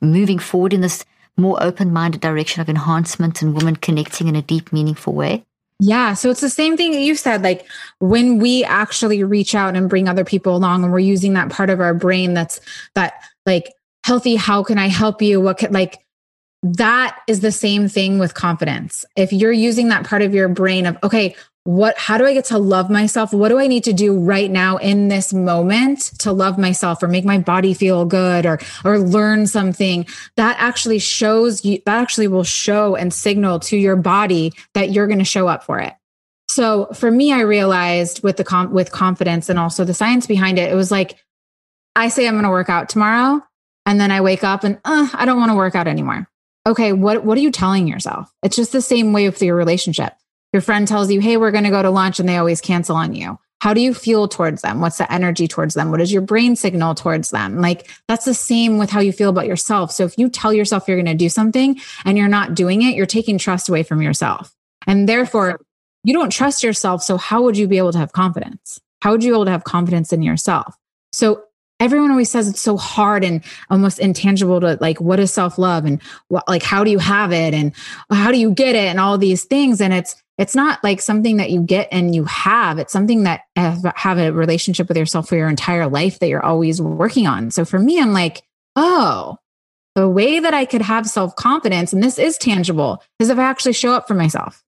moving 0.00 0.38
forward 0.38 0.72
in 0.72 0.80
this 0.80 1.04
more 1.36 1.62
open-minded 1.62 2.22
direction 2.22 2.62
of 2.62 2.70
enhancement 2.70 3.42
and 3.42 3.54
women 3.54 3.76
connecting 3.76 4.28
in 4.28 4.36
a 4.36 4.40
deep, 4.40 4.72
meaningful 4.72 5.12
way. 5.12 5.44
Yeah. 5.78 6.14
So 6.14 6.30
it's 6.30 6.40
the 6.40 6.48
same 6.48 6.76
thing 6.76 6.92
that 6.92 7.02
you 7.02 7.16
said. 7.16 7.42
Like 7.42 7.66
when 7.98 8.38
we 8.38 8.64
actually 8.64 9.22
reach 9.22 9.54
out 9.54 9.76
and 9.76 9.90
bring 9.90 10.08
other 10.08 10.24
people 10.24 10.56
along 10.56 10.84
and 10.84 10.92
we're 10.92 11.00
using 11.00 11.34
that 11.34 11.50
part 11.50 11.68
of 11.68 11.80
our 11.80 11.92
brain 11.92 12.32
that's 12.32 12.60
that 12.94 13.14
like 13.44 13.72
healthy, 14.04 14.36
how 14.36 14.62
can 14.62 14.78
I 14.78 14.88
help 14.88 15.20
you? 15.20 15.40
What 15.40 15.58
could 15.58 15.72
like 15.72 15.98
that 16.62 17.18
is 17.26 17.40
the 17.40 17.52
same 17.52 17.88
thing 17.88 18.18
with 18.18 18.32
confidence. 18.32 19.04
If 19.16 19.34
you're 19.34 19.52
using 19.52 19.88
that 19.88 20.06
part 20.06 20.22
of 20.22 20.32
your 20.32 20.48
brain 20.48 20.86
of, 20.86 20.96
okay, 21.02 21.36
what 21.64 21.96
how 21.96 22.18
do 22.18 22.26
i 22.26 22.34
get 22.34 22.44
to 22.44 22.58
love 22.58 22.90
myself 22.90 23.32
what 23.32 23.48
do 23.48 23.58
i 23.58 23.66
need 23.66 23.84
to 23.84 23.92
do 23.92 24.18
right 24.18 24.50
now 24.50 24.76
in 24.76 25.08
this 25.08 25.32
moment 25.32 26.12
to 26.18 26.30
love 26.30 26.58
myself 26.58 27.02
or 27.02 27.08
make 27.08 27.24
my 27.24 27.38
body 27.38 27.72
feel 27.72 28.04
good 28.04 28.44
or 28.44 28.58
or 28.84 28.98
learn 28.98 29.46
something 29.46 30.06
that 30.36 30.56
actually 30.58 30.98
shows 30.98 31.64
you 31.64 31.80
that 31.86 32.00
actually 32.00 32.28
will 32.28 32.44
show 32.44 32.94
and 32.94 33.12
signal 33.14 33.58
to 33.58 33.76
your 33.78 33.96
body 33.96 34.52
that 34.74 34.90
you're 34.90 35.06
going 35.06 35.18
to 35.18 35.24
show 35.24 35.48
up 35.48 35.64
for 35.64 35.80
it 35.80 35.94
So 36.48 36.86
for 36.94 37.10
me, 37.10 37.32
I 37.32 37.40
realized 37.40 38.22
with 38.22 38.36
the 38.36 38.44
com- 38.44 38.72
with 38.72 38.92
confidence 38.92 39.48
and 39.48 39.58
also 39.58 39.84
the 39.84 39.94
science 39.94 40.26
behind 40.26 40.58
it, 40.58 40.70
it 40.70 40.76
was 40.76 40.90
like 40.90 41.18
I 41.96 42.08
say 42.10 42.28
I'm 42.28 42.34
going 42.34 42.44
to 42.44 42.50
work 42.50 42.68
out 42.68 42.88
tomorrow, 42.88 43.42
and 43.86 43.98
then 43.98 44.10
I 44.10 44.20
wake 44.20 44.44
up 44.44 44.64
and 44.64 44.78
uh, 44.84 45.08
I 45.14 45.24
don't 45.24 45.38
want 45.38 45.50
to 45.50 45.56
work 45.56 45.74
out 45.74 45.88
anymore. 45.88 46.28
Okay, 46.66 46.92
what 46.92 47.24
what 47.24 47.38
are 47.38 47.40
you 47.40 47.50
telling 47.50 47.88
yourself? 47.88 48.30
It's 48.42 48.56
just 48.56 48.72
the 48.72 48.82
same 48.82 49.12
way 49.12 49.28
with 49.28 49.42
your 49.42 49.56
relationship. 49.56 50.14
Your 50.54 50.62
friend 50.62 50.88
tells 50.88 51.10
you, 51.10 51.20
"Hey, 51.20 51.36
we're 51.36 51.50
going 51.50 51.64
to 51.64 51.70
go 51.70 51.82
to 51.82 51.90
lunch," 51.90 52.18
and 52.18 52.28
they 52.28 52.38
always 52.38 52.62
cancel 52.62 52.96
on 52.96 53.14
you. 53.14 53.38
How 53.60 53.74
do 53.74 53.80
you 53.80 53.94
feel 53.94 54.28
towards 54.28 54.62
them? 54.62 54.80
What's 54.80 54.98
the 54.98 55.10
energy 55.10 55.48
towards 55.48 55.74
them? 55.74 55.90
What 55.90 56.00
is 56.00 56.12
your 56.12 56.22
brain 56.22 56.54
signal 56.54 56.94
towards 56.94 57.30
them? 57.30 57.60
Like 57.60 57.90
that's 58.08 58.24
the 58.24 58.34
same 58.34 58.78
with 58.78 58.90
how 58.90 59.00
you 59.00 59.10
feel 59.10 59.30
about 59.30 59.46
yourself. 59.46 59.90
So 59.90 60.04
if 60.04 60.18
you 60.18 60.28
tell 60.28 60.52
yourself 60.52 60.86
you're 60.86 60.98
going 60.98 61.06
to 61.06 61.14
do 61.14 61.28
something 61.30 61.80
and 62.04 62.18
you're 62.18 62.28
not 62.28 62.54
doing 62.54 62.82
it, 62.82 62.94
you're 62.94 63.06
taking 63.06 63.38
trust 63.38 63.68
away 63.68 63.82
from 63.82 64.02
yourself. 64.02 64.54
And 64.86 65.08
therefore, 65.08 65.60
you 66.04 66.12
don't 66.12 66.30
trust 66.30 66.62
yourself. 66.62 67.02
So 67.02 67.16
how 67.16 67.42
would 67.42 67.56
you 67.56 67.66
be 67.66 67.78
able 67.78 67.92
to 67.92 67.98
have 67.98 68.12
confidence? 68.12 68.80
How 69.00 69.12
would 69.12 69.24
you 69.24 69.32
be 69.32 69.34
able 69.34 69.46
to 69.46 69.50
have 69.50 69.64
confidence 69.64 70.12
in 70.12 70.22
yourself? 70.22 70.76
So 71.12 71.44
everyone 71.80 72.10
always 72.10 72.30
says 72.30 72.48
it's 72.48 72.60
so 72.60 72.76
hard 72.76 73.24
and 73.24 73.42
almost 73.70 73.98
intangible 73.98 74.60
to 74.60 74.78
like 74.80 75.00
what 75.00 75.20
is 75.20 75.32
self-love 75.32 75.84
and 75.84 76.00
what 76.28 76.48
like 76.48 76.62
how 76.62 76.84
do 76.84 76.90
you 76.90 76.98
have 76.98 77.32
it 77.32 77.52
and 77.52 77.72
how 78.10 78.30
do 78.30 78.38
you 78.38 78.52
get 78.52 78.74
it 78.74 78.88
and 78.88 79.00
all 79.00 79.18
these 79.18 79.44
things. 79.44 79.80
And 79.80 79.92
it's 79.92 80.16
it's 80.36 80.54
not 80.54 80.82
like 80.82 81.00
something 81.00 81.36
that 81.36 81.50
you 81.50 81.62
get 81.62 81.88
and 81.92 82.14
you 82.14 82.24
have. 82.24 82.78
It's 82.78 82.92
something 82.92 83.22
that 83.22 83.42
have, 83.56 84.18
a 84.18 84.32
relationship 84.32 84.88
with 84.88 84.96
yourself 84.96 85.28
for 85.28 85.36
your 85.36 85.48
entire 85.48 85.86
life 85.86 86.18
that 86.18 86.28
you're 86.28 86.44
always 86.44 86.80
working 86.80 87.26
on. 87.26 87.50
So 87.50 87.64
for 87.64 87.78
me 87.78 88.00
i'm 88.00 88.12
like 88.12 88.42
oh 88.76 89.36
the 89.94 90.08
way 90.08 90.40
that 90.40 90.54
i 90.54 90.64
could 90.64 90.82
have 90.82 91.06
self-confidence 91.06 91.92
and 91.92 92.02
this 92.02 92.18
is 92.18 92.36
tangible 92.38 93.02
is 93.18 93.30
if 93.30 93.38
i 93.38 93.44
actually 93.44 93.72
show 93.72 93.92
up 93.92 94.08
for 94.08 94.14
myself 94.14 94.63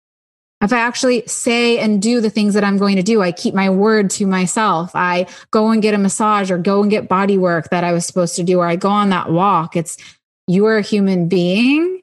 if 0.66 0.72
I 0.72 0.80
actually 0.80 1.22
say 1.28 1.78
and 1.78 2.02
do 2.02 2.20
the 2.20 2.28
things 2.28 2.54
that 2.54 2.64
I'm 2.64 2.76
going 2.76 2.96
to 2.96 3.02
do, 3.02 3.22
I 3.22 3.30
keep 3.30 3.54
my 3.54 3.70
word 3.70 4.10
to 4.10 4.26
myself. 4.26 4.90
I 4.96 5.26
go 5.52 5.70
and 5.70 5.80
get 5.80 5.94
a 5.94 5.98
massage 5.98 6.50
or 6.50 6.58
go 6.58 6.82
and 6.82 6.90
get 6.90 7.08
body 7.08 7.38
work 7.38 7.70
that 7.70 7.84
I 7.84 7.92
was 7.92 8.04
supposed 8.04 8.34
to 8.34 8.42
do, 8.42 8.58
or 8.58 8.66
I 8.66 8.74
go 8.74 8.88
on 8.88 9.10
that 9.10 9.30
walk. 9.30 9.76
It's 9.76 9.96
you're 10.48 10.76
a 10.76 10.82
human 10.82 11.28
being. 11.28 12.00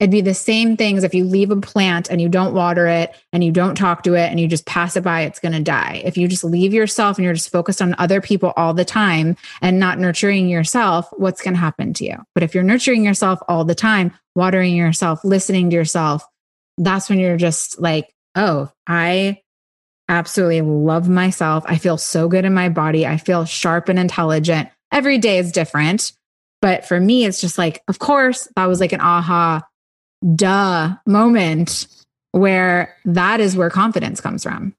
It'd 0.00 0.10
be 0.10 0.20
the 0.20 0.34
same 0.34 0.76
things 0.76 1.02
if 1.02 1.14
you 1.14 1.24
leave 1.24 1.50
a 1.50 1.56
plant 1.56 2.10
and 2.10 2.20
you 2.20 2.28
don't 2.28 2.52
water 2.52 2.86
it 2.86 3.14
and 3.32 3.42
you 3.42 3.50
don't 3.50 3.74
talk 3.74 4.02
to 4.02 4.12
it 4.12 4.28
and 4.28 4.38
you 4.38 4.48
just 4.48 4.66
pass 4.66 4.96
it 4.96 5.02
by, 5.02 5.22
it's 5.22 5.38
going 5.38 5.52
to 5.52 5.62
die. 5.62 6.02
If 6.04 6.18
you 6.18 6.28
just 6.28 6.44
leave 6.44 6.74
yourself 6.74 7.16
and 7.16 7.24
you're 7.24 7.32
just 7.32 7.50
focused 7.50 7.80
on 7.80 7.94
other 7.96 8.20
people 8.20 8.52
all 8.56 8.74
the 8.74 8.84
time 8.84 9.34
and 9.62 9.80
not 9.80 9.98
nurturing 9.98 10.48
yourself, 10.48 11.08
what's 11.16 11.40
going 11.40 11.54
to 11.54 11.60
happen 11.60 11.94
to 11.94 12.04
you? 12.04 12.16
But 12.34 12.42
if 12.42 12.54
you're 12.54 12.64
nurturing 12.64 13.02
yourself 13.02 13.38
all 13.48 13.64
the 13.64 13.74
time, 13.74 14.12
watering 14.34 14.76
yourself, 14.76 15.24
listening 15.24 15.70
to 15.70 15.76
yourself, 15.76 16.26
that's 16.78 17.08
when 17.08 17.18
you're 17.18 17.36
just 17.36 17.80
like, 17.80 18.12
oh, 18.34 18.70
I 18.86 19.40
absolutely 20.08 20.60
love 20.60 21.08
myself. 21.08 21.64
I 21.66 21.78
feel 21.78 21.96
so 21.96 22.28
good 22.28 22.44
in 22.44 22.54
my 22.54 22.68
body. 22.68 23.06
I 23.06 23.16
feel 23.16 23.44
sharp 23.44 23.88
and 23.88 23.98
intelligent. 23.98 24.68
Every 24.92 25.18
day 25.18 25.38
is 25.38 25.52
different. 25.52 26.12
But 26.60 26.86
for 26.86 26.98
me, 26.98 27.24
it's 27.24 27.40
just 27.40 27.58
like, 27.58 27.82
of 27.88 27.98
course, 27.98 28.48
that 28.56 28.66
was 28.66 28.80
like 28.80 28.92
an 28.92 29.00
aha, 29.00 29.62
duh 30.34 30.94
moment 31.06 31.86
where 32.32 32.96
that 33.04 33.40
is 33.40 33.56
where 33.56 33.70
confidence 33.70 34.20
comes 34.20 34.42
from. 34.42 34.74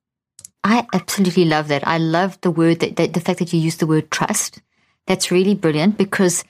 I 0.64 0.88
absolutely 0.94 1.46
love 1.46 1.68
that. 1.68 1.88
I 1.88 2.00
love 2.00 2.42
the 2.42 2.50
word 2.50 2.80
that, 2.80 2.96
that 2.96 3.14
the 3.14 3.20
fact 3.20 3.40
that 3.40 3.54
you 3.54 3.60
use 3.60 3.78
the 3.78 3.88
word 3.88 4.10
trust. 4.10 4.62
That's 5.06 5.30
really 5.30 5.54
brilliant 5.54 5.98
because 5.98 6.44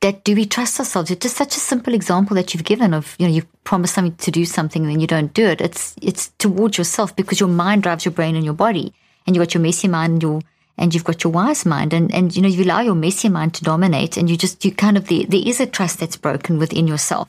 that 0.00 0.24
do 0.24 0.34
we 0.34 0.46
trust 0.46 0.78
ourselves? 0.78 1.10
It's 1.10 1.22
just 1.22 1.36
such 1.36 1.56
a 1.56 1.60
simple 1.60 1.94
example 1.94 2.34
that 2.36 2.54
you've 2.54 2.64
given 2.64 2.94
of, 2.94 3.16
you 3.18 3.26
know, 3.26 3.32
you 3.32 3.42
promise 3.64 3.92
something 3.92 4.16
to 4.16 4.30
do 4.30 4.44
something 4.44 4.82
and 4.82 4.90
then 4.90 5.00
you 5.00 5.06
don't 5.06 5.34
do 5.34 5.46
it. 5.46 5.60
It's 5.60 5.94
it's 6.00 6.28
towards 6.38 6.78
yourself 6.78 7.14
because 7.16 7.40
your 7.40 7.48
mind 7.48 7.82
drives 7.82 8.04
your 8.04 8.12
brain 8.12 8.36
and 8.36 8.44
your 8.44 8.54
body. 8.54 8.92
And 9.26 9.36
you've 9.36 9.44
got 9.44 9.54
your 9.54 9.62
messy 9.62 9.88
mind 9.88 10.14
and 10.14 10.22
your 10.22 10.40
and 10.78 10.94
you've 10.94 11.04
got 11.04 11.22
your 11.22 11.32
wise 11.32 11.66
mind 11.66 11.92
and, 11.92 12.12
and 12.14 12.34
you 12.34 12.40
know, 12.40 12.48
you 12.48 12.64
allow 12.64 12.80
your 12.80 12.94
messy 12.94 13.28
mind 13.28 13.54
to 13.54 13.64
dominate 13.64 14.16
and 14.16 14.30
you 14.30 14.36
just 14.36 14.64
you 14.64 14.72
kind 14.72 14.96
of 14.96 15.08
the, 15.08 15.26
there 15.26 15.42
is 15.44 15.60
a 15.60 15.66
trust 15.66 16.00
that's 16.00 16.16
broken 16.16 16.58
within 16.58 16.86
yourself. 16.86 17.28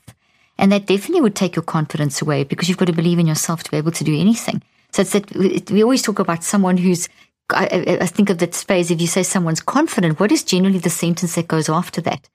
And 0.57 0.72
that 0.72 0.86
definitely 0.86 1.22
would 1.22 1.36
take 1.36 1.55
your 1.55 1.64
confidence 1.64 2.22
away 2.22 2.43
because 2.43 2.70
you've 2.70 2.78
got 2.78 2.86
to 2.86 2.93
believe 2.93 3.20
in 3.20 3.28
yourself 3.28 3.64
to 3.64 3.72
be 3.72 3.78
able 3.78 3.91
to 3.91 4.03
do 4.03 4.18
anything. 4.18 4.62
So 4.93 5.01
it's 5.01 5.12
that 5.12 5.72
we 5.72 5.84
always 5.84 6.01
talk 6.01 6.20
about 6.20 6.43
someone 6.43 6.78
who's 6.78 7.09
I, 7.53 7.97
I 8.01 8.05
think 8.05 8.30
of 8.30 8.38
that 8.39 8.55
phrase, 8.55 8.91
if 8.91 9.01
you 9.01 9.07
say 9.07 9.24
someone's 9.24 9.62
confident, 9.62 10.20
what 10.20 10.32
is 10.32 10.43
generally 10.43 10.80
the 10.80 10.89
sentence 10.89 11.36
that 11.36 11.47
goes 11.47 11.70
after 11.70 12.01
that? 12.01 12.30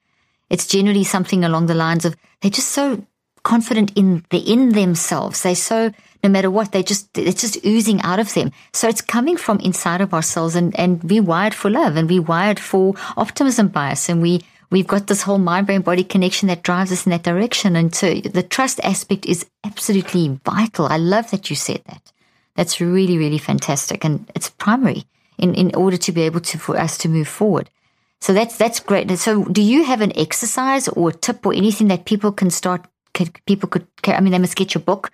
It's 0.51 0.67
generally 0.67 1.05
something 1.05 1.45
along 1.45 1.67
the 1.67 1.75
lines 1.75 2.05
of 2.05 2.17
they're 2.41 2.51
just 2.51 2.69
so 2.69 3.05
confident 3.43 3.93
in 3.97 4.25
the 4.31 4.39
in 4.39 4.71
themselves. 4.71 5.43
They're 5.43 5.55
so 5.55 5.93
no 6.23 6.31
matter 6.31 6.51
what, 6.51 6.73
they 6.73 6.83
just 6.83 7.17
it's 7.17 7.41
just 7.41 7.65
oozing 7.65 8.01
out 8.03 8.19
of 8.19 8.35
them. 8.35 8.51
So 8.73 8.89
it's 8.89 9.01
coming 9.01 9.37
from 9.37 9.61
inside 9.61 10.01
of 10.01 10.13
ourselves 10.13 10.57
and, 10.57 10.79
and 10.79 11.03
we 11.05 11.21
wired 11.21 11.55
for 11.55 11.71
love 11.71 11.97
and 11.97 12.09
we 12.09 12.19
wired 12.19 12.59
for 12.59 12.95
optimism 13.17 13.69
bias 13.69 14.09
and 14.09 14.21
we 14.21 14.43
we've 14.71 14.87
got 14.87 15.07
this 15.07 15.23
whole 15.23 15.39
mind 15.39 15.67
brain 15.67 15.83
body 15.83 16.05
connection 16.05 16.49
that 16.49 16.63
drives 16.63 16.93
us 16.93 17.07
in 17.07 17.11
that 17.11 17.23
direction. 17.23 17.77
And 17.77 17.95
so 17.95 18.15
the 18.15 18.43
trust 18.43 18.81
aspect 18.83 19.27
is 19.27 19.47
absolutely 19.65 20.41
vital. 20.45 20.87
I 20.87 20.97
love 20.97 21.31
that 21.31 21.51
you 21.51 21.57
said 21.57 21.83
that. 21.87 22.13
That's 22.57 22.81
really, 22.81 23.19
really 23.19 23.39
fantastic. 23.39 24.05
And 24.05 24.31
it's 24.35 24.51
primary 24.51 25.05
in, 25.39 25.55
in 25.55 25.75
order 25.75 25.97
to 25.99 26.13
be 26.13 26.23
able 26.23 26.41
to 26.41 26.59
for 26.59 26.77
us 26.77 26.99
to 26.99 27.09
move 27.09 27.29
forward. 27.29 27.71
So 28.21 28.33
that's 28.33 28.57
that's 28.57 28.81
great. 28.81 29.11
So 29.19 29.45
do 29.45 29.63
you 29.63 29.85
have 29.85 30.01
an 30.01 30.17
exercise 30.17 30.89
or 30.89 31.11
a 31.11 31.13
tip 31.13 31.45
or 31.47 31.53
anything 31.53 31.89
that 31.89 32.07
people 32.07 32.33
can 32.33 32.51
start? 32.51 32.87
People 33.47 33.69
could. 33.69 33.87
I 34.05 34.21
mean, 34.21 34.33
they 34.33 34.39
must 34.39 34.57
get 34.57 34.75
your 34.75 34.83
book, 34.83 35.11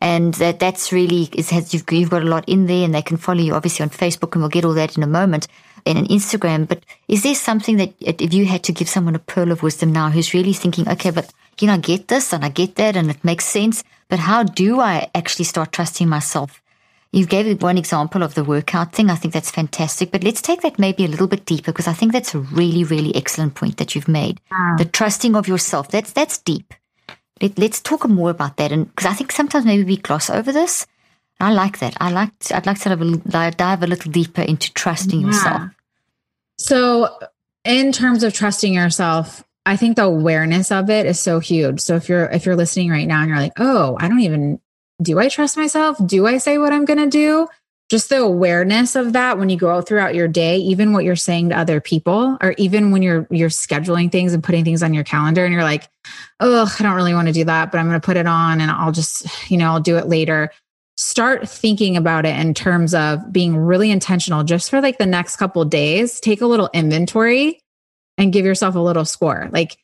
and 0.00 0.34
that 0.34 0.60
that's 0.60 0.92
really 0.92 1.28
is 1.34 1.50
has 1.50 1.74
you've, 1.74 1.90
you've 1.90 2.10
got 2.10 2.22
a 2.22 2.26
lot 2.26 2.48
in 2.48 2.66
there, 2.66 2.84
and 2.84 2.94
they 2.94 3.02
can 3.02 3.16
follow 3.16 3.40
you 3.40 3.54
obviously 3.54 3.82
on 3.82 3.90
Facebook, 3.90 4.32
and 4.34 4.42
we'll 4.42 4.50
get 4.50 4.64
all 4.64 4.74
that 4.74 4.96
in 4.96 5.02
a 5.02 5.08
moment, 5.08 5.48
and 5.84 5.98
an 5.98 6.06
Instagram. 6.06 6.68
But 6.68 6.84
is 7.08 7.22
there 7.22 7.34
something 7.34 7.76
that 7.78 7.94
if 8.00 8.32
you 8.32 8.46
had 8.46 8.62
to 8.64 8.72
give 8.72 8.88
someone 8.88 9.16
a 9.16 9.20
pearl 9.20 9.50
of 9.50 9.62
wisdom 9.62 9.92
now 9.92 10.10
who's 10.10 10.34
really 10.34 10.52
thinking, 10.52 10.88
okay, 10.88 11.10
but 11.10 11.32
you 11.60 11.66
know, 11.66 11.74
I 11.74 11.78
get 11.78 12.08
this 12.08 12.32
and 12.32 12.44
I 12.44 12.50
get 12.50 12.76
that, 12.76 12.96
and 12.96 13.10
it 13.10 13.24
makes 13.24 13.46
sense, 13.46 13.82
but 14.08 14.20
how 14.20 14.42
do 14.44 14.80
I 14.80 15.10
actually 15.14 15.44
start 15.46 15.72
trusting 15.72 16.08
myself? 16.08 16.62
You 17.12 17.26
gave 17.26 17.60
one 17.60 17.76
example 17.76 18.22
of 18.22 18.34
the 18.34 18.44
workout 18.44 18.92
thing. 18.92 19.10
I 19.10 19.16
think 19.16 19.34
that's 19.34 19.50
fantastic. 19.50 20.12
But 20.12 20.22
let's 20.22 20.40
take 20.40 20.62
that 20.62 20.78
maybe 20.78 21.04
a 21.04 21.08
little 21.08 21.26
bit 21.26 21.44
deeper 21.44 21.72
because 21.72 21.88
I 21.88 21.92
think 21.92 22.12
that's 22.12 22.34
a 22.34 22.38
really, 22.38 22.84
really 22.84 23.14
excellent 23.16 23.56
point 23.56 23.78
that 23.78 23.94
you've 23.94 24.06
made. 24.06 24.40
Mm. 24.52 24.78
The 24.78 24.84
trusting 24.84 25.34
of 25.34 25.48
yourself. 25.48 25.88
That's 25.88 26.12
that's 26.12 26.38
deep. 26.38 26.72
Let, 27.40 27.58
us 27.58 27.80
talk 27.80 28.08
more 28.08 28.30
about 28.30 28.58
that. 28.58 28.70
And 28.70 28.88
because 28.88 29.10
I 29.10 29.14
think 29.14 29.32
sometimes 29.32 29.64
maybe 29.64 29.82
we 29.82 29.96
gloss 29.96 30.30
over 30.30 30.52
this. 30.52 30.86
I 31.40 31.52
like 31.52 31.78
that. 31.78 31.96
I 32.00 32.10
like. 32.10 32.38
To, 32.40 32.56
I'd 32.56 32.66
like 32.66 32.78
to 32.80 32.90
have 32.90 33.00
a, 33.00 33.50
dive 33.50 33.82
a 33.82 33.86
little 33.86 34.12
deeper 34.12 34.42
into 34.42 34.72
trusting 34.74 35.20
yeah. 35.20 35.26
yourself. 35.26 35.62
So, 36.58 37.18
in 37.64 37.92
terms 37.92 38.22
of 38.22 38.34
trusting 38.34 38.74
yourself, 38.74 39.42
I 39.64 39.76
think 39.76 39.96
the 39.96 40.04
awareness 40.04 40.70
of 40.70 40.90
it 40.90 41.06
is 41.06 41.18
so 41.18 41.40
huge. 41.40 41.80
So 41.80 41.96
if 41.96 42.08
you're 42.08 42.26
if 42.26 42.46
you're 42.46 42.56
listening 42.56 42.90
right 42.90 43.08
now 43.08 43.22
and 43.22 43.30
you're 43.30 43.38
like, 43.38 43.54
"Oh, 43.58 43.96
I 43.98 44.08
don't 44.08 44.20
even 44.20 44.60
do 45.02 45.18
I 45.18 45.28
trust 45.28 45.56
myself? 45.56 45.96
Do 46.04 46.26
I 46.26 46.38
say 46.38 46.58
what 46.58 46.72
I'm 46.72 46.84
going 46.84 46.98
to 46.98 47.08
do? 47.08 47.48
Just 47.88 48.08
the 48.08 48.18
awareness 48.18 48.94
of 48.94 49.14
that 49.14 49.38
when 49.38 49.48
you 49.48 49.56
go 49.56 49.80
throughout 49.82 50.14
your 50.14 50.28
day, 50.28 50.58
even 50.58 50.92
what 50.92 51.02
you're 51.02 51.16
saying 51.16 51.48
to 51.48 51.58
other 51.58 51.80
people, 51.80 52.38
or 52.40 52.54
even 52.56 52.92
when 52.92 53.02
you're 53.02 53.26
you're 53.30 53.48
scheduling 53.48 54.12
things 54.12 54.32
and 54.32 54.44
putting 54.44 54.64
things 54.64 54.82
on 54.84 54.94
your 54.94 55.02
calendar, 55.02 55.44
and 55.44 55.52
you're 55.52 55.64
like, 55.64 55.88
"Oh, 56.38 56.72
I 56.78 56.82
don't 56.84 56.94
really 56.94 57.14
want 57.14 57.26
to 57.26 57.34
do 57.34 57.44
that, 57.44 57.72
but 57.72 57.78
I'm 57.78 57.88
going 57.88 58.00
to 58.00 58.04
put 58.04 58.16
it 58.16 58.28
on, 58.28 58.60
and 58.60 58.70
I'll 58.70 58.92
just, 58.92 59.50
you 59.50 59.56
know, 59.56 59.66
I'll 59.72 59.80
do 59.80 59.96
it 59.96 60.06
later." 60.06 60.52
Start 60.96 61.48
thinking 61.48 61.96
about 61.96 62.26
it 62.26 62.38
in 62.38 62.54
terms 62.54 62.94
of 62.94 63.32
being 63.32 63.56
really 63.56 63.90
intentional, 63.90 64.44
just 64.44 64.70
for 64.70 64.80
like 64.80 64.98
the 64.98 65.06
next 65.06 65.36
couple 65.36 65.64
days. 65.64 66.20
Take 66.20 66.42
a 66.42 66.46
little 66.46 66.70
inventory 66.72 67.60
and 68.16 68.32
give 68.32 68.44
yourself 68.44 68.76
a 68.76 68.80
little 68.80 69.04
score. 69.04 69.48
Like, 69.50 69.78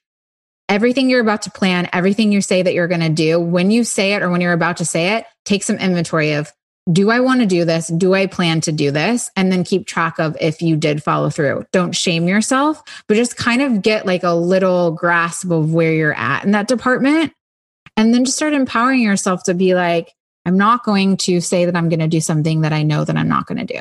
everything 0.68 1.10
you're 1.10 1.20
about 1.20 1.42
to 1.42 1.50
plan, 1.50 1.88
everything 1.92 2.32
you 2.32 2.40
say 2.40 2.62
that 2.62 2.74
you're 2.74 2.88
going 2.88 3.00
to 3.00 3.08
do, 3.08 3.38
when 3.38 3.70
you 3.70 3.84
say 3.84 4.14
it 4.14 4.22
or 4.22 4.30
when 4.30 4.40
you're 4.40 4.52
about 4.52 4.78
to 4.78 4.84
say 4.84 5.16
it, 5.16 5.26
take 5.44 5.62
some 5.62 5.76
inventory 5.76 6.32
of 6.32 6.52
do 6.92 7.10
I 7.10 7.18
want 7.18 7.40
to 7.40 7.46
do 7.46 7.64
this? 7.64 7.88
Do 7.88 8.14
I 8.14 8.26
plan 8.26 8.60
to 8.62 8.72
do 8.72 8.92
this? 8.92 9.28
And 9.34 9.50
then 9.50 9.64
keep 9.64 9.86
track 9.86 10.20
of 10.20 10.36
if 10.40 10.62
you 10.62 10.76
did 10.76 11.02
follow 11.02 11.30
through. 11.30 11.66
Don't 11.72 11.96
shame 11.96 12.28
yourself, 12.28 12.80
but 13.08 13.16
just 13.16 13.36
kind 13.36 13.60
of 13.60 13.82
get 13.82 14.06
like 14.06 14.22
a 14.22 14.34
little 14.34 14.92
grasp 14.92 15.50
of 15.50 15.74
where 15.74 15.92
you're 15.92 16.14
at 16.14 16.44
in 16.44 16.52
that 16.52 16.68
department. 16.68 17.32
And 17.96 18.14
then 18.14 18.24
just 18.24 18.36
start 18.36 18.52
empowering 18.52 19.02
yourself 19.02 19.42
to 19.44 19.54
be 19.54 19.74
like, 19.74 20.12
I'm 20.44 20.56
not 20.56 20.84
going 20.84 21.16
to 21.18 21.40
say 21.40 21.64
that 21.64 21.74
I'm 21.74 21.88
going 21.88 22.00
to 22.00 22.06
do 22.06 22.20
something 22.20 22.60
that 22.60 22.72
I 22.72 22.84
know 22.84 23.04
that 23.04 23.16
I'm 23.16 23.28
not 23.28 23.46
going 23.46 23.66
to 23.66 23.80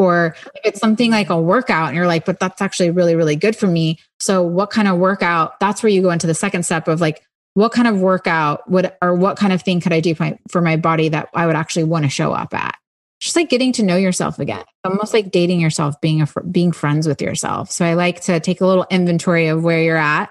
Or 0.00 0.34
if 0.54 0.60
it's 0.64 0.80
something 0.80 1.10
like 1.10 1.28
a 1.28 1.40
workout 1.40 1.88
and 1.88 1.96
you're 1.96 2.06
like, 2.06 2.24
but 2.24 2.40
that's 2.40 2.62
actually 2.62 2.90
really, 2.90 3.14
really 3.14 3.36
good 3.36 3.54
for 3.54 3.66
me. 3.66 3.98
So 4.18 4.42
what 4.42 4.70
kind 4.70 4.88
of 4.88 4.98
workout? 4.98 5.60
That's 5.60 5.82
where 5.82 5.90
you 5.90 6.00
go 6.00 6.10
into 6.10 6.26
the 6.26 6.34
second 6.34 6.64
step 6.64 6.88
of 6.88 7.00
like, 7.00 7.22
what 7.54 7.72
kind 7.72 7.86
of 7.86 8.00
workout 8.00 8.68
would, 8.70 8.92
or 9.02 9.14
what 9.14 9.36
kind 9.36 9.52
of 9.52 9.60
thing 9.60 9.80
could 9.80 9.92
I 9.92 10.00
do 10.00 10.14
for 10.14 10.22
my, 10.22 10.38
for 10.48 10.60
my 10.62 10.76
body 10.76 11.10
that 11.10 11.28
I 11.34 11.46
would 11.46 11.56
actually 11.56 11.84
want 11.84 12.04
to 12.04 12.08
show 12.08 12.32
up 12.32 12.54
at? 12.54 12.76
Just 13.20 13.36
like 13.36 13.50
getting 13.50 13.72
to 13.72 13.82
know 13.82 13.96
yourself 13.96 14.38
again, 14.38 14.64
almost 14.84 15.12
like 15.12 15.30
dating 15.30 15.60
yourself, 15.60 16.00
being 16.00 16.22
a, 16.22 16.26
being 16.50 16.72
friends 16.72 17.06
with 17.06 17.20
yourself. 17.20 17.70
So 17.70 17.84
I 17.84 17.92
like 17.92 18.22
to 18.22 18.40
take 18.40 18.62
a 18.62 18.66
little 18.66 18.86
inventory 18.90 19.48
of 19.48 19.62
where 19.62 19.82
you're 19.82 19.96
at, 19.96 20.30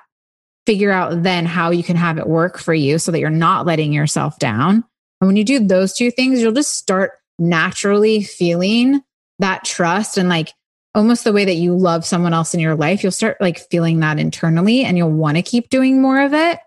figure 0.65 0.91
out 0.91 1.21
then 1.21 1.45
how 1.45 1.69
you 1.69 1.83
can 1.83 1.95
have 1.95 2.17
it 2.17 2.27
work 2.27 2.57
for 2.57 2.73
you 2.73 2.97
so 2.97 3.11
that 3.11 3.19
you're 3.19 3.29
not 3.29 3.67
letting 3.67 3.93
yourself 3.93 4.39
down 4.39 4.83
And 5.21 5.27
when 5.27 5.35
you 5.35 5.43
do 5.43 5.59
those 5.59 5.93
two 5.93 6.11
things, 6.11 6.41
you'll 6.41 6.53
just 6.53 6.75
start 6.75 7.11
naturally 7.37 8.23
feeling 8.23 9.01
that 9.39 9.63
trust 9.65 10.17
and 10.17 10.29
like 10.29 10.53
almost 10.95 11.23
the 11.23 11.33
way 11.33 11.45
that 11.45 11.55
you 11.55 11.75
love 11.75 12.05
someone 12.05 12.33
else 12.33 12.53
in 12.53 12.59
your 12.59 12.75
life. 12.75 13.03
You'll 13.03 13.11
start 13.11 13.37
like 13.39 13.59
feeling 13.69 13.99
that 13.99 14.19
internally 14.19 14.83
and 14.83 14.97
you'll 14.97 15.11
want 15.11 15.37
to 15.37 15.43
keep 15.43 15.69
doing 15.69 16.01
more 16.01 16.21
of 16.21 16.33
it. 16.33 16.59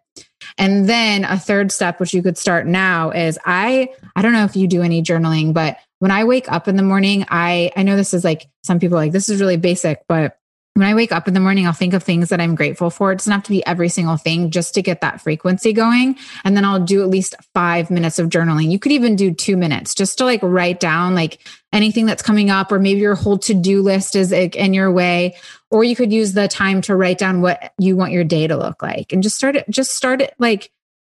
And 0.59 0.89
then 0.89 1.25
a 1.25 1.39
third 1.39 1.73
step, 1.73 2.01
which 2.01 2.13
you 2.13 2.23
could 2.23 2.37
start 2.37 2.67
now, 2.67 3.11
is 3.11 3.39
I 3.45 3.89
I 4.17 4.23
don't 4.23 4.33
know 4.33 4.45
if 4.45 4.57
you 4.57 4.67
do 4.67 4.83
any 4.83 5.03
journaling, 5.03 5.55
but 5.55 5.79
when 6.01 6.11
I 6.11 6.25
wake 6.25 6.51
up 6.51 6.69
in 6.69 6.77
the 6.77 6.83
morning, 6.83 7.25
I 7.29 7.71
I 7.77 7.85
know 7.85 7.97
this 7.97 8.13
is 8.13 8.25
like 8.25 8.49
some 8.65 8.79
people 8.79 8.97
like 8.97 9.13
this 9.13 9.29
is 9.29 9.41
really 9.41 9.57
basic, 9.57 10.03
but 10.09 10.37
when 10.75 10.87
I 10.87 10.95
wake 10.95 11.13
up 11.13 11.29
in 11.29 11.35
the 11.35 11.41
morning, 11.41 11.67
I'll 11.67 11.75
think 11.75 11.93
of 11.93 12.03
things 12.03 12.31
that 12.31 12.41
I'm 12.41 12.55
grateful 12.55 12.89
for. 12.89 13.13
It 13.13 13.19
doesn't 13.19 13.33
have 13.33 13.43
to 13.43 13.51
be 13.51 13.65
every 13.67 13.91
single 13.91 14.17
thing 14.17 14.51
just 14.51 14.73
to 14.75 14.83
get 14.83 15.03
that 15.03 15.21
frequency 15.21 15.75
going. 15.75 16.17
And 16.45 16.57
then 16.57 16.65
I'll 16.65 16.81
do 16.81 17.03
at 17.03 17.11
least 17.11 17.35
five 17.53 17.91
minutes 17.91 18.19
of 18.19 18.31
journaling. 18.31 18.71
You 18.71 18.79
could 18.79 18.93
even 18.93 19.15
do 19.15 19.35
two 19.35 19.59
minutes 19.59 19.95
just 19.95 20.17
to 20.19 20.25
like 20.25 20.41
write 20.43 20.81
down 20.81 21.15
like 21.15 21.47
anything 21.75 22.07
that's 22.07 22.23
coming 22.23 22.49
up, 22.49 22.73
or 22.73 22.79
maybe 22.79 23.01
your 23.01 23.15
whole 23.15 23.39
to 23.41 23.55
do 23.55 23.83
list 23.83 24.17
is 24.17 24.33
in 24.33 24.73
your 24.73 24.91
way. 24.91 25.37
Or 25.71 25.85
you 25.85 25.95
could 25.95 26.13
use 26.13 26.33
the 26.33 26.49
time 26.49 26.81
to 26.83 26.97
write 26.97 27.19
down 27.19 27.43
what 27.43 27.73
you 27.79 27.95
want 27.95 28.13
your 28.13 28.25
day 28.25 28.47
to 28.47 28.57
look 28.57 28.83
like 28.83 29.13
and 29.13 29.23
just 29.23 29.37
start 29.37 29.57
it, 29.57 29.69
just 29.69 29.93
start 29.95 30.23
it 30.23 30.35
like 30.39 30.71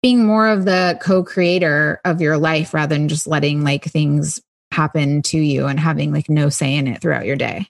being 0.02 0.26
more 0.26 0.48
of 0.48 0.66
the 0.66 0.98
co 1.02 1.24
creator 1.24 2.02
of 2.06 2.22
your 2.22 2.38
life 2.38 2.74
rather 2.74 2.96
than 2.96 3.08
just 3.08 3.28
letting 3.28 3.64
like 3.64 3.86
things 3.86 4.42
happen 4.72 5.22
to 5.22 5.38
you 5.38 5.68
and 5.68 5.80
having 5.80 6.12
like 6.12 6.28
no 6.28 6.50
say 6.50 6.76
in 6.76 6.88
it 6.88 7.02
throughout 7.02 7.26
your 7.26 7.36
day. 7.36 7.68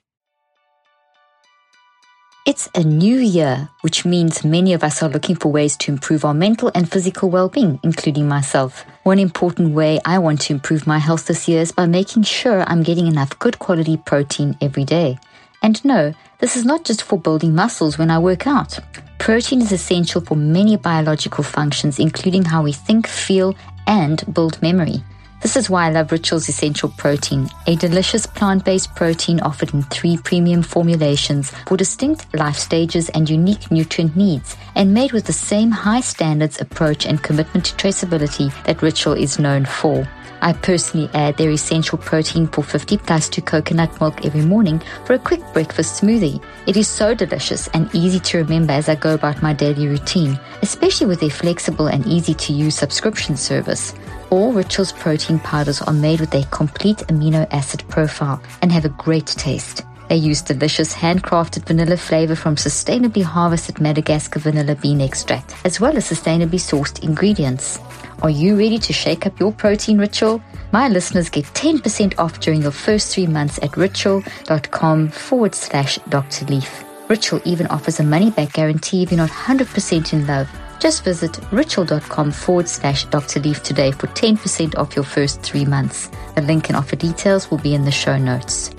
It's 2.46 2.68
a 2.74 2.84
new 2.84 3.16
year, 3.16 3.70
which 3.80 4.04
means 4.04 4.44
many 4.44 4.74
of 4.74 4.84
us 4.84 5.02
are 5.02 5.08
looking 5.08 5.34
for 5.34 5.50
ways 5.50 5.78
to 5.78 5.90
improve 5.90 6.26
our 6.26 6.34
mental 6.34 6.70
and 6.74 6.86
physical 6.86 7.30
well 7.30 7.48
being, 7.48 7.80
including 7.82 8.28
myself. 8.28 8.84
One 9.04 9.18
important 9.18 9.72
way 9.72 9.98
I 10.04 10.18
want 10.18 10.42
to 10.42 10.52
improve 10.52 10.86
my 10.86 10.98
health 10.98 11.24
this 11.24 11.48
year 11.48 11.62
is 11.62 11.72
by 11.72 11.86
making 11.86 12.24
sure 12.24 12.62
I'm 12.66 12.82
getting 12.82 13.06
enough 13.06 13.38
good 13.38 13.58
quality 13.58 13.96
protein 13.96 14.58
every 14.60 14.84
day. 14.84 15.18
And 15.62 15.82
no, 15.86 16.12
this 16.38 16.54
is 16.54 16.66
not 16.66 16.84
just 16.84 17.02
for 17.02 17.18
building 17.18 17.54
muscles 17.54 17.96
when 17.96 18.10
I 18.10 18.18
work 18.18 18.46
out. 18.46 18.78
Protein 19.18 19.62
is 19.62 19.72
essential 19.72 20.20
for 20.20 20.36
many 20.36 20.76
biological 20.76 21.44
functions, 21.44 21.98
including 21.98 22.44
how 22.44 22.62
we 22.62 22.72
think, 22.72 23.06
feel, 23.06 23.56
and 23.86 24.22
build 24.34 24.60
memory. 24.60 25.02
This 25.44 25.58
is 25.58 25.68
why 25.68 25.84
I 25.84 25.90
love 25.90 26.10
Ritual's 26.10 26.48
Essential 26.48 26.88
Protein, 26.88 27.50
a 27.66 27.76
delicious 27.76 28.24
plant 28.24 28.64
based 28.64 28.94
protein 28.94 29.40
offered 29.40 29.74
in 29.74 29.82
three 29.82 30.16
premium 30.16 30.62
formulations 30.62 31.50
for 31.68 31.76
distinct 31.76 32.34
life 32.34 32.56
stages 32.56 33.10
and 33.10 33.28
unique 33.28 33.70
nutrient 33.70 34.16
needs, 34.16 34.56
and 34.74 34.94
made 34.94 35.12
with 35.12 35.26
the 35.26 35.34
same 35.34 35.70
high 35.70 36.00
standards 36.00 36.62
approach 36.62 37.04
and 37.04 37.22
commitment 37.22 37.66
to 37.66 37.74
traceability 37.74 38.50
that 38.64 38.80
Ritual 38.80 39.12
is 39.12 39.38
known 39.38 39.66
for. 39.66 40.08
I 40.44 40.52
personally 40.52 41.08
add 41.14 41.38
their 41.38 41.50
essential 41.50 41.96
protein 41.96 42.48
for 42.48 42.62
50 42.62 42.98
plus 42.98 43.30
to 43.30 43.40
coconut 43.40 43.98
milk 43.98 44.26
every 44.26 44.42
morning 44.42 44.82
for 45.06 45.14
a 45.14 45.18
quick 45.18 45.40
breakfast 45.54 46.02
smoothie. 46.02 46.44
It 46.66 46.76
is 46.76 46.86
so 46.86 47.14
delicious 47.14 47.66
and 47.68 47.88
easy 47.94 48.20
to 48.20 48.38
remember 48.38 48.74
as 48.74 48.90
I 48.90 48.94
go 48.94 49.14
about 49.14 49.42
my 49.42 49.54
daily 49.54 49.88
routine, 49.88 50.38
especially 50.60 51.06
with 51.06 51.20
their 51.20 51.30
flexible 51.30 51.86
and 51.86 52.06
easy 52.06 52.34
to 52.34 52.52
use 52.52 52.76
subscription 52.76 53.38
service. 53.38 53.94
All 54.28 54.52
Rituals 54.52 54.92
protein 54.92 55.38
powders 55.38 55.80
are 55.80 55.94
made 55.94 56.20
with 56.20 56.34
a 56.34 56.44
complete 56.50 56.98
amino 57.08 57.46
acid 57.50 57.82
profile 57.88 58.42
and 58.60 58.70
have 58.70 58.84
a 58.84 58.90
great 58.90 59.26
taste. 59.26 59.86
They 60.10 60.16
use 60.16 60.42
delicious 60.42 60.92
handcrafted 60.92 61.64
vanilla 61.64 61.96
flavor 61.96 62.36
from 62.36 62.56
sustainably 62.56 63.22
harvested 63.22 63.80
Madagascar 63.80 64.40
vanilla 64.40 64.74
bean 64.74 65.00
extract, 65.00 65.54
as 65.64 65.80
well 65.80 65.96
as 65.96 66.10
sustainably 66.10 66.60
sourced 66.60 67.02
ingredients. 67.02 67.78
Are 68.22 68.30
you 68.30 68.56
ready 68.56 68.78
to 68.78 68.92
shake 68.92 69.26
up 69.26 69.38
your 69.38 69.52
protein 69.52 69.98
ritual? 69.98 70.42
My 70.72 70.88
listeners 70.88 71.28
get 71.28 71.44
10% 71.46 72.18
off 72.18 72.40
during 72.40 72.62
your 72.62 72.70
first 72.70 73.14
three 73.14 73.26
months 73.26 73.58
at 73.62 73.76
ritual.com 73.76 75.08
forward 75.08 75.54
slash 75.54 75.98
Dr. 76.08 76.46
Leaf. 76.46 76.84
Ritual 77.08 77.40
even 77.44 77.66
offers 77.68 78.00
a 78.00 78.02
money 78.02 78.30
back 78.30 78.52
guarantee 78.52 79.02
if 79.02 79.10
you're 79.10 79.18
not 79.18 79.30
100% 79.30 80.12
in 80.12 80.26
love. 80.26 80.48
Just 80.80 81.04
visit 81.04 81.38
ritual.com 81.52 82.32
forward 82.32 82.68
slash 82.68 83.04
Dr. 83.06 83.40
Leaf 83.40 83.62
today 83.62 83.90
for 83.90 84.06
10% 84.08 84.76
off 84.76 84.96
your 84.96 85.04
first 85.04 85.42
three 85.42 85.64
months. 85.64 86.10
The 86.34 86.42
link 86.42 86.68
and 86.68 86.76
offer 86.76 86.96
details 86.96 87.50
will 87.50 87.58
be 87.58 87.74
in 87.74 87.84
the 87.84 87.90
show 87.90 88.18
notes. 88.18 88.70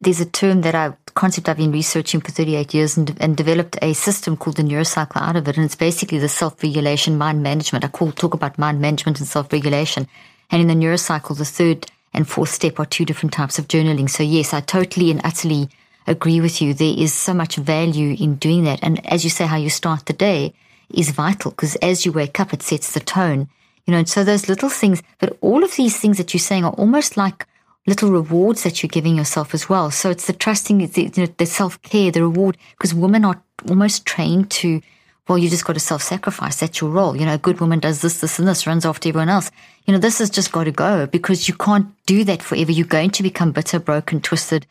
There's 0.00 0.20
a 0.20 0.26
term 0.26 0.62
that 0.62 0.74
I 0.74 0.94
concept 1.14 1.48
I've 1.48 1.56
been 1.56 1.72
researching 1.72 2.20
for 2.20 2.30
38 2.30 2.74
years 2.74 2.96
and, 2.96 3.16
and 3.20 3.36
developed 3.36 3.76
a 3.82 3.92
system 3.92 4.36
called 4.36 4.56
the 4.56 4.62
neurocycle 4.62 5.20
out 5.20 5.36
of 5.36 5.48
it. 5.48 5.56
And 5.56 5.64
it's 5.64 5.76
basically 5.76 6.18
the 6.18 6.28
self-regulation 6.28 7.18
mind 7.18 7.42
management. 7.42 7.84
I 7.84 7.88
call, 7.88 8.12
talk 8.12 8.34
about 8.34 8.58
mind 8.58 8.80
management 8.80 9.18
and 9.18 9.28
self-regulation. 9.28 10.06
And 10.50 10.62
in 10.62 10.68
the 10.68 10.86
neurocycle, 10.86 11.36
the 11.36 11.44
third 11.44 11.86
and 12.14 12.28
fourth 12.28 12.50
step 12.50 12.78
are 12.78 12.86
two 12.86 13.04
different 13.04 13.32
types 13.32 13.58
of 13.58 13.68
journaling. 13.68 14.08
So 14.08 14.22
yes, 14.22 14.52
I 14.52 14.60
totally 14.60 15.10
and 15.10 15.20
utterly 15.24 15.68
agree 16.06 16.40
with 16.40 16.60
you. 16.60 16.74
There 16.74 16.94
is 16.96 17.12
so 17.12 17.32
much 17.32 17.56
value 17.56 18.16
in 18.18 18.36
doing 18.36 18.64
that. 18.64 18.80
And 18.82 19.04
as 19.10 19.24
you 19.24 19.30
say, 19.30 19.46
how 19.46 19.56
you 19.56 19.70
start 19.70 20.06
the 20.06 20.12
day 20.12 20.54
is 20.90 21.10
vital 21.10 21.52
because 21.52 21.76
as 21.76 22.04
you 22.04 22.12
wake 22.12 22.38
up, 22.40 22.52
it 22.52 22.62
sets 22.62 22.92
the 22.92 23.00
tone, 23.00 23.48
you 23.86 23.92
know, 23.92 23.98
and 23.98 24.08
so 24.08 24.24
those 24.24 24.48
little 24.48 24.68
things, 24.68 25.02
but 25.18 25.36
all 25.40 25.64
of 25.64 25.76
these 25.76 25.98
things 25.98 26.18
that 26.18 26.34
you're 26.34 26.40
saying 26.40 26.64
are 26.64 26.72
almost 26.72 27.16
like 27.16 27.46
little 27.86 28.10
rewards 28.10 28.62
that 28.62 28.82
you're 28.82 28.88
giving 28.88 29.16
yourself 29.16 29.54
as 29.54 29.68
well. 29.68 29.90
So 29.90 30.10
it's 30.10 30.26
the 30.26 30.32
trusting, 30.32 30.78
the, 30.78 31.02
you 31.02 31.26
know, 31.26 31.32
the 31.36 31.46
self 31.46 31.80
care, 31.82 32.10
the 32.10 32.22
reward, 32.22 32.56
because 32.72 32.94
women 32.94 33.24
are 33.24 33.42
almost 33.68 34.06
trained 34.06 34.50
to, 34.52 34.80
well, 35.28 35.38
you 35.38 35.48
just 35.48 35.64
got 35.64 35.74
to 35.74 35.80
self 35.80 36.02
sacrifice. 36.02 36.56
That's 36.56 36.80
your 36.80 36.90
role. 36.90 37.16
You 37.16 37.26
know, 37.26 37.34
a 37.34 37.38
good 37.38 37.60
woman 37.60 37.80
does 37.80 38.02
this, 38.02 38.20
this, 38.20 38.38
and 38.38 38.46
this, 38.46 38.66
runs 38.66 38.86
after 38.86 39.08
everyone 39.08 39.28
else. 39.28 39.50
You 39.86 39.92
know, 39.92 39.98
this 39.98 40.18
has 40.18 40.30
just 40.30 40.52
got 40.52 40.64
to 40.64 40.72
go 40.72 41.06
because 41.06 41.48
you 41.48 41.54
can't 41.54 41.86
do 42.06 42.24
that 42.24 42.42
forever. 42.42 42.72
You're 42.72 42.86
going 42.86 43.10
to 43.10 43.22
become 43.22 43.52
bitter, 43.52 43.80
broken, 43.80 44.20
twisted, 44.20 44.66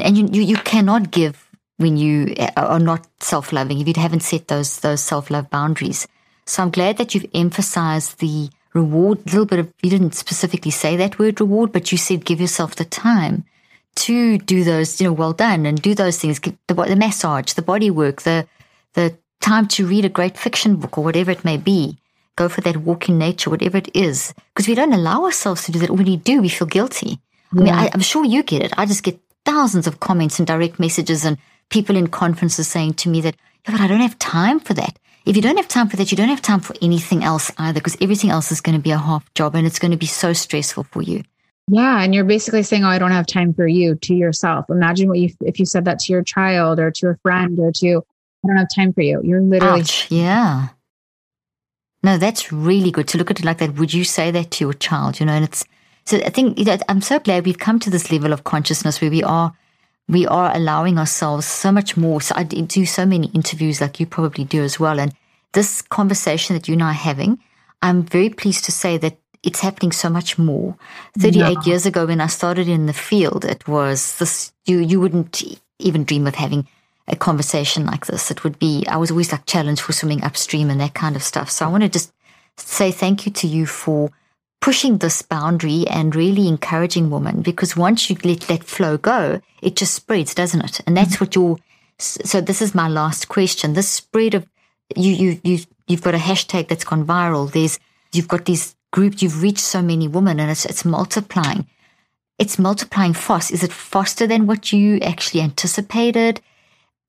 and 0.00 0.16
you, 0.16 0.28
you, 0.32 0.42
you 0.42 0.56
cannot 0.56 1.10
give 1.10 1.48
when 1.76 1.96
you 1.96 2.34
uh, 2.38 2.50
are 2.56 2.80
not 2.80 3.06
self-loving 3.20 3.80
if 3.80 3.86
you 3.88 3.94
haven't 3.96 4.20
set 4.20 4.48
those 4.48 4.80
those 4.80 5.00
self-love 5.00 5.50
boundaries. 5.50 6.06
So 6.46 6.62
I'm 6.62 6.70
glad 6.70 6.98
that 6.98 7.14
you've 7.14 7.26
emphasized 7.34 8.18
the 8.18 8.50
reward. 8.74 9.20
A 9.20 9.30
little 9.30 9.46
bit 9.46 9.58
of 9.60 9.72
you 9.82 9.90
didn't 9.90 10.14
specifically 10.14 10.70
say 10.70 10.96
that 10.96 11.18
word 11.18 11.40
reward, 11.40 11.72
but 11.72 11.92
you 11.92 11.98
said 11.98 12.24
give 12.24 12.40
yourself 12.40 12.74
the 12.74 12.84
time 12.84 13.44
to 13.96 14.38
do 14.38 14.64
those. 14.64 15.00
You 15.00 15.06
know, 15.06 15.12
well 15.12 15.32
done, 15.32 15.66
and 15.66 15.80
do 15.80 15.94
those 15.94 16.18
things. 16.18 16.40
The, 16.40 16.56
the 16.68 16.96
massage, 16.96 17.52
the 17.52 17.62
body 17.62 17.90
work, 17.90 18.22
the 18.22 18.46
the 18.94 19.16
time 19.40 19.66
to 19.68 19.86
read 19.86 20.04
a 20.04 20.08
great 20.08 20.36
fiction 20.38 20.76
book 20.76 20.98
or 20.98 21.04
whatever 21.04 21.30
it 21.30 21.44
may 21.44 21.56
be. 21.56 21.98
Go 22.36 22.48
for 22.48 22.62
that 22.62 22.78
walk 22.78 23.08
in 23.08 23.16
nature, 23.16 23.50
whatever 23.50 23.76
it 23.78 23.94
is, 23.94 24.34
because 24.52 24.66
we 24.66 24.74
don't 24.74 24.92
allow 24.92 25.24
ourselves 25.24 25.64
to 25.64 25.72
do 25.72 25.78
that. 25.78 25.90
When 25.90 26.04
we 26.04 26.16
do, 26.16 26.40
we 26.40 26.48
feel 26.48 26.66
guilty. 26.66 27.20
Yeah. 27.52 27.60
I 27.60 27.64
mean, 27.64 27.74
I, 27.74 27.90
I'm 27.94 28.00
sure 28.00 28.24
you 28.24 28.42
get 28.42 28.62
it. 28.62 28.72
I 28.76 28.86
just 28.86 29.04
get 29.04 29.20
thousands 29.44 29.86
of 29.86 30.00
comments 30.00 30.38
and 30.38 30.46
direct 30.46 30.80
messages 30.80 31.24
and 31.24 31.38
people 31.68 31.96
in 31.96 32.08
conferences 32.08 32.66
saying 32.66 32.94
to 32.94 33.08
me 33.08 33.20
that, 33.20 33.36
yeah, 33.64 33.72
but 33.72 33.80
I 33.80 33.86
don't 33.86 34.00
have 34.00 34.18
time 34.18 34.58
for 34.58 34.74
that. 34.74 34.98
If 35.24 35.36
you 35.36 35.42
don't 35.42 35.56
have 35.56 35.68
time 35.68 35.88
for 35.88 35.96
that, 35.96 36.10
you 36.10 36.16
don't 36.16 36.28
have 36.28 36.42
time 36.42 36.60
for 36.60 36.74
anything 36.82 37.24
else 37.24 37.50
either, 37.56 37.80
because 37.80 37.96
everything 38.00 38.30
else 38.30 38.52
is 38.52 38.60
going 38.60 38.76
to 38.76 38.82
be 38.82 38.90
a 38.90 38.98
half 38.98 39.32
job 39.34 39.54
and 39.54 39.66
it's 39.66 39.78
going 39.78 39.90
to 39.90 39.96
be 39.96 40.06
so 40.06 40.32
stressful 40.32 40.84
for 40.84 41.02
you. 41.02 41.22
Yeah. 41.68 42.02
And 42.02 42.14
you're 42.14 42.24
basically 42.24 42.62
saying, 42.62 42.84
Oh, 42.84 42.88
I 42.88 42.98
don't 42.98 43.10
have 43.10 43.26
time 43.26 43.54
for 43.54 43.66
you 43.66 43.94
to 43.94 44.14
yourself. 44.14 44.66
Imagine 44.68 45.08
what 45.08 45.18
you, 45.18 45.30
if 45.40 45.58
you 45.58 45.64
said 45.64 45.86
that 45.86 45.98
to 46.00 46.12
your 46.12 46.22
child 46.22 46.78
or 46.78 46.90
to 46.90 47.08
a 47.08 47.16
friend 47.22 47.58
or 47.58 47.72
to, 47.72 48.04
I 48.44 48.48
don't 48.48 48.56
have 48.56 48.68
time 48.74 48.92
for 48.92 49.00
you. 49.00 49.22
You're 49.24 49.40
literally. 49.40 49.80
Ouch, 49.80 50.10
yeah. 50.10 50.68
No, 52.02 52.18
that's 52.18 52.52
really 52.52 52.90
good 52.90 53.08
to 53.08 53.18
look 53.18 53.30
at 53.30 53.40
it 53.40 53.46
like 53.46 53.58
that. 53.58 53.76
Would 53.76 53.94
you 53.94 54.04
say 54.04 54.30
that 54.30 54.50
to 54.52 54.64
your 54.64 54.74
child? 54.74 55.20
You 55.20 55.26
know, 55.26 55.32
and 55.32 55.44
it's, 55.44 55.64
so 56.04 56.18
I 56.18 56.28
think 56.28 56.58
you 56.58 56.66
know, 56.66 56.76
I'm 56.90 57.00
so 57.00 57.18
glad 57.18 57.46
we've 57.46 57.58
come 57.58 57.78
to 57.78 57.88
this 57.88 58.12
level 58.12 58.34
of 58.34 58.44
consciousness 58.44 59.00
where 59.00 59.10
we 59.10 59.22
are 59.22 59.54
we 60.08 60.26
are 60.26 60.54
allowing 60.54 60.98
ourselves 60.98 61.46
so 61.46 61.72
much 61.72 61.96
more. 61.96 62.20
So 62.20 62.34
I 62.36 62.42
do 62.44 62.86
so 62.86 63.06
many 63.06 63.28
interviews 63.28 63.80
like 63.80 63.98
you 64.00 64.06
probably 64.06 64.44
do 64.44 64.62
as 64.62 64.78
well. 64.78 65.00
And 65.00 65.14
this 65.52 65.82
conversation 65.82 66.54
that 66.54 66.68
you 66.68 66.74
and 66.74 66.82
I 66.82 66.90
are 66.90 66.92
having, 66.92 67.38
I'm 67.82 68.02
very 68.02 68.30
pleased 68.30 68.64
to 68.64 68.72
say 68.72 68.98
that 68.98 69.16
it's 69.42 69.60
happening 69.60 69.92
so 69.92 70.08
much 70.08 70.38
more. 70.38 70.76
38 71.18 71.40
yeah. 71.40 71.62
years 71.64 71.86
ago 71.86 72.06
when 72.06 72.20
I 72.20 72.26
started 72.26 72.68
in 72.68 72.86
the 72.86 72.92
field, 72.92 73.44
it 73.44 73.66
was 73.68 74.18
this, 74.18 74.52
you, 74.66 74.78
you 74.78 75.00
wouldn't 75.00 75.42
even 75.78 76.04
dream 76.04 76.26
of 76.26 76.34
having 76.34 76.66
a 77.08 77.16
conversation 77.16 77.84
like 77.84 78.06
this. 78.06 78.30
It 78.30 78.44
would 78.44 78.58
be, 78.58 78.86
I 78.88 78.96
was 78.96 79.10
always 79.10 79.32
like 79.32 79.46
challenged 79.46 79.82
for 79.82 79.92
swimming 79.92 80.24
upstream 80.24 80.70
and 80.70 80.80
that 80.80 80.94
kind 80.94 81.16
of 81.16 81.22
stuff. 81.22 81.50
So 81.50 81.66
I 81.66 81.68
want 81.68 81.82
to 81.82 81.88
just 81.88 82.12
say 82.56 82.90
thank 82.90 83.26
you 83.26 83.32
to 83.32 83.46
you 83.46 83.66
for 83.66 84.10
pushing 84.64 84.96
this 84.96 85.20
boundary 85.20 85.84
and 85.90 86.16
really 86.16 86.48
encouraging 86.48 87.10
women 87.10 87.42
because 87.42 87.76
once 87.76 88.08
you 88.08 88.16
let 88.24 88.40
that 88.48 88.64
flow 88.64 88.96
go, 88.96 89.38
it 89.60 89.76
just 89.76 89.92
spreads, 89.92 90.34
doesn't 90.34 90.64
it? 90.64 90.80
And 90.86 90.96
that's 90.96 91.16
mm-hmm. 91.16 91.24
what 91.24 91.34
your, 91.34 91.58
so 91.98 92.40
this 92.40 92.62
is 92.62 92.74
my 92.74 92.88
last 92.88 93.28
question. 93.28 93.74
This 93.74 93.90
spread 93.90 94.32
of, 94.32 94.46
you, 94.96 95.12
you, 95.12 95.40
you, 95.44 95.58
you've 95.86 96.00
got 96.00 96.14
a 96.14 96.18
hashtag 96.18 96.68
that's 96.68 96.82
gone 96.82 97.04
viral. 97.04 97.52
There's, 97.52 97.78
you've 98.12 98.26
got 98.26 98.46
these 98.46 98.74
groups, 98.90 99.22
you've 99.22 99.42
reached 99.42 99.58
so 99.58 99.82
many 99.82 100.08
women 100.08 100.40
and 100.40 100.50
it's, 100.50 100.64
it's 100.64 100.86
multiplying. 100.86 101.66
It's 102.38 102.58
multiplying 102.58 103.12
fast. 103.12 103.50
Is 103.50 103.62
it 103.62 103.70
faster 103.70 104.26
than 104.26 104.46
what 104.46 104.72
you 104.72 104.98
actually 105.00 105.42
anticipated? 105.42 106.40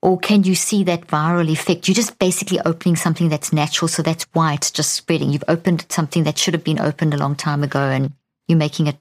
Or 0.06 0.20
can 0.20 0.43
you 0.43 0.53
see 0.53 0.84
that 0.84 1.08
viral 1.08 1.49
effect? 1.49 1.88
You're 1.88 1.95
just 1.95 2.20
basically 2.20 2.60
opening 2.60 2.95
something 2.95 3.28
that's 3.28 3.51
natural. 3.51 3.88
So 3.88 4.03
that's 4.03 4.28
why 4.34 4.53
it's 4.53 4.70
just 4.70 4.93
spreading. 4.93 5.32
You've 5.32 5.43
opened 5.47 5.88
something 5.89 6.26
that 6.26 6.38
should 6.38 6.53
have 6.53 6.64
been 6.64 6.80
opened 6.80 7.16
a 7.16 7.18
long 7.18 7.36
time 7.36 7.64
ago 7.64 7.80
and 7.80 8.14
you're 8.47 8.56
making 8.56 8.86
it, 8.86 8.97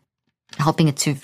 helping 0.57 0.88
it 0.88 0.96
to 1.05 1.14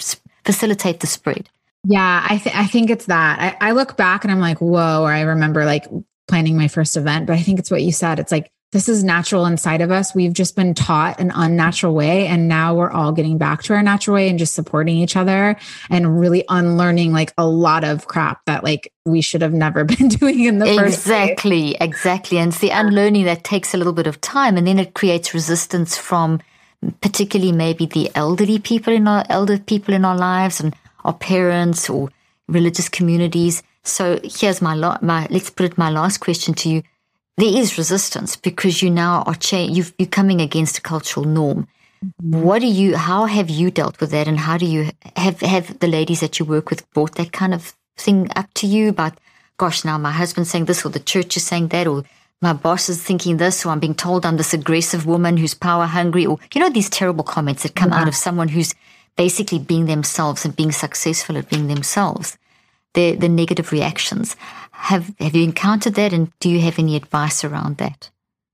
facilitate 0.45 1.01
the 1.01 1.07
spread. 1.07 1.49
Yeah, 1.85 2.27
I, 2.29 2.37
th- 2.37 2.55
I 2.55 2.67
think 2.67 2.91
it's 2.91 3.07
that. 3.07 3.41
I, 3.41 3.69
I 3.69 3.73
look 3.73 3.97
back 3.97 4.23
and 4.23 4.31
I'm 4.31 4.39
like, 4.39 4.61
whoa, 4.61 5.01
or 5.03 5.11
I 5.11 5.23
remember 5.23 5.65
like 5.65 5.87
planning 6.29 6.59
my 6.59 6.69
first 6.69 6.99
event, 6.99 7.27
but 7.27 7.33
I 7.33 7.41
think 7.41 7.59
it's 7.59 7.71
what 7.71 7.83
you 7.83 7.91
said. 7.91 8.19
It's 8.19 8.33
like, 8.33 8.53
this 8.73 8.89
is 8.89 9.03
natural 9.03 9.47
inside 9.47 9.81
of 9.81 9.91
us. 9.91 10.15
We've 10.15 10.33
just 10.33 10.55
been 10.55 10.75
taught 10.75 11.19
an 11.19 11.33
unnatural 11.35 11.93
way. 11.93 12.29
And 12.29 12.47
now 12.47 12.75
we're 12.75 12.91
all 12.91 13.11
getting 13.11 13.37
back 13.37 13.65
to 13.65 13.75
our 13.75 13.83
natural 13.83 14.15
way 14.15 14.29
and 14.29 14.39
just 14.39 14.55
supporting 14.55 14.97
each 14.97 15.17
other 15.17 15.57
and 15.89 16.21
really 16.21 16.45
unlearning 16.49 17.13
like 17.13 17.33
a 17.37 17.47
lot 17.47 17.83
of 17.83 18.07
crap 18.07 18.45
that 18.45 18.63
like 18.63 18.93
we 19.05 19.23
should 19.23 19.43
have 19.43 19.53
never 19.53 19.85
been 19.97 20.09
doing 20.09 20.45
in 20.45 20.59
the 20.59 20.67
exactly, 20.67 20.85
first 20.85 21.07
Exactly, 21.07 21.77
exactly. 21.81 22.39
And 22.39 22.53
it's 22.53 22.61
the 22.61 22.71
unlearning 22.71 23.25
that 23.25 23.43
takes 23.43 23.75
a 23.75 23.77
little 23.77 23.93
bit 23.93 24.07
of 24.07 24.21
time 24.21 24.57
and 24.57 24.67
then 24.67 24.79
it 24.79 24.95
creates 24.95 25.35
resistance 25.35 25.97
from 25.97 26.41
particularly 27.01 27.53
maybe 27.53 27.87
the 27.87 28.11
elderly 28.15 28.59
people 28.59 28.93
in 28.93 29.09
our 29.09 29.25
elder 29.29 29.59
people 29.59 29.95
in 29.95 30.05
our 30.05 30.17
lives 30.17 30.61
and 30.61 30.77
our 31.05 31.13
parents 31.13 31.91
or 31.91 32.09
religious 32.47 32.89
communities. 32.89 33.65
So 33.83 34.21
here's 34.23 34.63
my, 34.63 34.75
my 35.03 35.27
let's 35.29 35.51
put 35.51 35.67
it 35.67 35.77
my 35.77 35.91
last 35.91 36.19
question 36.19 36.55
to 36.55 36.69
you 36.69 36.83
there 37.41 37.57
is 37.57 37.79
resistance 37.79 38.37
because 38.37 38.83
you 38.83 38.91
now 38.91 39.23
are 39.27 39.35
cha- 39.35 39.73
you 39.77 39.85
are 40.01 40.07
coming 40.07 40.41
against 40.41 40.79
a 40.79 40.83
cultural 40.83 41.27
norm. 41.27 41.69
Mm-hmm. 42.05 42.43
What 42.43 42.61
do 42.61 42.67
you? 42.67 42.97
How 42.97 43.27
have 43.27 43.51
you 43.51 43.71
dealt 43.71 44.01
with 44.01 44.11
that, 44.11 44.29
and 44.29 44.39
how 44.39 44.57
do 44.57 44.67
you 44.67 44.91
have 45.17 45.41
have 45.41 45.79
the 45.81 45.87
ladies 45.87 46.21
that 46.21 46.39
you 46.39 46.45
work 46.45 46.71
with 46.71 46.89
brought 46.93 47.15
that 47.17 47.33
kind 47.33 47.55
of 47.55 47.75
thing 47.97 48.29
up 48.37 48.53
to 48.55 48.67
you 48.67 48.89
about? 48.89 49.19
Gosh, 49.59 49.85
now 49.85 49.99
my 49.99 50.11
husband's 50.11 50.51
saying 50.51 50.65
this, 50.65 50.85
or 50.85 50.91
the 50.91 51.01
church 51.01 51.37
is 51.37 51.45
saying 51.45 51.69
that, 51.69 51.87
or 51.87 52.05
my 52.41 52.55
boss 52.55 52.89
is 52.89 53.03
thinking 53.03 53.37
this, 53.37 53.67
or 53.67 53.71
I'm 53.71 53.81
being 53.81 53.95
told 53.95 54.25
I'm 54.25 54.39
this 54.39 54.55
aggressive 54.55 55.05
woman 55.05 55.37
who's 55.37 55.53
power 55.55 55.87
hungry, 55.87 56.25
or 56.25 56.39
you 56.55 56.61
know 56.61 56.71
these 56.71 56.89
terrible 56.89 57.25
comments 57.25 57.63
that 57.63 57.75
come 57.75 57.91
yeah. 57.91 58.01
out 58.01 58.09
of 58.09 58.15
someone 58.15 58.49
who's 58.49 58.75
basically 59.17 59.59
being 59.59 59.87
themselves 59.87 60.45
and 60.45 60.57
being 60.57 60.73
successful 60.73 61.37
at 61.37 61.51
being 61.51 61.69
themselves. 61.69 62.39
The 62.95 63.15
the 63.15 63.29
negative 63.29 63.73
reactions. 63.73 64.37
Have 64.81 65.15
have 65.21 65.37
you 65.37 65.45
encountered 65.45 65.95
that 65.95 66.13
and 66.13 66.33
do 66.41 66.49
you 66.49 66.61
have 66.61 66.79
any 66.79 66.97
advice 66.97 67.45
around 67.45 67.77
that? 67.77 68.11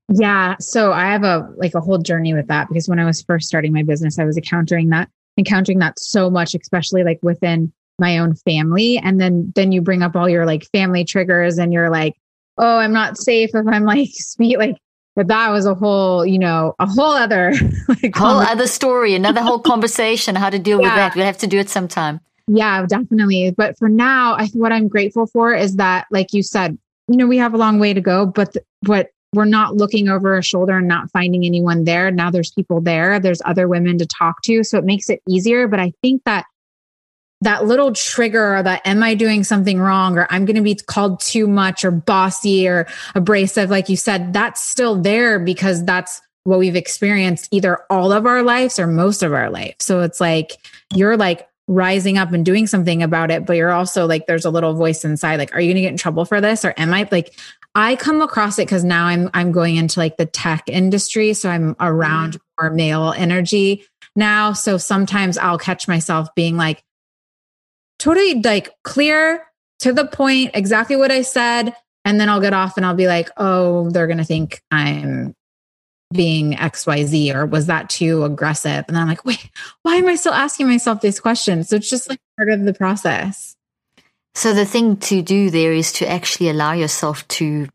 Yeah, 0.09 0.55
so 0.59 0.91
I 0.91 1.05
have 1.05 1.23
a 1.23 1.49
like 1.55 1.73
a 1.73 1.79
whole 1.79 1.97
journey 1.97 2.33
with 2.33 2.47
that 2.47 2.67
because 2.67 2.87
when 2.87 2.99
I 2.99 3.05
was 3.05 3.21
first 3.21 3.47
starting 3.47 3.73
my 3.73 3.83
business, 3.83 4.19
I 4.19 4.25
was 4.25 4.37
encountering 4.37 4.89
that 4.89 5.09
encountering 5.37 5.79
that 5.79 5.99
so 5.99 6.29
much 6.29 6.53
especially 6.53 7.03
like 7.03 7.19
within 7.21 7.71
my 7.99 8.17
own 8.17 8.35
family 8.35 8.97
and 8.97 9.21
then 9.21 9.51
then 9.55 9.71
you 9.71 9.81
bring 9.81 10.03
up 10.03 10.15
all 10.15 10.27
your 10.27 10.45
like 10.45 10.65
family 10.71 11.05
triggers 11.05 11.57
and 11.57 11.71
you're 11.71 11.89
like, 11.89 12.15
"Oh, 12.57 12.77
I'm 12.77 12.93
not 12.93 13.17
safe 13.17 13.51
if 13.53 13.65
I'm 13.67 13.83
like 13.83 14.09
speak 14.11 14.57
like 14.57 14.77
but 15.15 15.29
that 15.29 15.49
was 15.49 15.65
a 15.65 15.73
whole, 15.73 16.25
you 16.25 16.37
know, 16.37 16.75
a 16.77 16.85
whole 16.85 17.13
other 17.13 17.53
like 17.87 18.15
whole 18.15 18.37
other 18.37 18.67
story, 18.67 19.15
another 19.15 19.41
whole 19.41 19.59
conversation 19.73 20.35
how 20.35 20.49
to 20.49 20.59
deal 20.59 20.79
yeah. 20.79 20.87
with 20.87 20.95
that. 20.95 21.15
We'll 21.15 21.25
have 21.25 21.39
to 21.39 21.47
do 21.47 21.57
it 21.57 21.69
sometime. 21.69 22.19
Yeah, 22.47 22.85
definitely. 22.85 23.51
But 23.51 23.77
for 23.77 23.89
now, 23.89 24.33
I 24.33 24.47
what 24.53 24.71
I'm 24.71 24.87
grateful 24.87 25.27
for 25.27 25.53
is 25.53 25.75
that, 25.75 26.07
like 26.11 26.33
you 26.33 26.41
said, 26.43 26.77
you 27.07 27.17
know, 27.17 27.27
we 27.27 27.37
have 27.37 27.53
a 27.53 27.57
long 27.57 27.79
way 27.79 27.93
to 27.93 28.01
go, 28.01 28.25
but 28.25 28.55
but 28.81 29.09
we're 29.33 29.45
not 29.45 29.75
looking 29.75 30.07
over 30.07 30.33
our 30.33 30.41
shoulder 30.41 30.77
and 30.77 30.87
not 30.87 31.11
finding 31.11 31.45
anyone 31.45 31.83
there. 31.83 32.09
Now 32.09 32.31
there's 32.31 32.51
people 32.51 32.79
there. 32.79 33.19
There's 33.19 33.41
other 33.43 33.67
women 33.67 33.97
to 33.97 34.05
talk 34.05 34.41
to, 34.43 34.63
so 34.63 34.77
it 34.77 34.85
makes 34.85 35.09
it 35.09 35.21
easier. 35.27 35.67
But 35.67 35.81
I 35.81 35.91
think 36.01 36.23
that 36.25 36.45
that 37.41 37.65
little 37.65 37.93
trigger 37.93 38.63
that 38.63 38.81
am 38.85 39.03
I 39.03 39.13
doing 39.13 39.43
something 39.43 39.79
wrong 39.79 40.17
or 40.17 40.27
I'm 40.31 40.45
going 40.45 40.55
to 40.55 40.61
be 40.63 40.75
called 40.75 41.19
too 41.19 41.47
much 41.47 41.85
or 41.85 41.91
bossy 41.91 42.67
or 42.67 42.87
abrasive, 43.13 43.69
like 43.69 43.89
you 43.89 43.97
said, 43.97 44.33
that's 44.33 44.61
still 44.61 44.95
there 44.95 45.37
because 45.37 45.83
that's 45.85 46.19
what 46.45 46.59
we've 46.59 46.75
experienced 46.75 47.49
either 47.51 47.79
all 47.89 48.11
of 48.11 48.25
our 48.25 48.41
lives 48.41 48.79
or 48.79 48.87
most 48.87 49.21
of 49.21 49.33
our 49.33 49.49
life. 49.49 49.75
So 49.79 50.01
it's 50.01 50.21
like 50.21 50.53
you're 50.95 51.17
like 51.17 51.46
rising 51.67 52.17
up 52.17 52.31
and 52.31 52.45
doing 52.45 52.65
something 52.65 53.03
about 53.03 53.29
it, 53.29 53.45
but 53.45 53.57
you're 53.57 53.71
also 53.71 54.05
like, 54.05 54.25
there's 54.25 54.45
a 54.45 54.49
little 54.49 54.73
voice 54.73 55.03
inside, 55.03 55.37
like, 55.37 55.53
are 55.53 55.59
you 55.59 55.67
going 55.67 55.75
to 55.75 55.81
get 55.81 55.91
in 55.91 55.97
trouble 55.97 56.23
for 56.23 56.39
this? 56.39 56.63
Or 56.63 56.73
am 56.77 56.93
I 56.93 57.07
like, 57.11 57.37
I 57.75 57.95
come 57.97 58.21
across 58.21 58.57
it 58.57 58.65
because 58.65 58.83
now 58.83 59.05
I'm, 59.05 59.29
I'm 59.33 59.51
going 59.51 59.75
into 59.75 59.99
like 59.99 60.17
the 60.17 60.25
tech 60.25 60.63
industry. 60.67 61.33
So 61.33 61.49
I'm 61.49 61.75
around 61.79 62.33
mm-hmm. 62.33 62.65
more 62.65 62.73
male 62.73 63.13
energy 63.15 63.85
now. 64.15 64.53
So 64.53 64.77
sometimes 64.77 65.37
I'll 65.37 65.59
catch 65.59 65.87
myself 65.87 66.33
being 66.35 66.57
like, 66.57 66.83
totally 67.99 68.41
like 68.41 68.73
clear 68.83 69.43
to 69.79 69.93
the 69.93 70.07
point, 70.07 70.51
exactly 70.53 70.95
what 70.95 71.11
I 71.11 71.21
said. 71.21 71.75
And 72.05 72.19
then 72.19 72.29
I'll 72.29 72.41
get 72.41 72.53
off 72.53 72.77
and 72.77 72.85
I'll 72.85 72.95
be 72.95 73.07
like, 73.07 73.29
oh, 73.35 73.89
they're 73.89 74.07
going 74.07 74.17
to 74.17 74.23
think 74.23 74.61
I'm 74.71 75.35
being 76.11 76.53
XYZ 76.53 77.33
or 77.35 77.45
was 77.45 77.65
that 77.67 77.89
too 77.89 78.23
aggressive? 78.23 78.85
And 78.87 78.97
I'm 78.97 79.07
like, 79.07 79.25
wait, 79.25 79.49
why 79.83 79.95
am 79.95 80.07
I 80.07 80.15
still 80.15 80.33
asking 80.33 80.67
myself 80.67 81.01
these 81.01 81.19
questions? 81.19 81.69
So 81.69 81.75
it's 81.77 81.89
just 81.89 82.09
like 82.09 82.19
part 82.37 82.49
of 82.49 82.63
the 82.63 82.73
process. 82.73 83.55
So 84.35 84.53
the 84.53 84.65
thing 84.65 84.97
to 84.97 85.21
do 85.21 85.49
there 85.49 85.73
is 85.73 85.91
to 85.93 86.09
actually 86.09 86.49
allow 86.49 86.73
yourself 86.73 87.27
to 87.29 87.67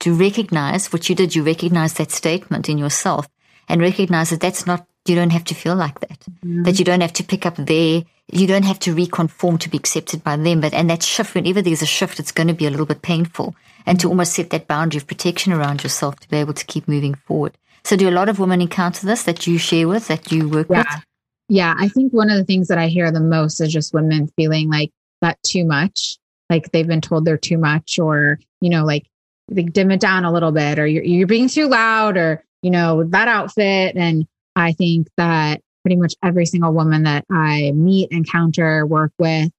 to 0.00 0.14
recognize 0.14 0.90
what 0.94 1.10
you 1.10 1.14
did. 1.14 1.34
You 1.34 1.42
recognize 1.42 1.92
that 1.94 2.10
statement 2.10 2.70
in 2.70 2.78
yourself 2.78 3.28
and 3.68 3.82
recognize 3.82 4.30
that 4.30 4.40
that's 4.40 4.66
not 4.66 4.86
you 5.06 5.14
don't 5.14 5.30
have 5.30 5.44
to 5.44 5.54
feel 5.54 5.76
like 5.76 6.00
that. 6.00 6.20
Mm-hmm. 6.20 6.62
That 6.62 6.78
you 6.78 6.84
don't 6.84 7.02
have 7.02 7.12
to 7.14 7.22
pick 7.22 7.44
up 7.44 7.56
their 7.56 8.02
you 8.32 8.46
don't 8.46 8.64
have 8.64 8.78
to 8.80 8.94
reconform 8.94 9.58
to 9.58 9.68
be 9.68 9.76
accepted 9.76 10.22
by 10.22 10.36
them. 10.36 10.60
But 10.60 10.72
and 10.72 10.88
that 10.88 11.02
shift, 11.02 11.34
whenever 11.34 11.62
there's 11.62 11.82
a 11.82 11.86
shift, 11.86 12.20
it's 12.20 12.32
going 12.32 12.48
to 12.48 12.54
be 12.54 12.66
a 12.66 12.70
little 12.70 12.86
bit 12.86 13.02
painful. 13.02 13.54
And 13.86 13.98
to 14.00 14.08
almost 14.08 14.34
set 14.34 14.50
that 14.50 14.68
boundary 14.68 14.98
of 14.98 15.06
protection 15.06 15.52
around 15.52 15.82
yourself 15.82 16.20
to 16.20 16.28
be 16.28 16.36
able 16.36 16.54
to 16.54 16.64
keep 16.66 16.86
moving 16.86 17.14
forward. 17.14 17.56
So 17.84 17.96
do 17.96 18.08
a 18.08 18.10
lot 18.10 18.28
of 18.28 18.38
women 18.38 18.60
encounter 18.60 19.06
this 19.06 19.24
that 19.24 19.46
you 19.46 19.58
share 19.58 19.88
with, 19.88 20.08
that 20.08 20.30
you 20.30 20.48
work 20.48 20.68
yeah. 20.70 20.78
with? 20.78 21.04
Yeah. 21.48 21.74
I 21.78 21.88
think 21.88 22.12
one 22.12 22.30
of 22.30 22.36
the 22.36 22.44
things 22.44 22.68
that 22.68 22.78
I 22.78 22.88
hear 22.88 23.10
the 23.10 23.20
most 23.20 23.60
is 23.60 23.72
just 23.72 23.94
women 23.94 24.28
feeling 24.36 24.70
like 24.70 24.90
that 25.20 25.38
too 25.42 25.64
much, 25.64 26.18
like 26.48 26.70
they've 26.70 26.86
been 26.86 27.00
told 27.00 27.24
they're 27.24 27.36
too 27.36 27.58
much, 27.58 27.98
or, 27.98 28.38
you 28.60 28.70
know, 28.70 28.84
like 28.84 29.06
they 29.48 29.64
dim 29.64 29.90
it 29.90 30.00
down 30.00 30.24
a 30.24 30.32
little 30.32 30.52
bit, 30.52 30.78
or 30.78 30.86
you're, 30.86 31.02
you're 31.02 31.26
being 31.26 31.48
too 31.48 31.66
loud, 31.66 32.16
or, 32.16 32.44
you 32.62 32.70
know, 32.70 33.04
that 33.04 33.28
outfit. 33.28 33.96
And 33.96 34.26
I 34.54 34.72
think 34.72 35.08
that 35.16 35.60
pretty 35.82 35.96
much 35.96 36.14
every 36.22 36.46
single 36.46 36.72
woman 36.72 37.02
that 37.02 37.24
I 37.30 37.72
meet, 37.74 38.12
encounter, 38.12 38.86
work 38.86 39.12
with 39.18 39.50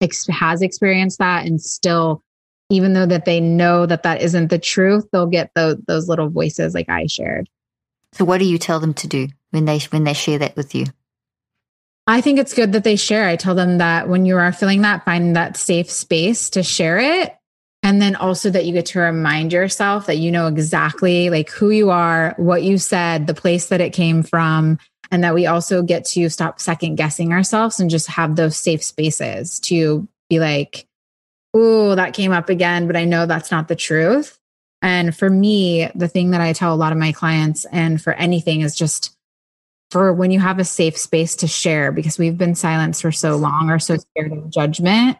ex- 0.00 0.26
has 0.28 0.62
experienced 0.62 1.18
that 1.18 1.46
and 1.46 1.60
still 1.60 2.22
even 2.70 2.92
though 2.92 3.06
that 3.06 3.24
they 3.24 3.40
know 3.40 3.86
that 3.86 4.02
that 4.02 4.20
isn't 4.20 4.48
the 4.48 4.58
truth 4.58 5.06
they'll 5.12 5.26
get 5.26 5.50
the, 5.54 5.82
those 5.86 6.08
little 6.08 6.28
voices 6.28 6.74
like 6.74 6.88
i 6.88 7.06
shared 7.06 7.48
so 8.12 8.24
what 8.24 8.38
do 8.38 8.44
you 8.44 8.58
tell 8.58 8.80
them 8.80 8.94
to 8.94 9.06
do 9.06 9.28
when 9.50 9.64
they 9.64 9.78
when 9.90 10.04
they 10.04 10.14
share 10.14 10.38
that 10.38 10.56
with 10.56 10.74
you? 10.74 10.86
I 12.06 12.22
think 12.22 12.38
it's 12.38 12.54
good 12.54 12.72
that 12.72 12.84
they 12.84 12.96
share. 12.96 13.28
I 13.28 13.36
tell 13.36 13.54
them 13.54 13.78
that 13.78 14.08
when 14.08 14.24
you 14.24 14.36
are 14.38 14.50
feeling 14.50 14.82
that, 14.82 15.04
find 15.04 15.36
that 15.36 15.58
safe 15.58 15.90
space 15.90 16.48
to 16.50 16.62
share 16.62 16.98
it. 16.98 17.34
And 17.82 18.00
then 18.00 18.16
also 18.16 18.50
that 18.50 18.64
you 18.64 18.72
get 18.72 18.86
to 18.86 19.00
remind 19.00 19.52
yourself 19.52 20.06
that 20.06 20.16
you 20.16 20.30
know 20.30 20.46
exactly 20.46 21.30
like 21.30 21.50
who 21.50 21.70
you 21.70 21.90
are, 21.90 22.34
what 22.38 22.62
you 22.62 22.78
said, 22.78 23.26
the 23.26 23.34
place 23.34 23.66
that 23.66 23.80
it 23.80 23.92
came 23.92 24.22
from, 24.22 24.78
and 25.10 25.22
that 25.22 25.34
we 25.34 25.46
also 25.46 25.82
get 25.82 26.04
to 26.06 26.28
stop 26.28 26.60
second 26.60 26.96
guessing 26.96 27.32
ourselves 27.32 27.78
and 27.78 27.90
just 27.90 28.08
have 28.08 28.36
those 28.36 28.56
safe 28.56 28.82
spaces 28.82 29.60
to 29.60 30.08
be 30.28 30.40
like, 30.40 30.86
oh, 31.54 31.94
that 31.94 32.14
came 32.14 32.32
up 32.32 32.48
again, 32.48 32.86
but 32.86 32.96
I 32.96 33.04
know 33.04 33.26
that's 33.26 33.50
not 33.50 33.68
the 33.68 33.76
truth. 33.76 34.37
And 34.82 35.16
for 35.16 35.28
me, 35.28 35.90
the 35.94 36.08
thing 36.08 36.30
that 36.30 36.40
I 36.40 36.52
tell 36.52 36.72
a 36.72 36.76
lot 36.76 36.92
of 36.92 36.98
my 36.98 37.12
clients 37.12 37.64
and 37.72 38.00
for 38.00 38.12
anything 38.12 38.60
is 38.60 38.76
just 38.76 39.16
for 39.90 40.12
when 40.12 40.30
you 40.30 40.40
have 40.40 40.58
a 40.58 40.64
safe 40.64 40.96
space 40.96 41.34
to 41.36 41.46
share, 41.46 41.92
because 41.92 42.18
we've 42.18 42.38
been 42.38 42.54
silenced 42.54 43.02
for 43.02 43.12
so 43.12 43.36
long 43.36 43.70
or 43.70 43.78
so 43.78 43.96
scared 43.96 44.32
of 44.32 44.50
judgment. 44.50 45.18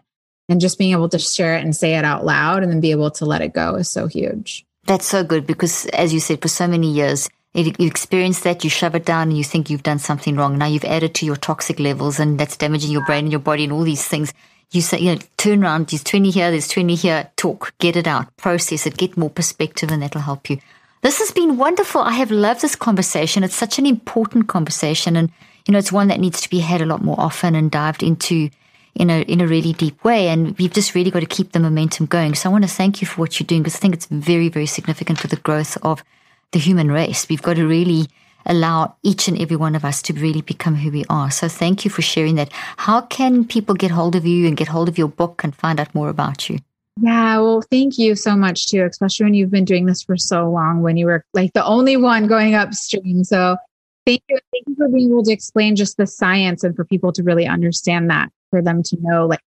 And 0.51 0.63
just 0.63 0.79
being 0.79 0.93
able 0.93 1.11
to 1.11 1.19
share 1.19 1.59
it 1.59 1.63
and 1.63 1.77
say 1.77 1.97
it 1.97 2.07
out 2.07 2.25
loud 2.25 2.63
and 2.63 2.73
then 2.73 2.81
be 2.81 2.91
able 2.91 3.11
to 3.11 3.27
let 3.27 3.43
it 3.43 3.53
go 3.53 3.75
is 3.75 3.91
so 3.91 4.07
huge. 4.07 4.65
That's 4.87 5.05
so 5.05 5.23
good 5.23 5.47
because, 5.47 5.85
as 5.87 6.15
you 6.15 6.21
said, 6.21 6.41
for 6.41 6.49
so 6.49 6.67
many 6.67 6.91
years, 6.91 7.29
you 7.53 7.75
experience 7.81 8.41
that, 8.41 8.65
you 8.65 8.71
shove 8.71 8.95
it 8.95 9.05
down, 9.05 9.29
and 9.29 9.37
you 9.37 9.45
think 9.45 9.69
you've 9.69 9.83
done 9.83 9.99
something 9.99 10.37
wrong. 10.37 10.57
Now 10.57 10.65
you've 10.65 10.87
added 10.87 11.15
to 11.17 11.27
your 11.27 11.37
toxic 11.37 11.79
levels, 11.79 12.19
and 12.19 12.41
that's 12.41 12.57
damaging 12.57 12.91
your 12.91 13.05
brain 13.05 13.25
and 13.25 13.33
your 13.33 13.41
body 13.41 13.65
and 13.65 13.73
all 13.75 13.83
these 13.83 14.09
things 14.09 14.33
you 14.71 14.81
say, 14.83 14.99
you 14.99 15.15
know, 15.15 15.21
turn 15.37 15.65
around, 15.65 15.89
there's 15.89 16.05
20 16.05 16.31
here, 16.31 16.51
there's 16.51 16.69
20 16.69 16.95
here, 16.95 17.31
talk, 17.37 17.73
get 17.79 17.97
it 17.97 18.07
out, 18.07 18.37
process 18.37 18.87
it, 18.87 18.97
get 18.97 19.17
more 19.17 19.31
perspective, 19.31 19.91
and 19.91 20.03
that'll 20.03 20.21
help 20.21 20.51
you. 20.51 20.59
This 21.03 21.21
has 21.21 21.31
been 21.31 21.57
wonderful. 21.57 22.03
I 22.03 22.13
have 22.13 22.31
loved 22.31 22.61
this 22.61 22.75
conversation. 22.77 23.45
It's 23.45 23.55
such 23.55 23.79
an 23.79 23.87
important 23.87 24.49
conversation. 24.49 25.17
And, 25.17 25.31
you 25.67 25.73
know, 25.73 25.79
it's 25.79 25.93
one 25.93 26.09
that 26.09 26.21
needs 26.21 26.41
to 26.43 26.51
be 26.51 26.59
had 26.59 26.83
a 26.83 26.87
lot 26.87 27.03
more 27.03 27.19
often 27.19 27.55
and 27.55 27.71
dived 27.71 28.03
into 28.03 28.51
in 28.95 29.11
a, 29.11 29.23
in 29.23 29.41
a 29.41 29.47
really 29.47 29.73
deep 29.73 30.03
way. 30.05 30.29
And 30.29 30.59
we've 30.59 30.73
just 30.73 30.95
really 30.95 31.13
got 31.13 31.21
to 31.21 31.27
keep 31.27 31.53
the 31.53 31.61
momentum 31.61 32.07
going. 32.07 32.35
So 32.35 32.49
I 32.49 32.53
want 32.53 32.65
to 32.65 32.71
thank 32.71 33.01
you 33.01 33.07
for 33.07 33.21
what 33.21 33.39
you're 33.39 33.47
doing 33.47 33.63
because 33.63 33.77
I 33.77 33.79
think 33.79 33.95
it's 33.95 34.07
very, 34.07 34.49
very 34.49 34.67
significant 34.67 35.21
for 35.21 35.29
the 35.29 35.37
growth 35.37 35.79
of 35.83 36.03
the 36.51 36.59
human 36.59 36.91
race. 36.91 37.29
We've 37.29 37.43
got 37.43 37.57
to 37.57 37.67
really 37.67 38.09
allow 38.49 38.97
each 39.03 39.29
and 39.29 39.41
every 39.41 39.57
one 39.57 39.75
of 39.75 39.85
us 39.85 40.03
to 40.03 40.13
really 40.15 40.43
become 40.43 40.75
who 40.75 40.91
we 40.91 41.05
are. 41.09 41.31
So 41.31 41.49
thank 41.49 41.85
you 41.85 41.91
for 41.91 42.03
sharing 42.03 42.35
that. 42.37 42.51
How 42.79 43.03
can 43.03 43.45
people 43.45 43.75
get 43.75 43.91
hold 43.91 44.17
of 44.17 44.27
you 44.27 44.47
and 44.47 44.57
get 44.57 44.69
hold 44.69 44.89
of 44.89 44.99
your 44.99 45.09
book 45.09 45.45
and 45.45 45.55
find 45.55 45.79
out 45.79 45.95
more 45.95 46.09
about 46.09 46.49
you? 46.49 46.59
Yeah, 47.01 47.39
well, 47.39 47.63
thank 47.63 47.97
you 47.97 48.17
so 48.17 48.35
much 48.35 48.67
too, 48.67 48.85
especially 48.85 49.25
when 49.25 49.35
you've 49.35 49.53
been 49.53 49.65
doing 49.65 49.87
this 49.87 50.03
for 50.03 50.17
so 50.17 50.51
long, 50.51 50.83
when 50.83 50.97
you 50.97 51.07
were 51.07 51.25
like 51.33 51.53
the 51.53 51.65
only 51.65 51.97
one 51.97 52.27
going 52.27 52.57
upstream. 52.57 53.23
So 53.23 53.57
thank 54.05 54.23
you. 54.29 54.39
Thank 54.53 54.65
you 54.67 54.75
for 54.75 54.89
being 54.89 55.11
able 55.11 55.23
to 55.23 55.33
explain 55.33 55.77
just 55.77 55.97
the 55.97 56.07
science 56.07 56.65
and 56.65 56.75
for 56.75 56.85
people 56.85 57.13
to 57.13 57.23
really 57.23 57.47
understand 57.47 58.11
that, 58.11 58.31
for 58.51 58.63
them 58.63 58.83
to 58.83 58.97
know, 59.01 59.27
like, 59.27 59.43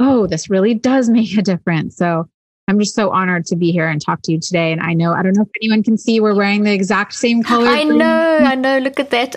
oh, 0.00 0.26
this 0.26 0.50
really 0.50 0.74
does 0.74 1.08
make 1.08 1.36
a 1.38 1.42
difference. 1.42 1.96
So 1.96 2.28
I'm 2.68 2.78
just 2.78 2.94
so 2.94 3.10
honored 3.10 3.44
to 3.46 3.56
be 3.56 3.72
here 3.72 3.88
and 3.88 4.00
talk 4.00 4.22
to 4.22 4.32
you 4.32 4.38
today. 4.38 4.72
And 4.72 4.80
I 4.80 4.92
know, 4.92 5.12
I 5.12 5.22
don't 5.22 5.36
know 5.36 5.42
if 5.42 5.48
anyone 5.60 5.82
can 5.82 5.98
see, 5.98 6.20
we're 6.20 6.34
wearing 6.34 6.62
the 6.62 6.72
exact 6.72 7.14
same 7.14 7.42
color. 7.42 7.66
I 7.66 7.82
know, 7.82 8.38
I 8.38 8.54
know. 8.54 8.78
Look 8.78 9.00
at 9.00 9.10
that. 9.10 9.34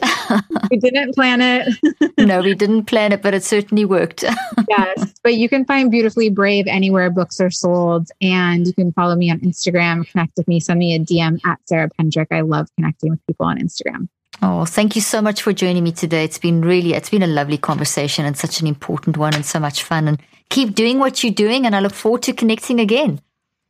we 0.72 0.78
didn't 0.78 1.16
plan 1.16 1.42
it. 1.42 1.76
no, 2.20 2.42
we 2.42 2.54
didn't 2.54 2.86
plan 2.86 3.12
it, 3.12 3.24
but 3.24 3.34
it 3.34 3.44
certainly 3.44 3.84
worked. 3.84 4.24
yes. 4.70 5.14
But 5.24 5.36
you 5.36 5.50
can 5.50 5.66
find 5.66 5.90
Beautifully 5.90 6.30
Brave 6.30 6.66
anywhere 6.68 7.10
books 7.10 7.40
are 7.42 7.50
sold. 7.50 8.10
And 8.22 8.68
you 8.68 8.74
can 8.74 8.92
follow 8.94 9.16
me 9.16 9.32
on 9.32 9.40
Instagram, 9.40 10.08
connect 10.10 10.34
with 10.38 10.48
me, 10.48 10.60
send 10.60 10.78
me 10.78 10.96
a 10.96 11.00
DM 11.00 11.40
at 11.46 11.60
Sarah 11.68 11.90
Pendrick. 12.00 12.28
I 12.32 12.42
love 12.42 12.68
connecting 12.78 13.10
with 13.10 13.26
people 13.26 13.48
on 13.48 13.58
Instagram. 13.58 14.08
Oh, 14.42 14.66
thank 14.66 14.96
you 14.96 15.02
so 15.02 15.22
much 15.22 15.42
for 15.42 15.54
joining 15.54 15.84
me 15.84 15.92
today. 15.92 16.24
It's 16.24 16.38
been 16.38 16.62
really, 16.62 16.94
it's 16.94 17.10
been 17.10 17.24
a 17.24 17.28
lovely 17.28 17.58
conversation 17.58 18.26
and 18.26 18.38
such 18.38 18.62
an 18.62 18.68
important 18.68 19.18
one 19.18 19.34
and 19.34 19.46
so 19.46 19.60
much 19.60 19.84
fun. 19.84 20.08
And 20.08 20.22
keep 20.50 20.76
doing 20.76 21.00
what 21.00 21.24
you're 21.24 21.34
doing. 21.34 21.66
And 21.66 21.76
I 21.76 21.80
look 21.80 21.94
forward 21.94 22.24
to 22.24 22.34
connecting 22.34 22.80
again. 22.80 23.22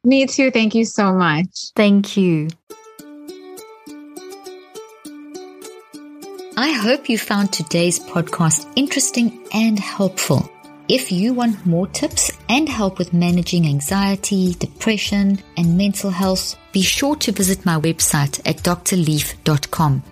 Me 0.04 0.26
too. 0.26 0.52
Thank 0.52 0.76
you 0.76 0.86
so 0.86 1.14
much. 1.14 1.72
Thank 1.76 2.18
you. 2.18 2.50
I 6.58 6.72
hope 6.72 7.10
you 7.10 7.18
found 7.18 7.52
today's 7.52 8.00
podcast 8.00 8.72
interesting 8.76 9.46
and 9.54 9.78
helpful. 9.78 10.50
If 10.88 11.12
you 11.12 11.34
want 11.34 11.66
more 11.66 11.88
tips 11.88 12.32
and 12.48 12.70
help 12.70 13.00
with 13.00 13.12
managing 13.12 13.68
anxiety, 13.68 14.54
depression, 14.54 15.40
and 15.58 15.78
mental 15.78 16.12
health, 16.12 16.56
be 16.72 16.82
sure 16.82 17.16
to 17.18 17.32
visit 17.32 17.66
my 17.66 17.80
website 17.80 18.40
at 18.46 18.58
drleaf.com 18.58 20.04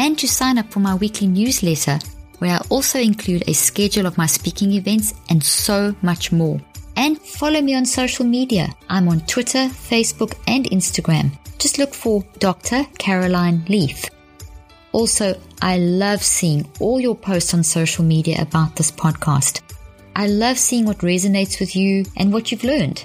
and 0.00 0.18
to 0.18 0.26
sign 0.26 0.56
up 0.56 0.72
for 0.72 0.80
my 0.80 0.94
weekly 0.94 1.26
newsletter 1.26 1.98
where 2.38 2.56
I 2.56 2.64
also 2.70 2.98
include 2.98 3.46
a 3.46 3.52
schedule 3.52 4.06
of 4.06 4.16
my 4.16 4.24
speaking 4.24 4.72
events 4.72 5.12
and 5.28 5.44
so 5.44 5.94
much 6.00 6.32
more. 6.32 6.58
And 6.96 7.20
follow 7.20 7.60
me 7.60 7.74
on 7.74 7.84
social 7.84 8.24
media. 8.24 8.74
I'm 8.88 9.08
on 9.08 9.20
Twitter, 9.26 9.68
Facebook, 9.68 10.38
and 10.46 10.64
Instagram. 10.70 11.38
Just 11.58 11.76
look 11.76 11.92
for 11.92 12.24
Dr. 12.38 12.84
Caroline 12.98 13.62
Leaf. 13.68 14.06
Also, 14.92 15.38
I 15.60 15.76
love 15.76 16.22
seeing 16.22 16.66
all 16.80 16.98
your 16.98 17.14
posts 17.14 17.52
on 17.52 17.62
social 17.62 18.02
media 18.02 18.40
about 18.40 18.76
this 18.76 18.90
podcast. 18.90 19.60
I 20.16 20.28
love 20.28 20.58
seeing 20.58 20.86
what 20.86 20.98
resonates 21.00 21.60
with 21.60 21.76
you 21.76 22.06
and 22.16 22.32
what 22.32 22.50
you've 22.50 22.64
learned. 22.64 23.04